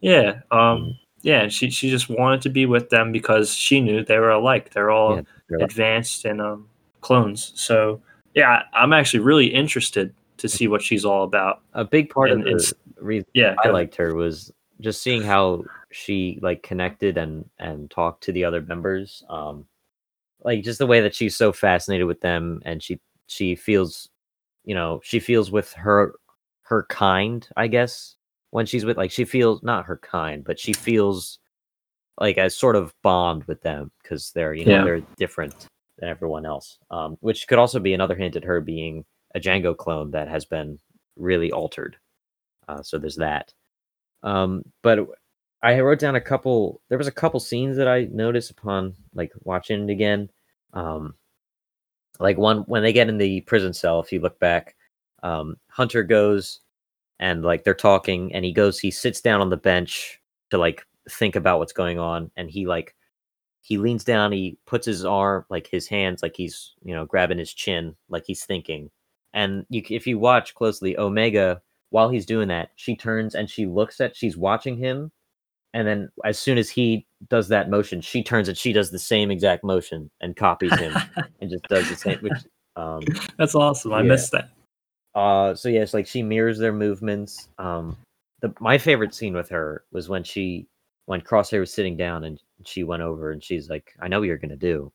Yeah. 0.01 0.41
Um. 0.51 0.59
Mm. 0.59 0.97
Yeah. 1.21 1.47
She 1.49 1.69
she 1.69 1.89
just 1.89 2.09
wanted 2.09 2.41
to 2.43 2.49
be 2.49 2.65
with 2.65 2.89
them 2.89 3.11
because 3.11 3.53
she 3.53 3.81
knew 3.81 4.03
they 4.03 4.17
were 4.19 4.31
alike. 4.31 4.71
They're 4.71 4.89
all 4.91 5.15
Yeah, 5.17 5.21
they're 5.49 5.59
like- 5.59 5.69
advanced 5.69 6.25
and 6.25 6.39
um 6.41 6.67
clones. 7.01 7.51
So 7.55 8.01
yeah, 8.35 8.63
I'm 8.73 8.93
actually 8.93 9.21
really 9.21 9.47
interested 9.47 10.13
to 10.37 10.47
see 10.49 10.67
what 10.67 10.81
she's 10.81 11.05
all 11.05 11.23
about. 11.23 11.61
a 11.73 11.85
big 11.85 12.09
part 12.09 12.29
And 12.31 12.47
of 12.47 12.59
the 12.59 12.73
reason 13.01 13.27
Yeah. 13.33 13.55
I 13.63 13.69
liked 13.69 13.95
her 13.95 14.13
was 14.13 14.51
just 14.81 15.01
seeing 15.01 15.21
how 15.23 15.63
she 15.91 16.37
like 16.41 16.61
connected 16.61 17.17
and 17.17 17.49
and 17.59 17.89
talked 17.89 18.23
to 18.25 18.31
the 18.33 18.43
other 18.43 18.61
members. 18.61 19.23
Um, 19.29 19.65
like 20.43 20.63
just 20.63 20.77
the 20.79 20.85
way 20.87 20.99
that 21.01 21.15
she's 21.15 21.35
so 21.35 21.51
fascinated 21.53 22.05
with 22.07 22.19
them, 22.21 22.61
and 22.65 22.83
she 22.83 22.99
she 23.27 23.55
feels, 23.55 24.09
you 24.65 24.75
know, 24.75 24.99
she 25.03 25.19
feels 25.19 25.49
with 25.51 25.71
her 25.73 26.13
her 26.63 26.83
kind, 26.89 27.47
I 27.55 27.67
guess, 27.67 28.15
when 28.51 28.65
she's 28.65 28.83
with 28.85 28.97
like 28.97 29.11
she 29.11 29.23
feels 29.25 29.63
not 29.63 29.85
her 29.85 29.97
kind, 29.97 30.43
but 30.43 30.59
she 30.59 30.73
feels 30.73 31.39
like 32.19 32.37
a 32.37 32.49
sort 32.49 32.75
of 32.75 32.93
bond 33.03 33.45
with 33.45 33.61
them 33.61 33.91
because 34.03 34.31
they're 34.31 34.53
you 34.53 34.65
know 34.65 34.71
Yeah. 34.79 34.83
they're 34.83 35.01
different 35.17 35.67
than 35.97 36.09
everyone 36.09 36.45
else. 36.45 36.77
Um, 36.91 37.17
which 37.21 37.47
could 37.47 37.59
also 37.59 37.79
be 37.79 37.93
another 37.93 38.15
hint 38.15 38.35
at 38.35 38.43
her 38.43 38.61
being 38.61 39.05
a 39.33 39.39
Jango 39.39 39.75
clone 39.75 40.11
that 40.11 40.27
has 40.27 40.45
been 40.45 40.79
really 41.15 41.51
altered. 41.51 41.97
Uh, 42.67 42.81
so 42.81 42.97
there's 42.97 43.17
that. 43.17 43.53
Um, 44.23 44.63
but 44.81 44.99
I 45.61 45.79
wrote 45.79 45.99
down 45.99 46.15
a 46.15 46.21
couple. 46.21 46.81
There 46.89 46.97
was 46.97 47.07
a 47.07 47.11
couple 47.11 47.39
scenes 47.39 47.77
that 47.77 47.87
I 47.87 48.07
noticed 48.11 48.51
upon 48.51 48.95
like 49.13 49.31
watching 49.41 49.89
it 49.89 49.91
again. 49.91 50.29
Um, 50.73 51.15
like 52.19 52.37
one 52.37 52.59
when 52.61 52.83
they 52.83 52.93
get 52.93 53.09
in 53.09 53.17
the 53.17 53.41
prison 53.41 53.73
cell. 53.73 53.99
If 53.99 54.11
you 54.11 54.19
look 54.19 54.39
back, 54.39 54.75
um, 55.23 55.57
Hunter 55.69 56.03
goes 56.03 56.61
and 57.19 57.43
like 57.43 57.63
they're 57.63 57.73
talking, 57.73 58.33
and 58.33 58.45
he 58.45 58.51
goes. 58.51 58.79
He 58.79 58.91
sits 58.91 59.21
down 59.21 59.41
on 59.41 59.49
the 59.49 59.57
bench 59.57 60.21
to 60.51 60.57
like 60.57 60.85
think 61.09 61.35
about 61.35 61.59
what's 61.59 61.73
going 61.73 61.99
on, 61.99 62.31
and 62.35 62.49
he 62.49 62.67
like 62.67 62.95
he 63.65 63.79
leans 63.79 64.03
down. 64.03 64.31
He 64.31 64.59
puts 64.67 64.85
his 64.85 65.03
arm 65.03 65.43
like 65.49 65.65
his 65.67 65.87
hands 65.87 66.21
like 66.21 66.35
he's 66.37 66.75
you 66.83 66.93
know 66.93 67.05
grabbing 67.05 67.39
his 67.39 67.51
chin 67.51 67.95
like 68.09 68.23
he's 68.27 68.45
thinking. 68.45 68.91
And 69.33 69.65
you, 69.69 69.81
if 69.89 70.05
you 70.05 70.19
watch 70.19 70.53
closely, 70.53 70.95
Omega 70.97 71.61
while 71.89 72.09
he's 72.09 72.27
doing 72.27 72.47
that, 72.49 72.69
she 72.75 72.95
turns 72.95 73.33
and 73.35 73.49
she 73.49 73.65
looks 73.65 73.99
at, 73.99 74.15
she's 74.15 74.37
watching 74.37 74.77
him. 74.77 75.11
And 75.73 75.87
then 75.87 76.09
as 76.23 76.37
soon 76.37 76.57
as 76.59 76.69
he 76.69 77.07
does 77.27 77.47
that 77.47 77.69
motion, 77.69 78.01
she 78.01 78.21
turns 78.23 78.47
and 78.47 78.57
she 78.57 78.71
does 78.71 78.91
the 78.91 78.99
same 78.99 79.31
exact 79.31 79.63
motion 79.63 80.09
and 80.21 80.35
copies 80.35 80.77
him 80.77 80.93
and 81.41 81.49
just 81.49 81.67
does 81.67 81.89
the 81.89 81.95
same. 81.95 82.19
Which, 82.19 82.33
um, 82.75 83.03
That's 83.37 83.55
awesome. 83.55 83.93
I 83.93 84.01
Yeah. 84.01 84.09
missed 84.09 84.31
that. 84.31 84.51
uh, 85.15 85.55
so 85.55 85.69
yes, 85.69 85.93
like 85.93 86.05
she 86.05 86.21
mirrors 86.21 86.59
their 86.59 86.73
movements. 86.73 87.49
Um, 87.57 87.97
the 88.41 88.53
my 88.59 88.77
favorite 88.77 89.15
scene 89.15 89.33
with 89.33 89.49
her 89.49 89.83
was 89.91 90.07
when 90.07 90.23
she, 90.23 90.67
when 91.07 91.21
Crosshair 91.21 91.59
was 91.61 91.73
sitting 91.73 91.97
down 91.97 92.23
and 92.25 92.39
she 92.63 92.83
went 92.83 93.01
over 93.03 93.31
and 93.31 93.43
she's 93.43 93.69
like, 93.69 93.93
"I 94.01 94.07
know 94.07 94.19
what 94.19 94.27
you're 94.27 94.37
gonna 94.37 94.55
do. 94.55 94.91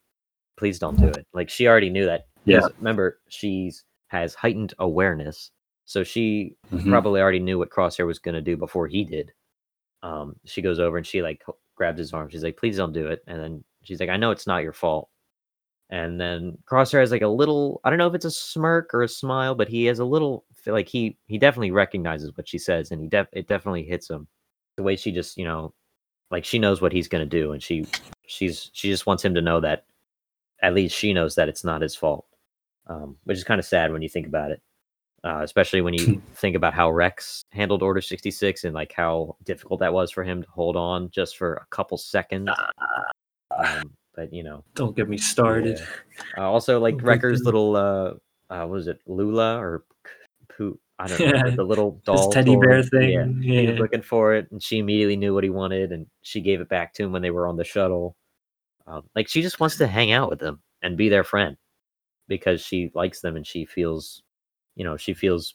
Please 0.57 0.79
don't 0.79 0.97
do 0.99 1.09
it." 1.09 1.27
Like 1.33 1.51
she 1.51 1.67
already 1.69 1.91
knew 1.91 2.07
that. 2.07 2.27
Yeah. 2.45 2.67
Remember, 2.79 3.21
she's 3.29 3.85
has 4.09 4.35
heightened 4.35 4.75
awareness, 4.79 5.51
so 5.85 6.03
she 6.03 6.57
Mhm. 6.73 6.89
probably 6.89 7.21
already 7.21 7.39
knew 7.39 7.59
what 7.59 7.71
Crosshair 7.71 8.07
was 8.07 8.19
going 8.19 8.35
to 8.35 8.41
do 8.41 8.57
before 8.57 8.89
he 8.89 9.05
did. 9.05 9.33
Um, 10.03 10.35
she 10.45 10.63
goes 10.63 10.81
over 10.81 10.97
and 10.97 11.07
she 11.07 11.23
like 11.23 11.45
grabs 11.77 11.99
his 11.99 12.13
arm. 12.13 12.29
She's 12.29 12.43
like, 12.43 12.57
"Please 12.57 12.77
don't 12.77 12.93
do 12.93 13.07
it." 13.07 13.23
And 13.27 13.39
then 13.41 13.65
she's 13.83 14.01
like, 14.01 14.09
"I 14.09 14.17
know 14.17 14.31
it's 14.33 14.47
not 14.47 14.63
your 14.65 14.73
fault." 14.73 15.11
And 15.91 16.21
then 16.21 16.57
Crosshair 16.67 17.01
has 17.01 17.11
like 17.11 17.23
a 17.23 17.29
little, 17.29 17.81
I 17.85 17.91
don't 17.91 17.99
know 17.99 18.07
if 18.07 18.15
it's 18.15 18.25
a 18.25 18.31
smirk 18.31 18.95
or 18.95 19.03
a 19.03 19.09
smile, 19.09 19.55
but 19.57 19.69
he 19.69 19.85
has 19.87 19.99
a 19.99 20.05
little 20.05 20.45
like 20.67 20.89
he 20.89 21.19
he 21.27 21.37
definitely 21.39 21.71
recognizes 21.73 22.37
what 22.37 22.49
she 22.49 22.59
says, 22.59 22.91
and 22.91 23.01
he 23.03 23.09
def 23.09 23.29
it 23.33 23.47
definitely 23.49 23.85
hits 23.85 24.09
him. 24.11 24.27
The 24.77 24.83
way 24.83 24.97
she 24.97 25.13
just 25.13 25.37
you 25.37 25.45
know, 25.45 25.75
like 26.31 26.45
she 26.45 26.59
knows 26.59 26.81
what 26.81 26.93
he's 26.93 27.09
going 27.09 27.29
to 27.29 27.39
do, 27.41 27.53
and 27.53 27.63
she 27.63 27.87
she's 28.27 28.71
she 28.73 28.89
just 28.89 29.07
wants 29.07 29.25
him 29.25 29.35
to 29.35 29.43
know 29.43 29.61
that 29.61 29.85
at 30.63 30.75
least 30.75 30.97
she 30.97 31.13
knows 31.13 31.35
that 31.35 31.49
it's 31.49 31.65
not 31.65 31.81
his 31.83 31.95
fault, 31.95 32.27
um, 32.87 33.17
which 33.25 33.39
is 33.39 33.45
kind 33.45 33.59
of 33.59 33.65
sad 33.65 33.93
when 33.93 34.03
you 34.03 34.09
think 34.09 34.27
about 34.27 34.51
it 34.51 34.61
uh, 35.25 35.41
especially 35.43 35.81
when 35.81 35.95
you 35.95 36.21
think 36.35 36.57
about 36.57 36.75
how 36.75 36.91
Rex 36.91 37.45
handled 37.53 37.83
Order 37.83 38.01
66 38.01 38.65
and 38.65 38.75
like 38.75 38.93
how 38.93 39.37
difficult 39.45 39.81
that 39.81 39.93
was 39.93 40.11
for 40.11 40.25
him 40.25 40.43
to 40.43 40.49
hold 40.51 40.77
on 40.77 41.11
just 41.11 41.37
for 41.37 41.55
a 41.55 41.67
couple 41.71 41.99
seconds. 41.99 42.51
Um, 43.57 43.93
but 44.15 44.33
you 44.33 44.43
know, 44.43 44.65
Don't 44.75 44.97
get 44.97 45.09
me 45.09 45.19
started. 45.19 45.79
yeah. 45.79 46.45
Uh, 46.45 46.51
also 46.51 46.81
like 46.81 47.03
Wrecker's 47.03 47.43
little 47.43 47.77
uh, 47.77 48.15
uh, 48.51 48.67
what 48.67 48.71
was 48.71 48.89
it, 48.89 49.01
Lula 49.07 49.59
or 49.59 49.85
Poo? 50.57 50.79
I 51.01 51.09
don't 51.09 51.19
know 51.21 51.27
Yeah, 51.27 51.51
the 51.57 51.65
little 51.65 51.93
This 51.93 52.05
doll 52.05 52.33
teddy 52.33 52.57
bear 52.57 52.83
thing. 52.83 53.11
Yeah, 53.11 53.61
he 53.61 53.67
was 53.67 53.79
looking 53.79 54.03
for 54.03 54.35
it, 54.35 54.51
and 54.51 54.63
she 54.63 54.79
immediately 54.79 55.17
knew 55.17 55.33
what 55.33 55.45
he 55.45 55.51
wanted, 55.51 55.93
and 55.93 56.07
she 56.23 56.41
gave 56.41 56.61
it 56.61 56.69
back 56.69 56.93
to 56.95 57.05
him 57.05 57.13
when 57.13 57.23
they 57.23 57.31
were 57.31 57.47
on 57.47 57.57
the 57.57 57.65
shuttle. 57.65 58.17
Um, 58.87 59.09
like 59.15 59.29
she 59.29 59.41
just 59.41 59.61
wants 59.61 59.77
to 59.79 59.87
hang 59.87 60.13
out 60.13 60.29
with 60.29 60.41
them 60.41 60.61
and 60.83 60.97
be 60.97 61.09
their 61.09 61.25
friend 61.25 61.57
because 62.29 62.61
she 62.61 62.91
likes 62.95 63.21
them 63.21 63.37
and 63.37 63.47
she 63.47 63.65
feels, 63.65 64.23
you 64.75 64.85
know, 64.85 64.97
she 64.97 65.15
feels 65.15 65.55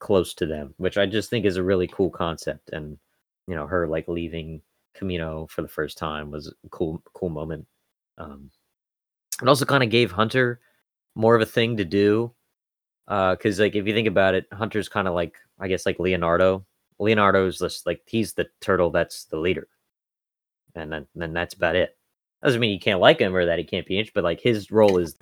close 0.00 0.34
to 0.34 0.46
them, 0.46 0.74
which 0.78 0.98
I 0.98 1.06
just 1.06 1.30
think 1.30 1.44
is 1.44 1.56
a 1.56 1.62
really 1.62 1.86
cool 1.86 2.10
concept. 2.10 2.70
And 2.70 2.98
you 3.46 3.54
know, 3.54 3.66
her 3.66 3.86
like 3.86 4.08
leaving 4.08 4.62
Kamino 4.98 5.48
for 5.50 5.62
the 5.62 5.68
first 5.68 5.98
time 5.98 6.30
was 6.30 6.48
a 6.48 6.68
cool, 6.70 7.02
cool 7.12 7.28
moment. 7.28 7.66
Um, 8.18 8.50
it 9.42 9.48
also 9.48 9.64
kind 9.64 9.82
of 9.82 9.90
gave 9.90 10.10
Hunter 10.10 10.60
more 11.14 11.34
of 11.34 11.42
a 11.42 11.46
thing 11.46 11.76
to 11.76 11.84
do 11.84 12.32
because 13.06 13.60
like 13.60 13.74
if 13.74 13.86
you 13.86 13.94
think 13.94 14.08
about 14.08 14.34
it 14.34 14.46
hunter's 14.52 14.88
kind 14.88 15.06
of 15.06 15.14
like 15.14 15.36
i 15.60 15.68
guess 15.68 15.86
like 15.86 15.98
leonardo 15.98 16.64
leonardo's 16.98 17.58
just 17.58 17.86
like 17.86 18.00
he's 18.06 18.32
the 18.32 18.46
turtle 18.60 18.90
that's 18.90 19.24
the 19.26 19.38
leader 19.38 19.68
and 20.74 20.92
then 20.92 21.06
then 21.14 21.32
that's 21.32 21.54
about 21.54 21.76
it 21.76 21.96
doesn't 22.44 22.60
mean 22.60 22.72
you 22.72 22.78
can't 22.78 23.00
like 23.00 23.18
him 23.18 23.34
or 23.34 23.46
that 23.46 23.58
he 23.58 23.64
can't 23.64 23.86
be 23.86 23.98
interested, 23.98 24.14
but 24.14 24.24
like 24.24 24.40
his 24.40 24.70
role 24.70 24.98
is 24.98 25.16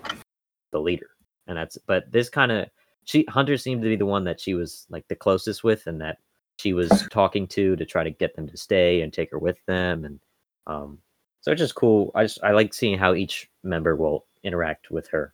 the 0.72 0.80
leader, 0.80 1.10
and 1.46 1.56
that's. 1.56 1.78
But 1.78 2.10
this 2.10 2.28
kind 2.28 2.50
of 2.50 2.68
she 3.04 3.24
Hunter 3.28 3.56
seemed 3.56 3.82
to 3.82 3.88
be 3.88 3.96
the 3.96 4.06
one 4.06 4.24
that 4.24 4.40
she 4.40 4.54
was 4.54 4.86
like 4.90 5.06
the 5.08 5.14
closest 5.14 5.62
with, 5.62 5.86
and 5.86 6.00
that 6.00 6.18
she 6.58 6.72
was 6.72 7.06
talking 7.10 7.46
to 7.48 7.76
to 7.76 7.86
try 7.86 8.02
to 8.02 8.10
get 8.10 8.34
them 8.34 8.48
to 8.48 8.56
stay 8.56 9.02
and 9.02 9.12
take 9.12 9.30
her 9.30 9.38
with 9.38 9.64
them, 9.66 10.04
and 10.04 10.20
um, 10.66 10.98
so 11.40 11.52
it's 11.52 11.60
just 11.60 11.76
cool. 11.76 12.10
I 12.14 12.24
just 12.24 12.42
I 12.42 12.50
like 12.50 12.74
seeing 12.74 12.98
how 12.98 13.14
each 13.14 13.48
member 13.62 13.94
will 13.94 14.26
interact 14.42 14.90
with 14.90 15.06
her. 15.08 15.32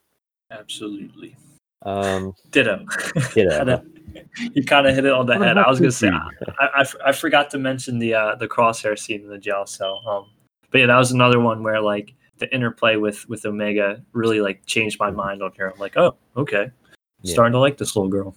Absolutely. 0.51 1.37
Um, 1.83 2.35
Ditto. 2.51 2.85
Ditto. 3.35 3.51
Kinda- 3.59 3.85
you 4.55 4.65
kind 4.65 4.87
of 4.87 4.95
hit 4.95 5.05
it 5.05 5.13
on 5.13 5.27
the 5.27 5.39
head. 5.39 5.59
I 5.59 5.69
was 5.69 5.79
gonna 5.79 5.93
say 5.93 6.09
I 6.09 6.29
I, 6.59 6.67
I 6.79 6.81
f- 6.81 6.97
I 7.07 7.13
forgot 7.13 7.51
to 7.51 7.59
mention 7.59 7.99
the 7.99 8.15
uh, 8.15 8.35
the 8.37 8.49
crosshair 8.49 8.99
scene 8.99 9.21
in 9.23 9.29
the 9.29 9.39
jail 9.39 9.65
cell. 9.67 10.03
Um, 10.09 10.31
but 10.71 10.79
yeah, 10.79 10.87
that 10.87 10.97
was 10.99 11.13
another 11.13 11.39
one 11.41 11.63
where 11.63 11.81
like 11.81 12.15
the 12.39 12.53
interplay 12.55 12.97
with 12.97 13.29
with 13.29 13.45
Omega 13.45 14.03
really 14.13 14.41
like 14.41 14.65
changed 14.67 14.99
my 14.99 15.11
mind 15.11 15.43
on 15.43 15.53
her. 15.59 15.71
I'm 15.73 15.79
like, 15.79 15.97
oh, 15.97 16.17
okay, 16.37 16.71
Yeah. 17.23 17.33
starting 17.33 17.53
to 17.53 17.59
like 17.59 17.77
this 17.77 17.95
little 17.95 18.09
girl. 18.11 18.35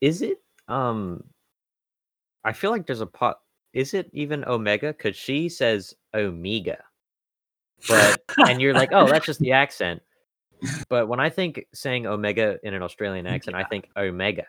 Is 0.00 0.22
it? 0.22 0.40
Um, 0.68 1.24
I 2.44 2.52
feel 2.52 2.70
like 2.70 2.86
there's 2.86 3.00
a 3.00 3.06
pot. 3.06 3.40
Is 3.72 3.94
it 3.94 4.10
even 4.12 4.44
Omega? 4.44 4.88
Because 4.88 5.16
she 5.16 5.48
says 5.48 5.94
Omega, 6.14 6.78
but 7.88 8.20
and 8.38 8.60
you're 8.60 8.74
like, 8.74 8.90
oh, 8.92 9.06
that's 9.08 9.26
just 9.26 9.40
the 9.40 9.52
accent. 9.52 10.02
But 10.88 11.08
when 11.08 11.20
I 11.20 11.30
think 11.30 11.64
saying 11.74 12.06
Omega 12.06 12.58
in 12.62 12.74
an 12.74 12.82
Australian 12.82 13.26
accent, 13.26 13.56
I 13.56 13.64
think 13.64 13.88
Omega, 13.96 14.46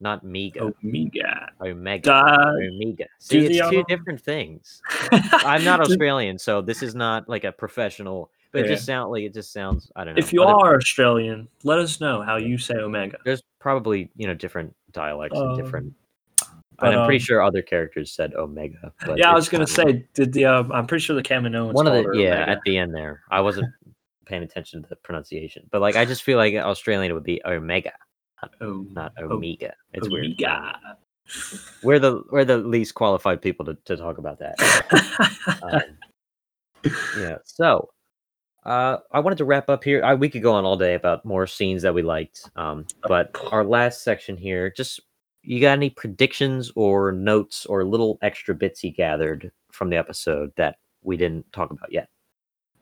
not 0.00 0.24
Mega. 0.24 0.72
Omega. 0.84 1.48
Omega. 1.60 2.12
Uh, 2.12 2.54
Omega. 2.74 3.06
See, 3.20 3.38
it's 3.46 3.70
two 3.70 3.84
different 3.88 4.20
things. 4.20 4.82
I'm 5.12 5.64
not 5.64 5.80
Australian, 5.80 6.38
so 6.38 6.60
this 6.60 6.82
is 6.82 6.94
not 6.94 7.28
like 7.28 7.44
a 7.44 7.52
professional. 7.52 8.30
But 8.52 8.66
it 8.66 8.68
just 8.68 8.84
sounds 8.84 9.10
like 9.10 9.22
it 9.22 9.32
just 9.32 9.50
sounds. 9.52 9.90
I 9.96 10.04
don't 10.04 10.14
know. 10.14 10.18
if 10.18 10.30
you 10.32 10.42
Other- 10.42 10.52
are 10.52 10.76
Australian, 10.76 11.48
let 11.64 11.78
us 11.78 12.00
know 12.00 12.20
how 12.20 12.36
you 12.36 12.58
say 12.58 12.74
Omega. 12.74 13.16
there's 13.24 13.42
probably 13.60 14.10
you 14.16 14.26
know 14.26 14.34
different 14.34 14.74
dialects 14.90 15.38
and 15.38 15.52
Um, 15.52 15.56
different. 15.56 15.94
but, 16.78 16.88
and 16.90 16.96
I'm 16.96 17.06
pretty 17.06 17.22
um, 17.22 17.24
sure 17.24 17.42
other 17.42 17.62
characters 17.62 18.12
said 18.12 18.34
Omega. 18.34 18.92
But 19.06 19.16
yeah, 19.18 19.30
I 19.30 19.34
was 19.34 19.48
gonna 19.48 19.66
say, 19.66 20.04
did 20.12 20.34
the 20.34 20.44
um, 20.44 20.70
I'm 20.70 20.86
pretty 20.86 21.02
sure 21.02 21.16
the 21.16 21.22
Kaminoans 21.22 21.72
one 21.72 21.86
of 21.86 21.94
the 21.94 22.10
yeah 22.18 22.34
Omega. 22.42 22.50
at 22.50 22.58
the 22.66 22.76
end 22.76 22.94
there. 22.94 23.22
I 23.30 23.40
wasn't 23.40 23.72
paying 24.24 24.42
attention 24.42 24.82
to 24.82 24.88
the 24.88 24.96
pronunciation, 24.96 25.68
but 25.70 25.80
like 25.80 25.96
I 25.96 26.04
just 26.04 26.22
feel 26.22 26.38
like 26.38 26.54
Australian 26.54 27.14
would 27.14 27.24
be 27.24 27.40
Omega, 27.44 27.92
Oh, 28.60 28.86
not 28.90 29.12
Omega. 29.18 29.74
It's 29.92 30.08
weird. 30.08 30.26
Omega. 30.26 30.78
We're 31.82 31.98
the 31.98 32.22
we're 32.30 32.44
the 32.44 32.58
least 32.58 32.94
qualified 32.94 33.40
people 33.40 33.64
to, 33.66 33.76
to 33.84 33.96
talk 33.96 34.18
about 34.18 34.38
that. 34.40 34.56
Um, 35.62 36.92
yeah. 37.18 37.36
So, 37.44 37.90
uh, 38.64 38.98
I 39.12 39.20
wanted 39.20 39.38
to 39.38 39.44
wrap 39.44 39.68
up 39.68 39.84
here. 39.84 40.02
I, 40.04 40.14
we 40.14 40.28
could 40.28 40.42
go 40.42 40.52
on 40.52 40.64
all 40.64 40.76
day 40.76 40.94
about 40.94 41.24
more 41.24 41.46
scenes 41.46 41.82
that 41.82 41.94
we 41.94 42.02
liked. 42.02 42.50
Um, 42.56 42.86
but 43.06 43.36
our 43.50 43.64
last 43.64 44.02
section 44.02 44.36
here, 44.36 44.70
just 44.70 45.00
you 45.42 45.60
got 45.60 45.72
any 45.72 45.90
predictions 45.90 46.72
or 46.74 47.12
notes 47.12 47.66
or 47.66 47.84
little 47.84 48.18
extra 48.22 48.54
bits 48.54 48.82
you 48.82 48.92
gathered 48.92 49.50
from 49.70 49.90
the 49.90 49.96
episode 49.96 50.52
that 50.56 50.76
we 51.02 51.16
didn't 51.16 51.50
talk 51.52 51.70
about 51.70 51.92
yet? 51.92 52.08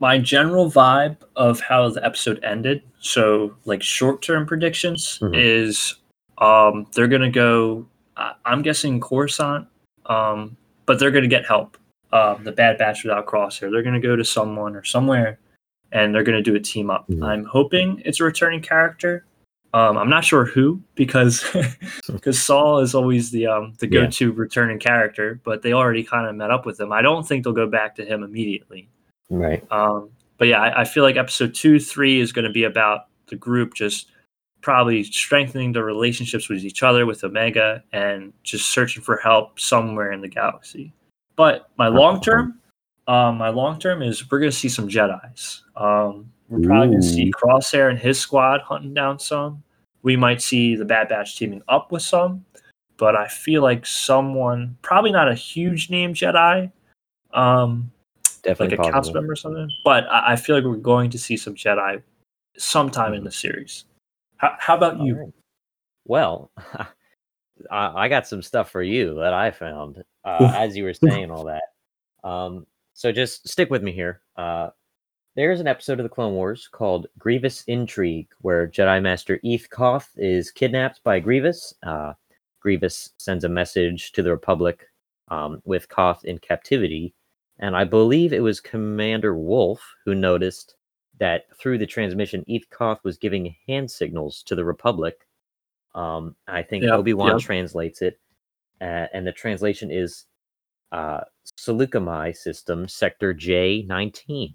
My 0.01 0.19
general 0.19 0.71
vibe 0.71 1.19
of 1.37 1.61
how 1.61 1.89
the 1.91 2.05
episode 2.05 2.41
ended 2.43 2.83
so 3.01 3.55
like 3.65 3.83
short-term 3.83 4.47
predictions 4.47 5.19
Mhm. 5.23 5.33
is 5.35 5.97
um 6.39 6.87
they're 6.95 7.09
gonna 7.09 7.31
go 7.31 7.87
I- 8.17 8.35
i'm 8.45 8.61
guessing 8.63 9.01
coruscant 9.01 9.67
um 10.07 10.57
but 10.87 10.99
they're 10.99 11.11
gonna 11.11 11.27
get 11.29 11.47
help. 11.47 11.77
Um 12.13 12.45
the 12.45 12.53
bad 12.53 12.77
batch 12.79 13.05
without 13.05 13.27
crosshair 13.27 13.71
they're 13.71 13.83
gonna 13.83 14.01
go 14.01 14.17
to 14.17 14.25
someone 14.25 14.75
or 14.77 14.85
somewhere 14.85 15.39
and 15.93 16.15
they're 16.15 16.23
gonna 16.25 16.43
do 16.43 16.55
a 16.57 16.61
team 16.61 16.91
up. 16.91 17.09
Mhm. 17.09 17.25
i'm 17.27 17.45
hoping 17.45 18.03
it's 18.05 18.21
a 18.21 18.25
returning 18.25 18.61
character. 18.61 19.25
Um 19.73 19.97
i'm 19.99 20.11
not 20.11 20.25
sure 20.25 20.45
who 20.47 20.83
because 20.95 21.45
because 22.13 22.39
Saw 22.43 22.79
is 22.81 22.95
always 22.95 23.31
the 23.31 23.47
um 23.47 23.73
the 23.79 23.87
go-to 23.87 24.33
returning 24.33 24.79
character 24.79 25.41
but 25.45 25.63
they 25.63 25.73
already 25.73 26.05
kind 26.05 26.27
of 26.27 26.35
met 26.37 26.51
up 26.51 26.65
with 26.67 26.79
him. 26.81 26.91
I 26.93 27.01
don't 27.03 27.27
think 27.27 27.45
they'll 27.45 27.53
go 27.65 27.67
back 27.69 27.97
to 27.97 28.05
him 28.05 28.23
immediately 28.23 28.89
Right. 29.31 29.65
um, 29.73 30.11
but 30.39 30.49
yeah, 30.49 30.61
I, 30.61 30.81
I 30.81 30.85
feel 30.85 31.05
like 31.05 31.17
episode 31.17 31.55
two, 31.55 31.79
three 31.79 32.21
is 32.21 32.33
going 32.33 32.45
to 32.45 32.51
be 32.51 32.65
about 32.65 33.07
the 33.29 33.37
group 33.37 33.75
just 33.75 34.11
probably 34.63 35.03
strengthening 35.05 35.73
the 35.73 35.83
relationships 35.83 36.49
with 36.49 36.65
each 36.65 36.83
other 36.83 37.07
with 37.07 37.25
Omega 37.25 37.83
and 37.93 38.33
just 38.43 38.71
searching 38.73 39.03
for 39.03 39.17
help 39.17 39.59
somewhere 39.59 40.13
in 40.13 40.21
the 40.21 40.29
galaxy. 40.29 40.93
But 41.37 41.71
my 41.79 41.89
long 41.89 42.21
term, 42.21 42.59
um, 43.07 43.39
my 43.39 43.49
long 43.49 43.79
term 43.79 44.03
is 44.03 44.31
we're 44.31 44.41
going 44.41 44.51
to 44.51 44.57
see 44.57 44.69
some 44.69 44.89
Jedi's. 44.89 45.63
Um, 45.77 46.31
we're 46.49 46.67
probably 46.67 46.89
going 46.89 47.01
to 47.01 47.07
see 47.07 47.33
Crosshair 47.33 47.89
and 47.89 47.99
his 47.99 48.19
squad 48.19 48.61
hunting 48.61 48.93
down 48.93 49.19
some. 49.19 49.63
We 50.03 50.17
might 50.17 50.43
see 50.43 50.75
the 50.75 50.85
Bad 50.85 51.09
Batch 51.09 51.37
teaming 51.37 51.63
up 51.69 51.93
with 51.93 52.03
some, 52.03 52.45
but 52.97 53.15
I 53.15 53.29
feel 53.29 53.63
like 53.63 53.87
someone, 53.87 54.77
probably 54.83 55.13
not 55.13 55.31
a 55.31 55.35
huge 55.35 55.91
name 55.91 56.13
Jedi, 56.13 56.73
um, 57.33 57.91
Definitely 58.43 58.77
like 58.77 58.89
a 58.89 58.91
council 58.91 59.13
possible. 59.13 59.21
member 59.21 59.33
or 59.33 59.37
something. 59.37 59.71
But 59.85 60.07
I, 60.09 60.33
I 60.33 60.37
feel 60.37 60.57
like 60.57 60.65
we're 60.65 60.77
going 60.77 61.11
to 61.11 61.19
see 61.19 61.37
some 61.37 61.55
Jedi 61.55 62.03
sometime 62.57 63.15
in 63.15 63.25
the 63.25 63.31
series. 63.31 63.85
How, 64.37 64.55
how 64.59 64.77
about 64.77 64.99
All 64.99 65.07
you? 65.07 65.17
right. 65.17 65.33
Well, 66.07 66.51
I, 67.71 68.05
I 68.05 68.09
got 68.09 68.27
some 68.27 68.43
stuff 68.43 68.71
for 68.71 68.83
you 68.83 69.15
that 69.17 69.33
I 69.33 69.51
found 69.51 70.03
uh, 70.25 70.53
as 70.55 70.77
you 70.77 70.85
were 70.85 70.95
saying 71.09 71.31
all 71.31 71.45
that. 71.45 72.29
Um, 72.29 72.67
so 72.95 73.13
just 73.13 73.49
stick 73.49 73.71
with 73.71 73.83
me 73.83 73.93
here. 73.93 74.21
Uh, 74.37 74.71
there's 75.37 75.61
an 75.61 75.69
episode 75.69 76.01
of 76.01 76.03
the 76.03 76.09
Clone 76.09 76.35
Wars 76.35 76.69
called 76.71 77.07
Grievous 77.19 77.63
Intrigue, 77.67 78.29
where 78.41 78.67
Jedi 78.67 79.01
Master 79.01 79.41
Eth 79.45 79.71
Koth 79.71 80.11
is 80.17 80.51
kidnapped 80.51 81.03
by 81.05 81.21
Grievous. 81.21 81.73
Uh, 81.83 82.15
Grievous 82.61 83.11
sends 83.17 83.45
a 83.45 83.49
message 83.49 84.13
to 84.13 84.23
the 84.23 84.31
Republic 84.31 84.87
um, 85.29 85.63
with 85.65 85.89
Koth 85.89 86.25
in 86.25 86.39
captivity, 86.39 87.15
and 87.61 87.77
I 87.77 87.85
believe 87.85 88.33
it 88.33 88.43
was 88.43 88.61
Commander 88.61 89.37
Wolf 89.37 89.83
who 90.05 90.15
noticed 90.15 90.75
that 91.19 91.45
through 91.57 91.79
the 91.79 91.87
transmission, 91.87 92.45
Eth 92.49 92.69
Koth 92.71 92.99
was 93.05 93.19
giving 93.19 93.55
hand 93.69 93.91
signals 93.91 94.43
to 94.45 94.55
the 94.57 94.65
Republic. 94.65 95.29
Um, 95.95 96.35
I 96.49 96.63
think 96.63 96.85
Yep, 96.85 96.93
Obi 96.95 97.15
Wan 97.15 97.33
yep. 97.33 97.41
translates 97.41 98.01
it, 98.01 98.19
uh, 98.81 99.07
and 99.13 99.27
the 99.27 99.33
translation 99.33 99.91
is 99.91 100.25
uh, 100.91 101.21
Saleucami 101.59 102.35
system 102.35 102.89
sector 102.89 103.35
J 103.35 103.85
nineteen 103.87 104.55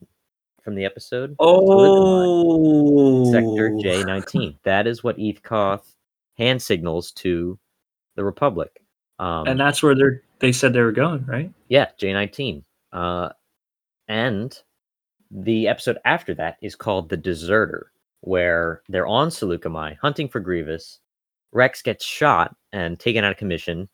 from 0.64 0.76
the 0.76 0.86
episode. 0.86 1.36
Oh, 1.40 3.32
Sector 3.32 3.78
J 3.82 4.04
nineteen. 4.04 4.58
That 4.64 4.88
is 4.88 5.04
what 5.04 5.20
Eth 5.20 5.44
Koth 5.44 5.96
hand 6.38 6.62
signals 6.62 7.12
to 7.14 7.60
the 8.16 8.24
Republic. 8.24 8.82
Um, 9.20 9.46
and 9.48 9.60
that's 9.60 9.84
where 9.84 9.94
they're. 9.94 10.24
They 10.40 10.52
said 10.52 10.74
they 10.74 10.82
were 10.82 10.92
going, 10.92 11.26
right? 11.26 11.52
yeah, 11.70 11.90
J 11.98 12.12
nineteen. 12.12 12.64
Uh, 12.96 13.30
and 14.08 14.58
the 15.30 15.68
episode 15.68 15.98
after 16.06 16.34
that 16.36 16.58
is 16.62 16.76
called 16.76 17.10
The 17.10 17.18
Deserter, 17.18 17.92
where 18.22 18.82
they're 18.88 19.06
on 19.08 19.30
Saleucami 19.30 19.98
hunting 20.02 20.30
for 20.30 20.40
Grievous. 20.40 21.00
Rex 21.52 21.82
gets 21.82 22.06
shot 22.06 22.56
and 22.72 23.00
taken 23.00 23.24
out 23.24 23.32
of 23.32 23.38
commission, 23.38 23.90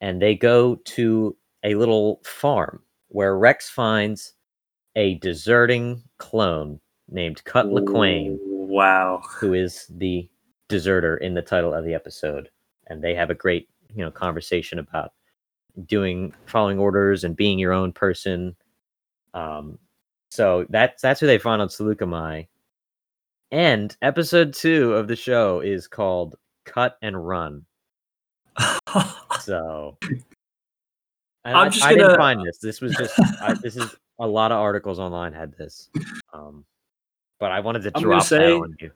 and 0.00 0.20
they 0.20 0.34
go 0.34 0.76
to 0.76 1.36
a 1.64 1.74
little 1.74 2.20
farm 2.24 2.82
where 3.08 3.38
Rex 3.38 3.70
finds 3.70 4.34
a 4.96 5.14
deserting 5.16 6.02
clone 6.18 6.80
named 7.08 7.42
Cut 7.44 7.66
Lawquane, 7.66 8.36
Wow. 8.40 9.22
who 9.40 9.54
is 9.54 9.86
the 9.88 10.28
deserter 10.68 11.16
in 11.18 11.34
the 11.34 11.42
title 11.42 11.72
of 11.72 11.84
the 11.84 11.94
episode. 11.94 12.50
And 12.88 13.02
they 13.02 13.14
have 13.14 13.30
a 13.30 13.34
great, 13.34 13.68
you 13.94 14.04
know, 14.04 14.10
conversation 14.10 14.78
about 14.78 15.12
doing 15.84 16.32
following 16.46 16.78
orders 16.78 17.24
and 17.24 17.36
being 17.36 17.58
your 17.58 17.72
own 17.72 17.92
person. 17.92 18.56
Um, 19.34 19.78
so 20.30 20.66
that's 20.70 21.02
that's 21.02 21.20
who 21.20 21.26
they 21.26 21.38
find 21.38 21.60
on 21.60 21.68
Saleucami. 21.68 22.48
And 23.52 23.96
episode 24.02 24.52
two 24.54 24.94
of 24.94 25.08
the 25.08 25.16
show 25.16 25.60
is 25.60 25.86
called 25.86 26.36
Cut 26.64 26.96
and 27.02 27.26
Run. 27.26 27.64
So 29.40 29.96
and 31.46 31.56
I'm 31.56 31.66
I, 31.66 31.68
just 31.68 31.84
I 31.84 31.94
didn't 31.94 32.16
find 32.16 32.44
this. 32.44 32.58
This 32.58 32.80
was 32.80 32.96
just 32.96 33.14
I, 33.40 33.54
this 33.62 33.76
is 33.76 33.94
a 34.18 34.26
lot 34.26 34.50
of 34.50 34.58
articles 34.58 34.98
online 34.98 35.32
had 35.32 35.56
this. 35.56 35.88
Um, 36.34 36.64
but 37.38 37.50
I 37.52 37.60
wanted 37.60 37.82
to 37.82 37.92
I'm 37.94 38.02
gonna 38.02 38.14
drop 38.16 38.26
that 38.28 38.52
on 38.52 38.76
you. 38.80 38.90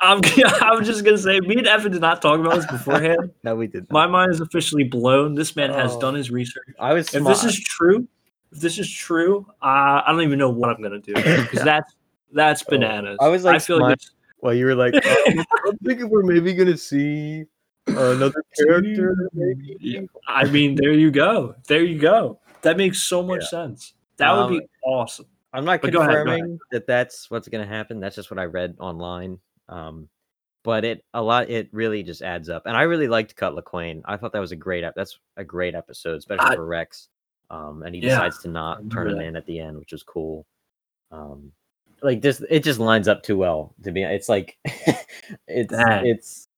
I'm. 0.00 0.20
I'm 0.78 0.84
just 0.84 1.04
gonna 1.04 1.18
say, 1.18 1.40
me 1.40 1.56
and 1.56 1.66
Evan 1.66 1.92
did 1.92 2.00
not 2.00 2.20
talk 2.20 2.40
about 2.40 2.54
this 2.56 2.66
beforehand. 2.66 3.30
no, 3.44 3.54
we 3.54 3.66
did. 3.68 3.90
My 3.90 4.06
mind 4.06 4.32
is 4.32 4.40
officially 4.40 4.84
blown. 4.84 5.34
This 5.34 5.54
man 5.56 5.70
has 5.70 5.92
Oh. 5.92 6.00
done 6.00 6.14
his 6.14 6.30
research. 6.30 6.64
I 6.80 6.92
was 6.94 7.06
If 7.14 7.20
smart. 7.22 7.36
this 7.36 7.44
is 7.44 7.60
true, 7.60 8.06
if 8.52 8.60
this 8.60 8.78
is 8.78 8.90
true, 8.90 9.46
uh, 9.62 10.02
I 10.04 10.04
don't 10.08 10.22
even 10.22 10.38
know 10.38 10.50
what 10.50 10.70
I'm 10.70 10.82
gonna 10.82 10.98
do 11.00 11.14
because 11.14 11.62
that's 11.64 11.94
that's 12.32 12.62
bananas. 12.64 13.18
I 13.20 13.28
was, 13.28 13.44
like, 13.44 13.56
I 13.56 13.58
feel 13.60 13.76
smart- 13.78 13.90
like 13.90 13.98
it's- 14.00 14.10
well, 14.40 14.52
you 14.54 14.66
were 14.66 14.74
like, 14.74 14.92
"Oh, 15.02 15.44
I'm 15.68 15.78
thinking 15.78 16.10
we're 16.10 16.22
maybe 16.24 16.52
gonna 16.52 16.76
see 16.76 17.44
another 17.86 18.42
character. 18.58 19.16
Maybe. 19.32 19.76
Yeah, 19.80 20.00
I 20.28 20.44
mean, 20.44 20.74
there 20.74 20.92
you 20.92 21.10
go. 21.10 21.54
There 21.68 21.82
you 21.84 21.98
go. 21.98 22.40
That 22.62 22.76
makes 22.76 23.02
so 23.04 23.22
much 23.22 23.42
Yeah. 23.44 23.48
sense. 23.48 23.94
That 24.18 24.32
would 24.32 24.40
Um, 24.42 24.52
be 24.58 24.60
awesome. 24.84 25.26
I'm 25.54 25.64
not 25.64 25.80
But 25.80 25.92
go 25.92 26.00
ahead, 26.00 26.10
go 26.10 26.14
ahead. 26.16 26.26
confirming 26.26 26.58
that 26.72 26.86
that's 26.86 27.30
what's 27.30 27.48
going 27.48 27.66
to 27.66 27.72
happen. 27.74 28.00
That's 28.00 28.16
just 28.16 28.30
what 28.30 28.38
I 28.40 28.44
read 28.44 28.74
online. 28.80 29.38
Um, 29.68 30.08
but 30.64 30.84
it 30.84 31.04
a 31.14 31.22
lot. 31.22 31.48
It 31.50 31.68
really 31.72 32.02
just 32.02 32.22
adds 32.22 32.48
up, 32.48 32.64
and 32.66 32.76
I 32.76 32.82
really 32.82 33.08
liked 33.08 33.36
Cut 33.36 33.54
Lawquane. 33.54 34.02
I 34.06 34.16
thought 34.16 34.32
that 34.32 34.40
was 34.40 34.52
a 34.52 34.56
great. 34.56 34.82
ep- 34.84 34.94
That's 34.96 35.18
a 35.36 35.44
great 35.44 35.74
episode, 35.74 36.16
especially 36.18 36.46
I- 36.46 36.54
for 36.56 36.66
Rex. 36.66 37.08
Um, 37.50 37.82
and 37.82 37.94
he 37.94 38.00
Yeah, 38.00 38.08
decides 38.10 38.38
to 38.40 38.48
not 38.48 38.90
turn 38.90 39.08
him 39.10 39.20
in 39.20 39.36
at 39.36 39.44
the 39.46 39.60
end, 39.60 39.78
which 39.78 39.92
was 39.92 40.02
cool. 40.02 40.46
Um, 41.12 41.52
like 42.02 42.20
this, 42.22 42.42
it 42.50 42.64
just 42.64 42.80
lines 42.80 43.06
up 43.06 43.22
too 43.22 43.36
well. 43.36 43.74
To 43.84 43.92
be, 43.92 44.02
it's 44.02 44.28
like 44.30 44.56
it's 45.46 45.70
Dang. 45.72 46.06
it's 46.06 46.48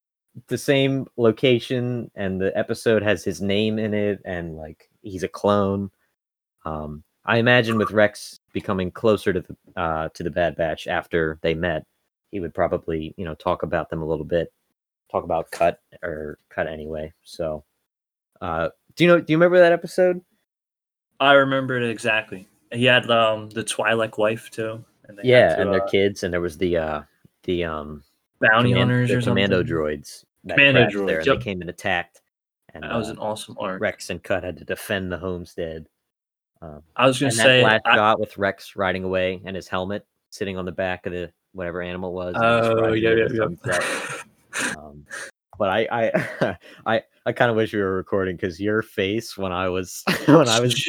the 0.46 0.56
same 0.56 1.06
location, 1.16 2.10
and 2.14 2.40
the 2.40 2.56
episode 2.56 3.02
has 3.02 3.24
his 3.24 3.42
name 3.42 3.78
in 3.80 3.92
it, 3.92 4.20
and 4.24 4.56
like 4.56 4.88
he's 5.02 5.24
a 5.24 5.28
clone. 5.28 5.90
Um, 6.64 7.02
I 7.24 7.38
imagine 7.38 7.76
with 7.78 7.90
Rex 7.90 8.38
becoming 8.56 8.90
closer 8.90 9.34
to 9.34 9.40
the 9.42 9.80
uh, 9.80 10.08
to 10.14 10.22
the 10.22 10.30
Bad 10.30 10.56
Batch 10.56 10.86
after 10.86 11.38
they 11.42 11.52
met, 11.52 11.84
he 12.32 12.40
would 12.40 12.54
probably 12.54 13.12
you 13.18 13.24
know 13.26 13.34
talk 13.34 13.62
about 13.62 13.90
them 13.90 14.00
a 14.00 14.06
little 14.06 14.24
bit, 14.24 14.50
talk 15.12 15.24
about 15.24 15.50
Cut 15.50 15.78
or 16.02 16.38
Cut 16.48 16.66
anyway. 16.66 17.12
So, 17.22 17.64
uh, 18.40 18.70
do 18.94 19.04
you 19.04 19.10
know? 19.10 19.20
Do 19.20 19.30
you 19.30 19.36
remember 19.36 19.58
that 19.58 19.72
episode? 19.72 20.22
I 21.20 21.32
remember 21.34 21.76
it 21.76 21.90
exactly. 21.90 22.48
He 22.72 22.86
had 22.86 23.10
um 23.10 23.50
the 23.50 23.62
Twi'lek 23.62 24.16
wife 24.16 24.50
too. 24.50 24.82
And 25.06 25.18
they 25.18 25.22
Yeah, 25.28 25.54
to, 25.54 25.60
and 25.60 25.72
their 25.74 25.84
uh, 25.84 25.88
kids, 25.88 26.22
and 26.22 26.32
there 26.32 26.40
was 26.40 26.56
the 26.56 26.78
uh 26.78 27.02
the 27.42 27.64
um 27.64 28.02
bounty 28.40 28.70
command- 28.70 28.90
hunters 28.90 29.10
the 29.10 29.18
or 29.18 29.20
commando 29.20 29.58
something. 29.58 29.76
droids 29.76 30.24
that 30.44 30.56
Commando 30.56 30.80
there, 30.80 30.90
droids, 30.90 31.18
and 31.18 31.26
yep. 31.26 31.38
they 31.38 31.44
came 31.44 31.60
and 31.60 31.68
attacked. 31.68 32.22
And 32.72 32.84
That 32.84 32.94
was 32.96 33.08
uh, 33.08 33.12
an 33.12 33.18
awesome 33.18 33.56
arc. 33.60 33.80
Rex 33.82 34.08
and 34.10 34.22
Cut 34.22 34.44
had 34.44 34.56
to 34.58 34.64
defend 34.64 35.12
the 35.12 35.18
homestead. 35.18 35.88
Um, 36.62 36.82
I 36.96 37.06
was 37.06 37.18
gonna 37.18 37.30
say, 37.32 37.60
that 37.60 37.64
last 37.64 37.82
I- 37.86 37.94
shot 37.96 38.20
with 38.20 38.36
Rex 38.38 38.76
riding 38.76 39.04
away 39.04 39.40
and 39.44 39.54
his 39.54 39.68
helmet 39.68 40.06
sitting 40.30 40.56
on 40.56 40.64
the 40.64 40.72
back 40.72 41.06
of 41.06 41.12
the 41.12 41.30
whatever 41.52 41.82
animal 41.82 42.12
was. 42.12 42.34
oh 42.38 42.92
yeah, 42.92 43.10
yeah, 43.10 43.48
yeah. 43.66 43.80
Um, 44.78 45.04
but 45.58 45.68
I 45.68 45.86
I 45.90 46.56
I, 46.86 47.02
I 47.26 47.32
kind 47.32 47.50
of 47.50 47.56
wish 47.56 47.72
we 47.74 47.80
were 47.80 47.94
recording 47.94 48.36
because 48.36 48.58
your 48.58 48.80
face 48.82 49.36
when 49.36 49.52
I 49.52 49.68
was 49.68 50.02
when 50.26 50.48
I 50.48 50.60
was 50.60 50.82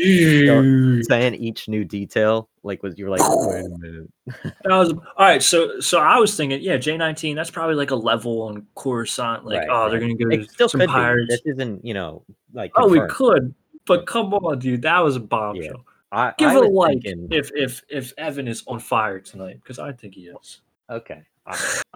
saying 1.07 1.35
each 1.35 1.67
new 1.67 1.83
detail 1.83 2.49
like 2.63 2.81
was 2.83 2.97
you 2.97 3.05
were 3.05 3.11
like 3.11 3.21
wait 3.23 3.65
a 3.65 3.69
minute 3.77 4.09
That 4.43 4.53
was 4.69 4.91
all 4.93 5.01
right. 5.19 5.43
So, 5.43 5.79
so 5.81 5.99
I 5.99 6.17
was 6.17 6.35
thinking, 6.35 6.61
yeah, 6.61 6.77
J 6.77 6.95
nineteen. 6.97 7.35
That's 7.35 7.51
probably 7.51 7.75
like 7.75 7.91
a 7.91 7.95
level 7.95 8.41
on 8.43 8.65
Coruscant. 8.75 9.45
Like, 9.45 9.59
Right, 9.59 9.67
oh, 9.69 9.89
they're 9.89 9.99
gonna 9.99 10.15
go 10.15 10.29
it 10.29 10.49
still 10.49 10.69
some 10.69 10.81
pirates. 10.81 11.27
be. 11.27 11.35
This 11.35 11.55
isn't 11.55 11.83
you 11.85 11.93
know 11.93 12.23
like 12.53 12.71
Oh, 12.75 12.87
we 12.87 13.01
could, 13.09 13.53
but 13.87 14.05
come 14.05 14.33
on, 14.33 14.59
dude, 14.59 14.81
that 14.83 14.99
was 14.99 15.15
a 15.15 15.19
bombshell. 15.19 15.85
I, 16.11 16.33
Give 16.37 16.49
I 16.49 16.57
it 16.57 16.65
a 16.65 16.67
like 16.67 17.01
thinking, 17.01 17.27
if 17.31 17.51
if 17.55 17.81
if 17.89 18.13
Evan 18.17 18.47
is 18.47 18.63
on 18.67 18.79
fire 18.79 19.19
tonight, 19.19 19.59
because 19.61 19.79
I 19.79 19.91
think 19.91 20.15
he 20.15 20.27
is. 20.27 20.61
okay 20.89 21.23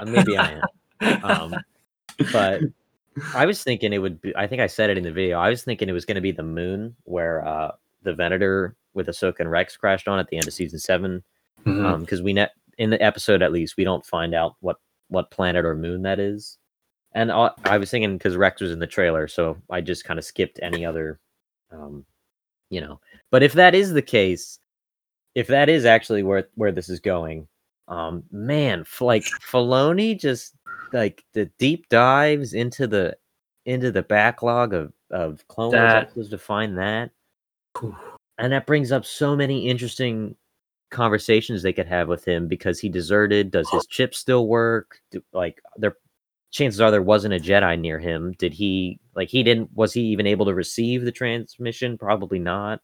maybe 0.06 0.38
I 0.38 0.62
am 1.02 1.24
um, 1.24 1.56
but 2.32 2.62
I 3.34 3.46
was 3.46 3.64
thinking 3.64 3.94
it 3.94 3.98
would 3.98 4.22
be. 4.22 4.36
I 4.36 4.48
think 4.48 4.62
I 4.62 4.68
said 4.68 4.90
it 4.90 4.98
in 4.98 5.04
the 5.04 5.12
video. 5.12 5.40
I 5.40 5.50
was 5.50 5.64
thinking 5.64 5.90
it 5.90 5.94
was 5.94 6.06
going 6.06 6.16
to 6.16 6.22
be 6.22 6.32
the 6.32 6.44
moon 6.44 6.96
where 7.04 7.46
uh, 7.46 7.72
the 8.04 8.14
Venator 8.14 8.76
with 8.94 9.08
Ahsoka 9.08 9.40
and 9.40 9.52
Rex 9.52 9.76
crashed 9.76 10.08
on 10.08 10.20
at 10.20 10.28
the 10.28 10.38
end 10.38 10.48
of 10.48 10.54
season 10.54 10.80
seven. 10.80 11.24
Because 11.64 12.22
we 12.22 12.34
net 12.34 12.52
in 12.78 12.90
the 12.90 13.02
episode 13.02 13.42
at 13.42 13.52
least 13.52 13.78
we 13.78 13.84
don't 13.84 14.06
find 14.06 14.34
out 14.34 14.56
what 14.60 14.78
what 15.10 15.32
planet 15.32 15.66
or 15.66 15.76
moon 15.76 16.04
that 16.04 16.20
is. 16.20 16.58
And 17.14 17.32
I, 17.32 17.52
I 17.66 17.78
was 17.78 17.92
thinking 17.92 18.18
because 18.18 18.38
Rex 18.38 18.62
was 18.62 18.72
in 18.72 18.80
the 18.80 18.88
trailer, 18.88 19.28
so 19.28 19.58
I 19.70 19.82
just 19.82 20.06
kind 20.06 20.18
of 20.18 20.24
skipped 20.24 20.60
any 20.62 20.86
other, 20.86 21.20
um, 21.72 22.06
you 22.70 22.82
know. 22.82 23.00
But 23.30 23.44
if 23.44 23.54
that 23.54 23.76
is 23.76 23.94
the 23.94 24.02
case, 24.02 24.60
if 25.36 25.48
that 25.48 25.70
is 25.70 25.86
actually 25.86 26.24
where 26.24 26.48
where 26.56 26.72
this 26.72 26.90
is 26.90 27.00
going, 27.00 27.48
um, 27.88 28.24
man, 28.32 28.86
like 29.00 29.24
Filoni 29.24 30.20
just 30.20 30.56
like 30.94 31.24
the 31.34 31.46
deep 31.60 31.88
dives 31.90 32.54
into 32.54 32.88
the 32.88 33.18
into 33.66 33.92
the 33.92 34.04
backlog 34.04 34.74
of 34.74 34.94
of 35.12 35.48
Clone 35.48 35.72
Wars 35.72 35.82
That- 35.82 36.04
episodes 36.04 36.30
to 36.30 36.38
find 36.38 36.78
that, 36.78 37.12
and 38.38 38.52
that 38.54 38.66
brings 38.66 38.92
up 38.92 39.06
so 39.06 39.36
many 39.36 39.68
interesting 39.70 40.36
conversations 40.90 41.62
they 41.64 41.72
could 41.74 41.88
have 41.88 42.08
with 42.10 42.26
him 42.26 42.48
because 42.48 42.80
he 42.80 42.90
deserted. 42.90 43.52
Does 43.52 43.70
his 43.70 43.86
chip 43.88 44.14
still 44.14 44.48
work? 44.48 45.00
Do, 45.12 45.24
like 45.34 45.62
there, 45.78 45.96
chances 46.52 46.80
are 46.82 46.92
there 46.92 47.02
wasn't 47.02 47.34
a 47.34 47.40
Jedi 47.40 47.80
near 47.80 47.98
him. 48.00 48.34
Did 48.38 48.54
he 48.54 49.00
like 49.16 49.30
he 49.30 49.42
didn't? 49.44 49.70
Was 49.74 49.94
he 49.94 50.02
even 50.02 50.28
able 50.28 50.46
to 50.46 50.54
receive 50.54 51.04
the 51.04 51.12
transmission? 51.12 51.98
Probably 51.98 52.40
not. 52.40 52.82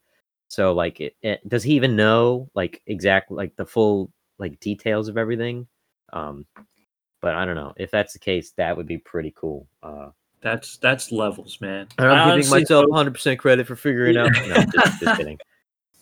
So 0.48 0.72
like, 0.72 1.00
it, 1.00 1.14
it, 1.22 1.46
does 1.48 1.62
he 1.62 1.74
even 1.74 1.94
know 1.94 2.48
like 2.54 2.82
exact 2.86 3.30
like 3.30 3.54
the 3.56 3.66
full 3.66 4.10
like 4.38 4.58
details 4.60 5.08
of 5.08 5.18
everything? 5.18 5.66
Um, 6.12 6.46
but 7.20 7.34
I 7.34 7.44
don't 7.44 7.56
know 7.56 7.74
if 7.76 7.90
that's 7.90 8.12
the 8.14 8.18
case. 8.18 8.52
That 8.56 8.76
would 8.76 8.86
be 8.86 8.98
pretty 8.98 9.32
cool. 9.36 9.68
Uh, 9.82 10.10
That's 10.40 10.76
that's 10.78 11.12
levels, 11.12 11.60
man. 11.60 11.88
and 11.98 12.06
I 12.08 12.30
I'm 12.30 12.38
giving 12.38 12.50
myself 12.50 12.82
hope- 12.84 12.90
100 12.90 13.12
percent 13.12 13.38
credit 13.40 13.66
for 13.66 13.76
figuring 13.76 14.14
Yeah. 14.14 14.24
out. 14.24 14.32
No, 14.32 14.64
just, 14.72 15.00
just 15.00 15.16
kidding. 15.18 15.38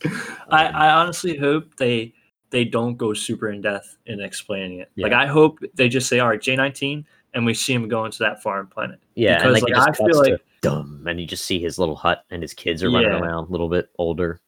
I, 0.05 0.67
Um, 0.67 0.77
I 0.77 0.91
honestly 0.91 1.37
hope 1.37 1.75
they 1.77 2.13
they 2.51 2.65
don't 2.65 2.97
go 2.97 3.13
super 3.15 3.49
in 3.51 3.61
depth 3.63 3.97
in 4.07 4.21
explaining 4.21 4.79
it. 4.81 4.91
Like 4.97 5.13
I 5.13 5.27
hope 5.27 5.59
they 5.75 5.89
just 5.89 6.09
say, 6.09 6.21
"All 6.21 6.29
right, 6.29 6.41
J 6.41 6.55
nineteen, 6.55 7.05
and 7.37 7.47
we 7.47 7.55
see 7.55 7.73
him 7.73 7.87
going 7.87 8.11
to 8.11 8.19
that 8.19 8.43
foreign 8.43 8.67
planet." 8.67 8.99
Yeah, 9.15 9.37
because 9.39 9.63
and 9.63 9.63
like, 9.63 9.79
like, 9.79 9.89
I 9.89 9.93
feel 9.93 10.19
like 10.19 10.41
dumb, 10.63 11.05
and 11.07 11.21
you 11.21 11.27
just 11.27 11.45
see 11.47 11.61
his 11.61 11.79
little 11.79 11.95
hut, 11.95 12.25
and 12.31 12.43
his 12.43 12.53
kids 12.55 12.83
are 12.83 12.91
running 12.91 13.11
Yeah. 13.13 13.21
around, 13.21 13.45
a 13.49 13.53
little 13.53 13.69
bit 13.69 13.91
older. 13.99 14.41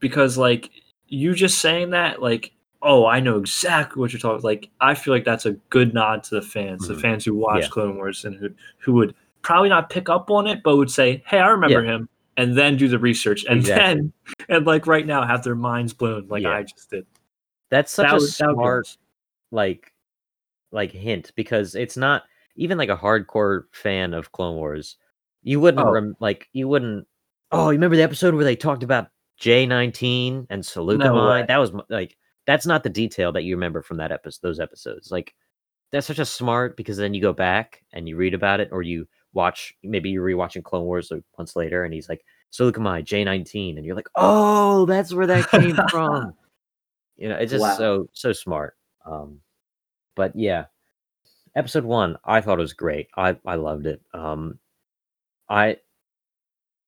because 0.00 0.36
like 0.36 0.68
you 1.08 1.32
just 1.34 1.60
saying 1.60 1.90
that, 1.90 2.20
like, 2.20 2.52
oh, 2.82 3.06
I 3.06 3.20
know 3.20 3.38
exactly 3.38 4.00
what 4.00 4.12
you're 4.12 4.20
talking. 4.20 4.42
Like, 4.42 4.68
I 4.82 4.94
feel 4.94 5.14
like 5.14 5.24
that's 5.24 5.46
a 5.46 5.52
good 5.70 5.94
nod 5.94 6.22
to 6.24 6.34
the 6.34 6.42
fans, 6.42 6.86
the 6.88 6.92
Mhm. 6.94 7.00
fans 7.00 7.24
who 7.24 7.34
watch 7.34 7.62
Yeah. 7.62 7.68
Clone 7.68 7.96
Wars 7.96 8.24
and 8.26 8.36
who 8.36 8.50
who 8.80 8.92
would 8.94 9.14
probably 9.40 9.70
not 9.70 9.88
pick 9.88 10.10
up 10.10 10.30
on 10.30 10.46
it, 10.46 10.62
but 10.62 10.76
would 10.76 10.90
say, 10.90 11.22
"Hey, 11.26 11.38
I 11.38 11.48
remember 11.48 11.82
him," 11.82 12.08
and 12.36 12.54
then 12.58 12.76
do 12.76 12.88
the 12.88 12.98
research, 12.98 13.44
and 13.48 13.60
Exactly. 13.60 13.84
then 13.94 14.12
and 14.50 14.66
like 14.66 14.86
right 14.86 15.06
now 15.06 15.24
have 15.24 15.42
their 15.44 15.54
minds 15.54 15.94
blown, 15.94 16.26
like 16.28 16.42
Yeah. 16.42 16.50
I 16.50 16.64
just 16.64 16.90
did. 16.90 17.06
That's 17.70 17.90
such 17.92 18.06
That 18.08 18.12
a 18.16 18.18
would 18.18 18.28
smart 18.28 18.86
awesome. 18.86 19.00
like 19.52 19.93
like 20.74 20.92
hint 20.92 21.32
because 21.36 21.74
it's 21.74 21.96
not 21.96 22.24
even 22.56 22.76
like 22.76 22.90
a 22.90 22.96
hardcore 22.96 23.62
fan 23.72 24.12
of 24.12 24.32
Clone 24.32 24.56
Wars. 24.56 24.96
You 25.42 25.60
wouldn't 25.60 25.86
Oh. 25.86 25.90
rem- 25.90 26.16
like 26.20 26.48
you 26.52 26.68
wouldn't. 26.68 27.06
Oh, 27.52 27.66
you 27.70 27.76
remember 27.76 27.96
the 27.96 28.02
episode 28.02 28.34
where 28.34 28.44
they 28.44 28.56
talked 28.56 28.82
about 28.82 29.08
J 29.38 29.64
nineteen 29.66 30.46
and 30.50 30.62
Saleucami? 30.62 30.98
No 30.98 31.46
that 31.46 31.56
was 31.58 31.72
like 31.88 32.16
that's 32.46 32.66
not 32.66 32.82
the 32.82 32.90
detail 32.90 33.32
that 33.32 33.44
you 33.44 33.54
remember 33.56 33.80
from 33.82 33.96
that 33.98 34.12
episode. 34.12 34.40
Those 34.42 34.60
episodes, 34.60 35.10
like 35.10 35.34
that's 35.92 36.06
such 36.06 36.18
a 36.18 36.24
smart 36.24 36.76
because 36.76 36.96
then 36.96 37.14
you 37.14 37.22
go 37.22 37.32
back 37.32 37.82
and 37.92 38.08
you 38.08 38.16
read 38.16 38.34
about 38.34 38.60
it 38.60 38.68
or 38.72 38.82
you 38.82 39.06
watch 39.32 39.74
maybe 39.82 40.10
you're 40.10 40.26
rewatching 40.26 40.62
Clone 40.64 40.84
Wars 40.84 41.10
like 41.10 41.22
months 41.38 41.56
later 41.56 41.84
and 41.84 41.94
he's 41.94 42.08
like 42.08 42.24
Saleucami 42.52 43.04
J 43.04 43.22
nineteen 43.24 43.76
and 43.76 43.86
you're 43.86 43.96
like 43.96 44.08
oh 44.16 44.86
that's 44.86 45.12
where 45.14 45.26
that 45.26 45.48
came 45.50 45.76
from. 45.90 46.32
You 47.16 47.28
know, 47.28 47.36
it's 47.36 47.52
just 47.52 47.62
Wow. 47.62 47.76
so 47.76 48.08
so 48.12 48.32
smart. 48.32 48.76
Um, 49.06 49.40
but 50.14 50.34
yeah, 50.36 50.66
episode 51.56 51.84
one, 51.84 52.16
I 52.24 52.40
thought 52.40 52.58
it 52.58 52.62
was 52.62 52.72
great. 52.74 53.08
I 53.16 53.36
I 53.46 53.56
loved 53.56 53.86
it. 53.86 54.02
Um, 54.12 54.58
I 55.48 55.78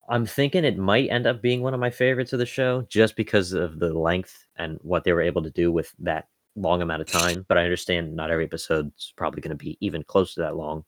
I'm 0.09 0.27
thinking 0.27 0.65
it 0.65 0.79
might 0.79 1.11
end 1.11 1.27
up 1.27 1.43
being 1.43 1.63
one 1.63 1.75
of 1.75 1.81
my 1.81 1.91
favorites 1.91 2.33
of 2.33 2.39
the 2.39 2.47
show 2.47 2.83
just 2.89 3.17
because 3.17 3.53
of 3.53 3.79
the 3.81 3.93
length 3.93 4.47
and 4.57 4.79
what 4.83 5.05
they 5.05 5.13
were 5.13 5.23
able 5.23 5.43
to 5.43 5.51
do 5.51 5.73
with 5.73 5.93
that 6.01 6.29
long 6.55 6.81
amount 6.83 7.03
of 7.03 7.09
time. 7.09 7.45
But 7.49 7.59
I 7.59 7.65
understand 7.65 8.15
not 8.15 8.31
every 8.31 8.45
episode's 8.45 9.13
probably 9.17 9.41
going 9.41 9.57
to 9.57 9.65
be 9.65 9.77
even 9.81 10.05
close 10.05 10.35
to 10.35 10.41
that 10.43 10.57
long. 10.57 10.85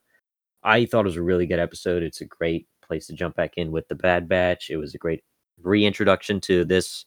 I 0.62 0.86
thought 0.86 1.00
it 1.00 1.04
was 1.06 1.16
a 1.16 1.22
really 1.22 1.46
good 1.46 1.58
episode. 1.58 2.02
It's 2.02 2.20
a 2.20 2.26
great 2.26 2.68
place 2.82 3.06
to 3.08 3.14
jump 3.14 3.36
back 3.36 3.54
in 3.56 3.72
with 3.72 3.88
the 3.88 3.94
Bad 3.94 4.28
Batch. 4.28 4.70
It 4.70 4.76
was 4.76 4.94
a 4.94 4.98
great 4.98 5.24
reintroduction 5.62 6.40
to 6.42 6.64
this 6.64 7.04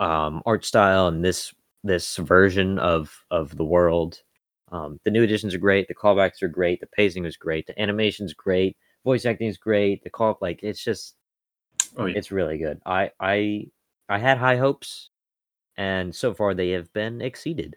um, 0.00 0.42
art 0.46 0.64
style 0.64 1.08
and 1.08 1.24
this 1.24 1.52
this 1.84 2.16
version 2.16 2.78
of 2.78 3.24
of 3.30 3.56
the 3.56 3.64
world. 3.64 4.22
Um, 4.72 4.98
the 5.04 5.10
new 5.12 5.22
additions 5.22 5.54
are 5.54 5.58
great. 5.58 5.88
The 5.88 5.94
callbacks 5.94 6.42
are 6.42 6.48
great. 6.48 6.80
The 6.80 6.88
pacing 6.88 7.26
is 7.26 7.36
great. 7.36 7.66
The 7.68 7.80
animation's 7.80 8.34
great. 8.34 8.76
Voice 9.04 9.26
acting 9.26 9.48
is 9.48 9.58
great. 9.58 10.02
The 10.04 10.10
call 10.10 10.38
like 10.40 10.60
it's 10.64 10.82
just 10.84 11.14
Oh 11.96 12.06
yeah. 12.06 12.16
it's 12.18 12.32
really 12.32 12.58
good. 12.58 12.80
I 12.86 13.10
I 13.20 13.66
I 14.08 14.18
had 14.18 14.38
high 14.38 14.56
hopes, 14.56 15.10
and 15.76 16.14
so 16.14 16.34
far 16.34 16.54
they 16.54 16.70
have 16.70 16.92
been 16.94 17.22
exceeded. 17.22 17.76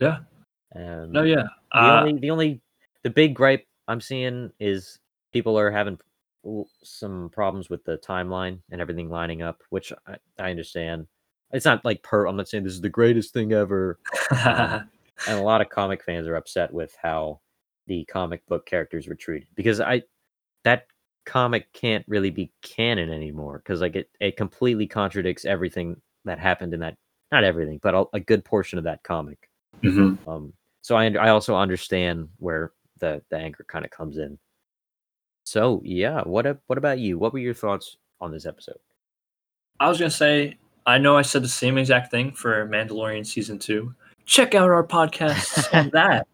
Yeah. 0.00 0.18
And 0.72 1.12
No, 1.12 1.22
yeah. 1.22 1.44
the 1.72 1.78
Uh, 1.78 2.00
only 2.00 2.18
the 2.20 2.30
only 2.30 2.60
the 3.02 3.10
big 3.10 3.34
gripe 3.34 3.66
I'm 3.88 4.00
seeing 4.00 4.50
is 4.60 4.98
people 5.32 5.58
are 5.58 5.70
having 5.70 5.98
some 6.82 7.30
problems 7.30 7.68
with 7.70 7.84
the 7.84 7.98
timeline 7.98 8.60
and 8.70 8.80
everything 8.80 9.08
lining 9.10 9.42
up, 9.42 9.62
which 9.70 9.92
I, 10.06 10.16
I 10.38 10.50
understand. 10.50 11.06
It's 11.52 11.64
not 11.64 11.84
like 11.84 12.02
per. 12.02 12.26
I'm 12.26 12.36
not 12.36 12.48
saying 12.48 12.64
this 12.64 12.72
is 12.74 12.80
the 12.80 12.88
greatest 12.88 13.32
thing 13.32 13.52
ever, 13.52 13.98
um, 14.44 14.90
and 15.28 15.38
a 15.38 15.42
lot 15.42 15.60
of 15.60 15.68
comic 15.68 16.04
fans 16.04 16.26
are 16.26 16.36
upset 16.36 16.72
with 16.72 16.94
how 17.00 17.40
the 17.86 18.04
comic 18.06 18.44
book 18.46 18.66
characters 18.66 19.06
were 19.06 19.14
treated 19.14 19.48
because 19.54 19.80
I 19.80 20.02
that 20.64 20.86
comic 21.24 21.72
can't 21.72 22.04
really 22.08 22.30
be 22.30 22.52
canon 22.62 23.12
anymore 23.12 23.58
because 23.58 23.80
like 23.80 23.96
it 23.96 24.10
it 24.20 24.36
completely 24.36 24.86
contradicts 24.86 25.44
everything 25.44 26.00
that 26.24 26.38
happened 26.38 26.74
in 26.74 26.80
that 26.80 26.96
not 27.32 27.44
everything, 27.44 27.80
but 27.82 27.94
a, 27.94 28.04
a 28.14 28.20
good 28.20 28.44
portion 28.44 28.78
of 28.78 28.84
that 28.84 29.02
comic. 29.02 29.50
Mm-hmm. 29.82 30.28
Um, 30.28 30.52
so 30.82 30.96
I 30.96 31.06
I 31.10 31.30
also 31.30 31.54
understand 31.54 32.28
where 32.38 32.72
the 32.98 33.22
the 33.30 33.36
anger 33.36 33.64
kind 33.68 33.84
of 33.84 33.90
comes 33.90 34.18
in. 34.18 34.38
So 35.44 35.82
yeah, 35.84 36.22
what 36.22 36.46
a, 36.46 36.58
what 36.66 36.78
about 36.78 36.98
you? 36.98 37.18
What 37.18 37.32
were 37.32 37.38
your 37.38 37.54
thoughts 37.54 37.96
on 38.20 38.32
this 38.32 38.46
episode? 38.46 38.78
I 39.80 39.88
was 39.88 39.98
gonna 39.98 40.10
say, 40.10 40.58
I 40.86 40.98
know 40.98 41.16
I 41.16 41.22
said 41.22 41.42
the 41.42 41.48
same 41.48 41.78
exact 41.78 42.10
thing 42.10 42.32
for 42.32 42.66
Mandalorian 42.68 43.26
season 43.26 43.58
two. 43.58 43.94
Check 44.26 44.54
out 44.54 44.68
our 44.70 44.84
podcast 44.84 45.72
on 45.72 45.90
that. 45.92 46.26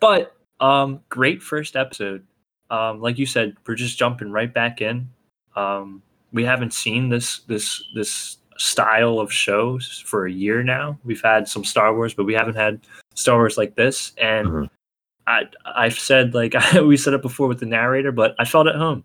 But 0.00 0.34
um, 0.60 1.00
great 1.08 1.42
first 1.42 1.76
episode. 1.76 2.24
Um, 2.70 3.00
like 3.00 3.18
you 3.18 3.26
said, 3.26 3.56
we're 3.66 3.74
just 3.74 3.98
jumping 3.98 4.30
right 4.30 4.52
back 4.52 4.80
in. 4.80 5.08
Um, 5.54 6.02
we 6.32 6.44
haven't 6.44 6.72
seen 6.72 7.08
this 7.08 7.40
this 7.40 7.82
this 7.94 8.38
style 8.58 9.18
of 9.20 9.32
shows 9.32 10.02
for 10.06 10.26
a 10.26 10.32
year 10.32 10.62
now. 10.62 10.98
We've 11.04 11.22
had 11.22 11.46
some 11.48 11.64
Star 11.64 11.94
Wars, 11.94 12.14
but 12.14 12.24
we 12.24 12.34
haven't 12.34 12.56
had 12.56 12.80
Star 13.14 13.36
Wars 13.36 13.56
like 13.58 13.74
this. 13.76 14.12
And 14.18 14.48
Mhm. 14.48 14.70
I 15.26 15.42
I've 15.64 15.98
said 15.98 16.34
like 16.34 16.54
we 16.82 16.96
said 16.96 17.12
it 17.14 17.22
before 17.22 17.48
with 17.48 17.60
the 17.60 17.66
narrator, 17.66 18.12
but 18.12 18.34
I 18.38 18.44
felt 18.44 18.66
at 18.66 18.76
home. 18.76 19.04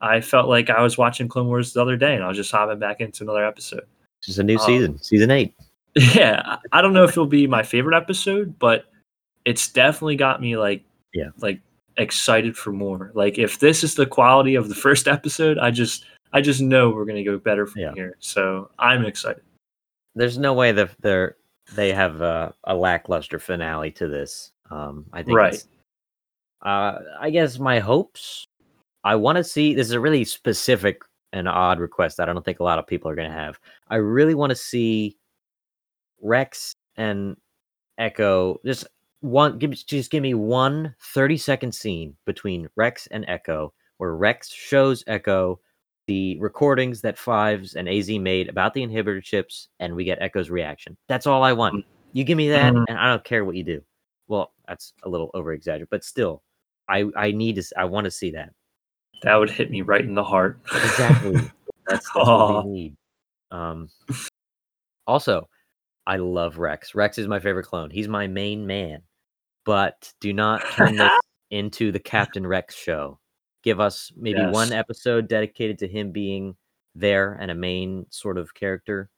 I 0.00 0.20
felt 0.20 0.48
like 0.48 0.70
I 0.70 0.82
was 0.82 0.96
watching 0.96 1.28
Clone 1.28 1.46
Wars 1.48 1.72
the 1.74 1.82
other 1.82 1.96
day, 1.96 2.14
and 2.14 2.24
I 2.24 2.28
was 2.28 2.36
just 2.36 2.50
hopping 2.50 2.78
back 2.78 3.00
into 3.00 3.22
another 3.24 3.44
episode. 3.44 3.84
Just 4.22 4.38
a 4.38 4.42
new 4.42 4.56
Um, 4.58 4.64
season, 4.66 4.98
season 5.02 5.30
eight. 5.30 5.54
Yeah, 5.96 6.56
I- 6.72 6.82
don't 6.82 6.92
know 6.92 7.04
if 7.04 7.10
it'll 7.10 7.26
be 7.26 7.46
my 7.46 7.62
favorite 7.62 7.96
episode, 7.96 8.58
but 8.58 8.86
it's 9.44 9.68
definitely 9.68 10.16
got 10.16 10.40
me 10.40 10.56
like 10.56 10.84
Yeah. 11.14 11.30
like 11.38 11.60
excited 11.96 12.56
for 12.56 12.72
more. 12.72 13.10
Like 13.14 13.38
if 13.38 13.58
this 13.58 13.82
is 13.82 13.94
the 13.94 14.06
quality 14.06 14.54
of 14.54 14.68
the 14.68 14.74
first 14.86 15.08
episode, 15.08 15.58
I 15.58 15.70
just 15.70 16.04
I 16.32 16.40
just 16.40 16.60
know 16.60 16.90
we're 16.90 17.04
gonna 17.06 17.24
go 17.24 17.38
better 17.38 17.66
from 17.66 17.80
Yeah. 17.82 17.92
here. 17.94 18.16
So 18.20 18.70
I'm 18.78 19.04
excited. 19.04 19.42
There's 20.14 20.38
no 20.38 20.54
way 20.54 20.72
that 20.72 20.90
they're 21.00 21.36
they 21.74 21.92
have 21.92 22.20
a, 22.20 22.54
a 22.64 22.74
lackluster 22.74 23.38
finale 23.38 23.90
to 23.92 24.08
this. 24.08 24.50
Um, 24.70 25.06
I 25.12 25.22
think. 25.22 25.36
Right. 25.36 25.64
Uh, 26.62 26.98
I 27.20 27.30
guess 27.30 27.58
my 27.58 27.78
hopes. 27.80 28.44
I 29.04 29.14
want 29.16 29.36
to 29.36 29.44
see. 29.44 29.74
This 29.74 29.86
is 29.86 29.92
a 29.92 30.00
really 30.00 30.24
specific 30.24 31.02
and 31.32 31.48
odd 31.48 31.78
request 31.80 32.16
that 32.16 32.28
I 32.28 32.32
don't 32.32 32.44
think 32.44 32.60
a 32.60 32.64
lot 32.64 32.78
of 32.78 32.86
people 32.86 33.10
are 33.10 33.14
going 33.14 33.30
to 33.30 33.36
have. 33.36 33.58
I 33.88 33.96
really 33.96 34.34
want 34.34 34.50
to 34.50 34.56
see 34.56 35.16
Rex 36.20 36.74
and 36.96 37.36
Echo 37.98 38.60
just 38.64 38.86
one. 39.20 39.58
Give 39.58 39.70
just 39.86 40.10
give 40.10 40.22
me 40.22 40.34
one 40.34 40.94
30 41.02 41.36
second 41.36 41.72
scene 41.74 42.16
between 42.26 42.68
Rex 42.76 43.06
and 43.10 43.24
Echo 43.28 43.72
where 43.98 44.14
Rex 44.14 44.50
shows 44.50 45.04
Echo 45.06 45.60
the 46.06 46.38
recordings 46.40 47.02
that 47.02 47.18
Fives 47.18 47.74
and 47.76 47.88
AZ 47.88 48.08
made 48.08 48.48
about 48.48 48.72
the 48.74 48.80
inhibitor 48.84 49.22
chips, 49.22 49.68
and 49.78 49.94
we 49.94 50.02
get 50.04 50.20
Echo's 50.22 50.50
reaction. 50.50 50.96
That's 51.08 51.26
all 51.26 51.42
I 51.44 51.52
want. 51.52 51.84
You 52.12 52.24
give 52.24 52.36
me 52.38 52.48
that, 52.48 52.72
Mhm. 52.72 52.84
and 52.88 52.98
I 52.98 53.08
don't 53.08 53.22
care 53.22 53.44
what 53.44 53.54
you 53.54 53.62
do. 53.62 53.84
Well, 54.26 54.52
that's 54.66 54.92
a 55.04 55.08
little 55.08 55.30
over 55.34 55.52
exaggerated, 55.52 55.88
but 55.90 56.02
still, 56.02 56.42
I 56.88 57.04
I 57.14 57.30
need 57.32 57.56
to. 57.56 57.64
I 57.76 57.84
want 57.84 58.06
to 58.06 58.10
see 58.10 58.30
that 58.32 58.52
That 59.22 59.36
would 59.36 59.50
hit 59.50 59.70
me 59.70 59.82
right 59.82 60.00
in 60.04 60.14
the 60.14 60.24
heart. 60.24 60.58
exactly. 60.64 61.32
that's, 61.86 62.06
that's 62.06 62.14
what 62.14 62.64
we 62.64 62.70
need. 62.70 62.96
Um. 63.50 63.90
Also, 65.06 65.48
I 66.10 66.16
love 66.16 66.58
Rex. 66.58 66.92
Rex 66.96 67.18
is 67.18 67.28
my 67.28 67.38
favorite 67.38 67.66
clone. 67.66 67.88
He's 67.88 68.08
my 68.08 68.26
main 68.26 68.66
man. 68.66 69.02
But 69.64 70.12
do 70.20 70.32
not 70.32 70.60
turn 70.72 70.96
this 70.96 71.12
into 71.52 71.92
the 71.92 72.00
Captain 72.00 72.44
Rex 72.44 72.74
show. 72.74 73.20
Give 73.62 73.78
us 73.78 74.10
maybe 74.16 74.40
one 74.44 74.72
episode 74.72 75.28
dedicated 75.28 75.78
to 75.78 75.86
him 75.86 76.10
being 76.10 76.56
there 76.96 77.34
and 77.40 77.48
a 77.48 77.54
main 77.54 78.06
sort 78.10 78.38
of 78.38 78.54
character. 78.54 79.08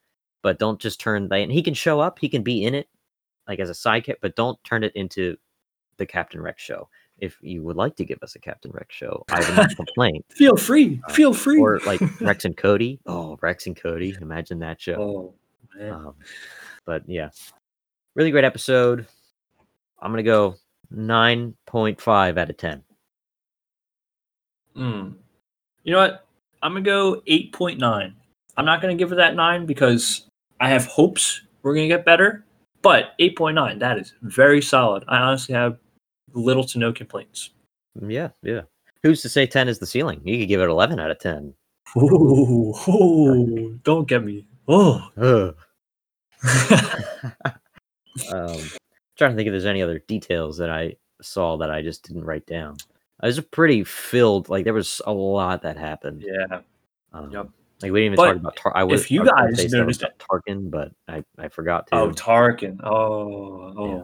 But 0.43 0.59
don't 0.59 0.79
just 0.79 1.01
turn 1.01 1.29
that. 1.31 1.37
And 1.37 1.51
he 1.51 1.63
can 1.63 1.73
show 1.73 1.99
up. 1.99 2.19
He 2.19 2.29
can 2.29 2.43
be 2.43 2.63
in 2.63 2.75
it, 2.75 2.89
like 3.49 3.59
as 3.59 3.71
a 3.71 3.73
sidekick. 3.73 4.17
But 4.21 4.37
don't 4.37 4.63
turn 4.63 4.85
it 4.85 4.93
into 4.95 5.39
the 5.97 6.05
Captain 6.05 6.43
Rex 6.43 6.63
show. 6.63 6.91
If 7.17 7.39
you 7.41 7.63
would 7.63 7.77
like 7.77 7.97
to 7.97 8.05
give 8.05 8.19
us 8.23 8.35
a 8.35 8.39
Captain 8.39 8.71
Rex 8.73 8.95
show, 8.95 9.25
I 9.31 9.43
have 9.43 9.57
no 9.57 9.75
complaint. 9.77 10.27
Feel 10.29 10.59
free. 10.59 11.01
Uh, 11.09 11.13
Feel 11.15 11.33
free. 11.33 11.59
Or 11.59 11.79
like 11.87 12.03
Rex 12.21 12.45
and 12.45 12.57
Cody. 12.59 13.01
Oh, 13.07 13.39
Rex 13.41 13.67
and 13.67 13.77
Cody. 13.81 14.15
Imagine 14.21 14.59
that 14.59 14.79
show. 14.79 14.95
oh 15.01 15.35
man. 15.79 15.93
Um, 15.93 16.15
but 16.87 17.03
yeah, 17.07 17.31
really 18.15 18.31
great 18.31 18.45
episode. 18.45 19.07
I'm 20.01 20.11
gonna 20.11 20.23
go 20.23 20.57
9.5 20.95 22.39
out 22.39 22.51
of 22.51 22.57
10. 22.57 22.83
Mm. 24.77 25.15
You 25.85 25.93
know 25.93 25.99
what? 25.99 26.27
I'm 26.63 26.73
gonna 26.73 26.85
go 26.85 27.23
eight 27.27 27.53
point 27.53 27.79
nine. 27.79 28.15
I'm 28.57 28.65
not 28.65 28.81
gonna 28.81 28.95
give 28.95 29.11
her 29.11 29.17
that 29.17 29.35
nine 29.35 29.67
because 29.67 30.27
I 30.61 30.69
have 30.69 30.87
hopes 30.87 31.43
we're 31.63 31.75
gonna 31.75 31.89
get 31.89 32.05
better. 32.05 32.45
But 32.83 33.15
eight 33.19 33.37
point 33.37 33.57
nine, 33.57 33.79
that 33.81 33.99
is 33.99 34.15
very 34.23 34.63
solid. 34.63 35.05
I 35.09 35.19
honestly 35.19 35.55
have 35.55 35.79
little 36.33 36.65
to 36.65 36.79
no 36.79 36.93
complaints. 36.93 37.51
Yeah, 38.01 38.29
yeah. 38.43 38.63
Who's 39.03 39.23
to 39.23 39.29
say 39.29 39.47
10 39.47 39.69
is 39.69 39.79
the 39.79 39.87
ceiling? 39.87 40.21
You 40.25 40.39
could 40.39 40.49
give 40.49 40.61
it 40.61 40.69
11 40.69 41.01
out 41.01 41.11
of 41.11 41.19
10. 41.19 41.53
Ooh, 41.97 42.73
ooh, 42.89 43.81
don't 43.83 44.09
get 44.09 44.25
me. 44.25 44.47
Oh, 44.69 45.09
Ugh. 45.17 45.57
um, 48.33 48.59
trying 49.17 49.31
to 49.31 49.37
think 49.37 49.47
if 49.47 49.53
there's 49.53 49.67
any 49.67 49.83
other 49.83 50.01
details 50.01 50.57
that 50.59 50.71
I 50.71 50.97
saw 51.21 51.57
that 51.59 51.71
I 51.71 51.83
just 51.83 52.05
didn't 52.07 52.25
write 52.25 52.47
down. 52.47 52.77
I 53.21 53.27
was 53.27 53.39
a 53.39 53.43
pretty 53.43 53.85
filled. 53.85 54.49
Like 54.49 54.65
there 54.65 54.75
was 54.75 55.01
a 55.07 55.13
lot 55.13 55.63
that 55.63 55.77
happened. 55.77 56.25
yeah. 56.27 56.61
Um, 57.13 57.31
Yep. 57.31 57.49
Like 57.83 57.91
we 57.93 58.01
didn't 58.03 58.15
even 58.15 58.17
But 58.17 58.27
talk 58.33 58.37
about 58.37 58.57
Tar- 58.57 58.77
I 58.77 58.85
was 58.85 59.01
if 59.03 59.11
you 59.11 59.23
I 59.23 59.51
guys 59.51 59.73
noticed 59.73 60.03
about 60.03 60.19
Tarkin, 60.19 60.71
but 60.71 60.93
I 61.09 61.25
I 61.39 61.49
forgot 61.49 61.89
to. 61.89 61.97
Oh, 61.97 62.11
Tarkin. 62.11 62.79
Oh, 62.85 63.75
oh, 63.77 63.87
Yeah. 63.89 64.03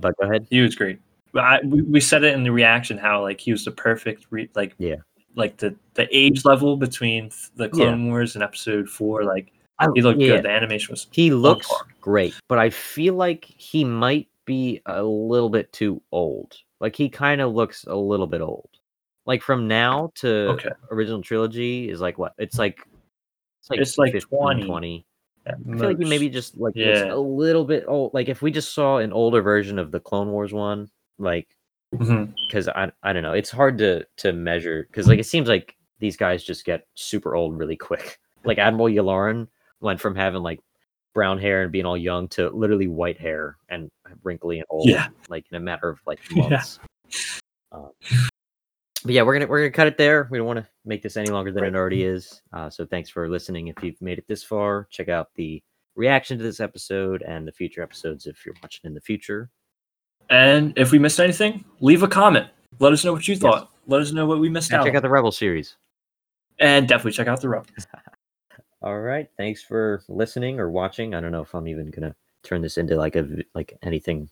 but 0.00 0.16
go 0.20 0.28
ahead. 0.28 0.46
he 0.50 0.60
was 0.60 0.74
great. 0.74 0.98
I, 1.36 1.60
we, 1.64 1.82
we 1.82 2.00
said 2.00 2.24
it 2.24 2.34
in 2.34 2.42
the 2.42 2.50
reaction 2.50 2.98
how 2.98 3.22
like 3.22 3.40
he 3.40 3.52
was 3.52 3.64
the 3.64 3.70
perfect 3.70 4.26
re- 4.30 4.50
like 4.56 4.74
Yeah. 4.78 4.96
like 5.36 5.58
the 5.58 5.76
the 5.94 6.08
age 6.16 6.44
level 6.44 6.76
between 6.76 7.30
the 7.56 7.68
Clone 7.68 8.08
Wars 8.08 8.34
and 8.34 8.42
Episode 8.42 8.88
Four. 8.88 9.22
Like 9.24 9.52
he 9.94 10.02
looked 10.02 10.20
yeah. 10.20 10.28
good. 10.28 10.44
The 10.44 10.50
animation 10.50 10.92
was 10.92 11.06
He 11.12 11.30
looks 11.30 11.72
great, 12.00 12.34
but 12.48 12.58
I 12.58 12.70
feel 12.70 13.14
like 13.14 13.44
he 13.44 13.84
might 13.84 14.28
be 14.44 14.80
a 14.86 15.02
little 15.02 15.50
bit 15.50 15.72
too 15.72 16.02
old. 16.10 16.56
Like 16.80 16.96
he 16.96 17.08
kind 17.08 17.40
of 17.40 17.54
looks 17.54 17.84
a 17.84 17.94
little 17.94 18.26
bit 18.26 18.40
old. 18.40 18.68
Like 19.26 19.42
from 19.42 19.68
now 19.68 20.10
to 20.16 20.28
okay. 20.50 20.70
original 20.90 21.22
trilogy 21.22 21.90
is 21.90 22.00
like 22.00 22.18
what? 22.18 22.32
It's 22.38 22.58
like 22.58 22.80
it's 23.60 23.70
like 23.70 23.80
It's 23.80 23.98
like 23.98 24.12
15, 24.12 24.38
20 24.38 24.66
20. 24.66 25.06
I 25.46 25.76
feel 25.76 25.88
like 25.88 25.98
he 25.98 26.04
maybe 26.04 26.28
just 26.28 26.56
like 26.56 26.74
looks 26.76 26.86
Yeah. 26.86 27.12
a 27.12 27.16
little 27.16 27.64
bit 27.64 27.84
old. 27.86 28.14
Like 28.14 28.28
if 28.28 28.42
we 28.42 28.50
just 28.50 28.74
saw 28.74 28.98
an 28.98 29.12
older 29.12 29.42
version 29.42 29.78
of 29.78 29.90
the 29.90 30.00
Clone 30.00 30.30
Wars 30.30 30.52
one, 30.52 30.88
like 31.18 31.48
mm-hmm. 31.94 32.32
because 32.46 32.68
I 32.68 32.90
I 33.02 33.12
don't 33.12 33.22
know, 33.22 33.32
it's 33.32 33.50
hard 33.50 33.78
to 33.78 34.06
to 34.18 34.32
measure 34.32 34.86
because 34.90 35.08
like 35.08 35.18
it 35.18 35.26
seems 35.26 35.48
like 35.48 35.76
these 35.98 36.16
guys 36.16 36.44
just 36.44 36.64
get 36.64 36.86
super 36.94 37.34
old 37.34 37.58
really 37.58 37.76
quick. 37.76 38.18
Like 38.44 38.58
Admiral 38.58 38.88
Yularen 38.88 39.48
went 39.80 40.00
from 40.00 40.14
having 40.14 40.42
like 40.42 40.60
brown 41.14 41.38
hair 41.38 41.62
and 41.62 41.72
being 41.72 41.84
all 41.86 41.96
young 41.96 42.28
to 42.28 42.48
literally 42.50 42.86
white 42.88 43.18
hair 43.18 43.56
and 43.68 43.88
wrinkly 44.22 44.58
and 44.58 44.66
old, 44.70 44.88
Yeah. 44.88 45.08
like 45.28 45.46
in 45.50 45.56
a 45.56 45.60
matter 45.60 45.88
of 45.88 46.00
like 46.06 46.20
Yeah. 46.34 46.48
months. 46.48 46.78
Um, 47.72 47.90
but 49.04 49.12
yeah, 49.14 49.22
we're 49.22 49.34
gonna 49.34 49.46
we're 49.46 49.60
gonna 49.60 49.70
cut 49.70 49.86
it 49.86 49.96
there. 49.96 50.28
We 50.30 50.38
don't 50.38 50.46
want 50.46 50.58
to 50.58 50.66
make 50.84 51.02
this 51.02 51.16
any 51.16 51.30
longer 51.30 51.50
than 51.52 51.62
Right. 51.62 51.72
it 51.72 51.76
already 51.76 52.02
is. 52.04 52.42
Uh, 52.52 52.68
so 52.70 52.84
thanks 52.84 53.08
for 53.08 53.28
listening. 53.28 53.68
If 53.68 53.82
you've 53.82 54.00
made 54.02 54.18
it 54.18 54.26
this 54.28 54.42
far, 54.44 54.86
check 54.90 55.08
out 55.08 55.28
the 55.36 55.62
reaction 55.96 56.36
to 56.38 56.44
this 56.44 56.60
episode 56.60 57.22
and 57.22 57.46
the 57.46 57.52
future 57.52 57.82
episodes 57.82 58.26
if 58.26 58.44
you're 58.46 58.54
watching 58.62 58.82
in 58.84 58.94
the 58.94 59.00
future. 59.00 59.50
And 60.30 60.72
if 60.76 60.92
we 60.92 60.98
missed 60.98 61.18
anything, 61.20 61.64
leave 61.80 62.02
a 62.02 62.08
comment. 62.08 62.48
Let 62.80 62.92
us 62.92 63.04
know 63.04 63.12
what 63.12 63.26
you 63.26 63.36
thought. 63.36 63.70
Let 63.86 64.02
us 64.02 64.12
know 64.12 64.26
what 64.26 64.38
we 64.40 64.48
missed 64.48 64.70
And 64.70 64.80
out. 64.80 64.84
check 64.86 64.94
out 64.94 65.02
the 65.02 65.08
Rebel 65.08 65.32
series. 65.32 65.76
and 66.60 66.86
definitely 66.88 67.12
check 67.12 67.28
out 67.28 67.40
the 67.40 67.48
rope. 67.48 67.66
All 68.82 69.00
right. 69.00 69.28
Thanks 69.36 69.62
for 69.62 70.02
listening 70.08 70.60
or 70.60 70.70
watching. 70.70 71.14
I 71.14 71.20
don't 71.20 71.32
know 71.32 71.42
if 71.42 71.54
I'm 71.54 71.68
even 71.68 71.90
gonna 71.90 72.14
turn 72.42 72.62
this 72.62 72.78
into 72.78 72.96
like 72.96 73.16
a 73.16 73.26
like 73.54 73.76
anything 73.82 74.28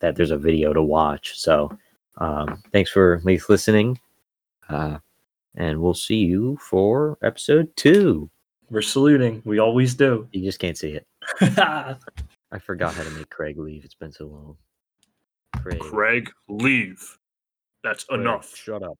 that 0.00 0.14
there's 0.14 0.30
a 0.30 0.38
video 0.38 0.72
to 0.72 0.82
watch. 0.82 1.38
So 1.38 1.76
um, 2.18 2.62
thanks 2.72 2.90
for 2.90 3.16
at 3.16 3.24
least 3.24 3.50
listening. 3.50 3.98
Uh, 4.68 4.98
and 5.56 5.80
we'll 5.80 5.94
see 5.94 6.18
you 6.18 6.56
for 6.58 7.18
episode 7.22 7.74
two. 7.76 8.30
We're 8.70 8.82
saluting. 8.82 9.42
We 9.44 9.58
always 9.58 9.94
do. 9.94 10.28
You 10.32 10.42
just 10.42 10.58
can't 10.58 10.76
see 10.76 10.92
it. 10.92 11.06
I 12.50 12.58
forgot 12.60 12.94
how 12.94 13.02
to 13.02 13.10
make 13.10 13.30
Craig 13.30 13.58
leave. 13.58 13.84
It's 13.84 13.94
been 13.94 14.12
so 14.12 14.26
long. 14.26 14.56
Craig, 15.56 15.80
Craig, 15.80 16.30
leave. 16.48 17.18
That's 17.82 18.04
Craig, 18.04 18.20
enough. 18.20 18.54
Shut 18.54 18.82
up. 18.82 18.98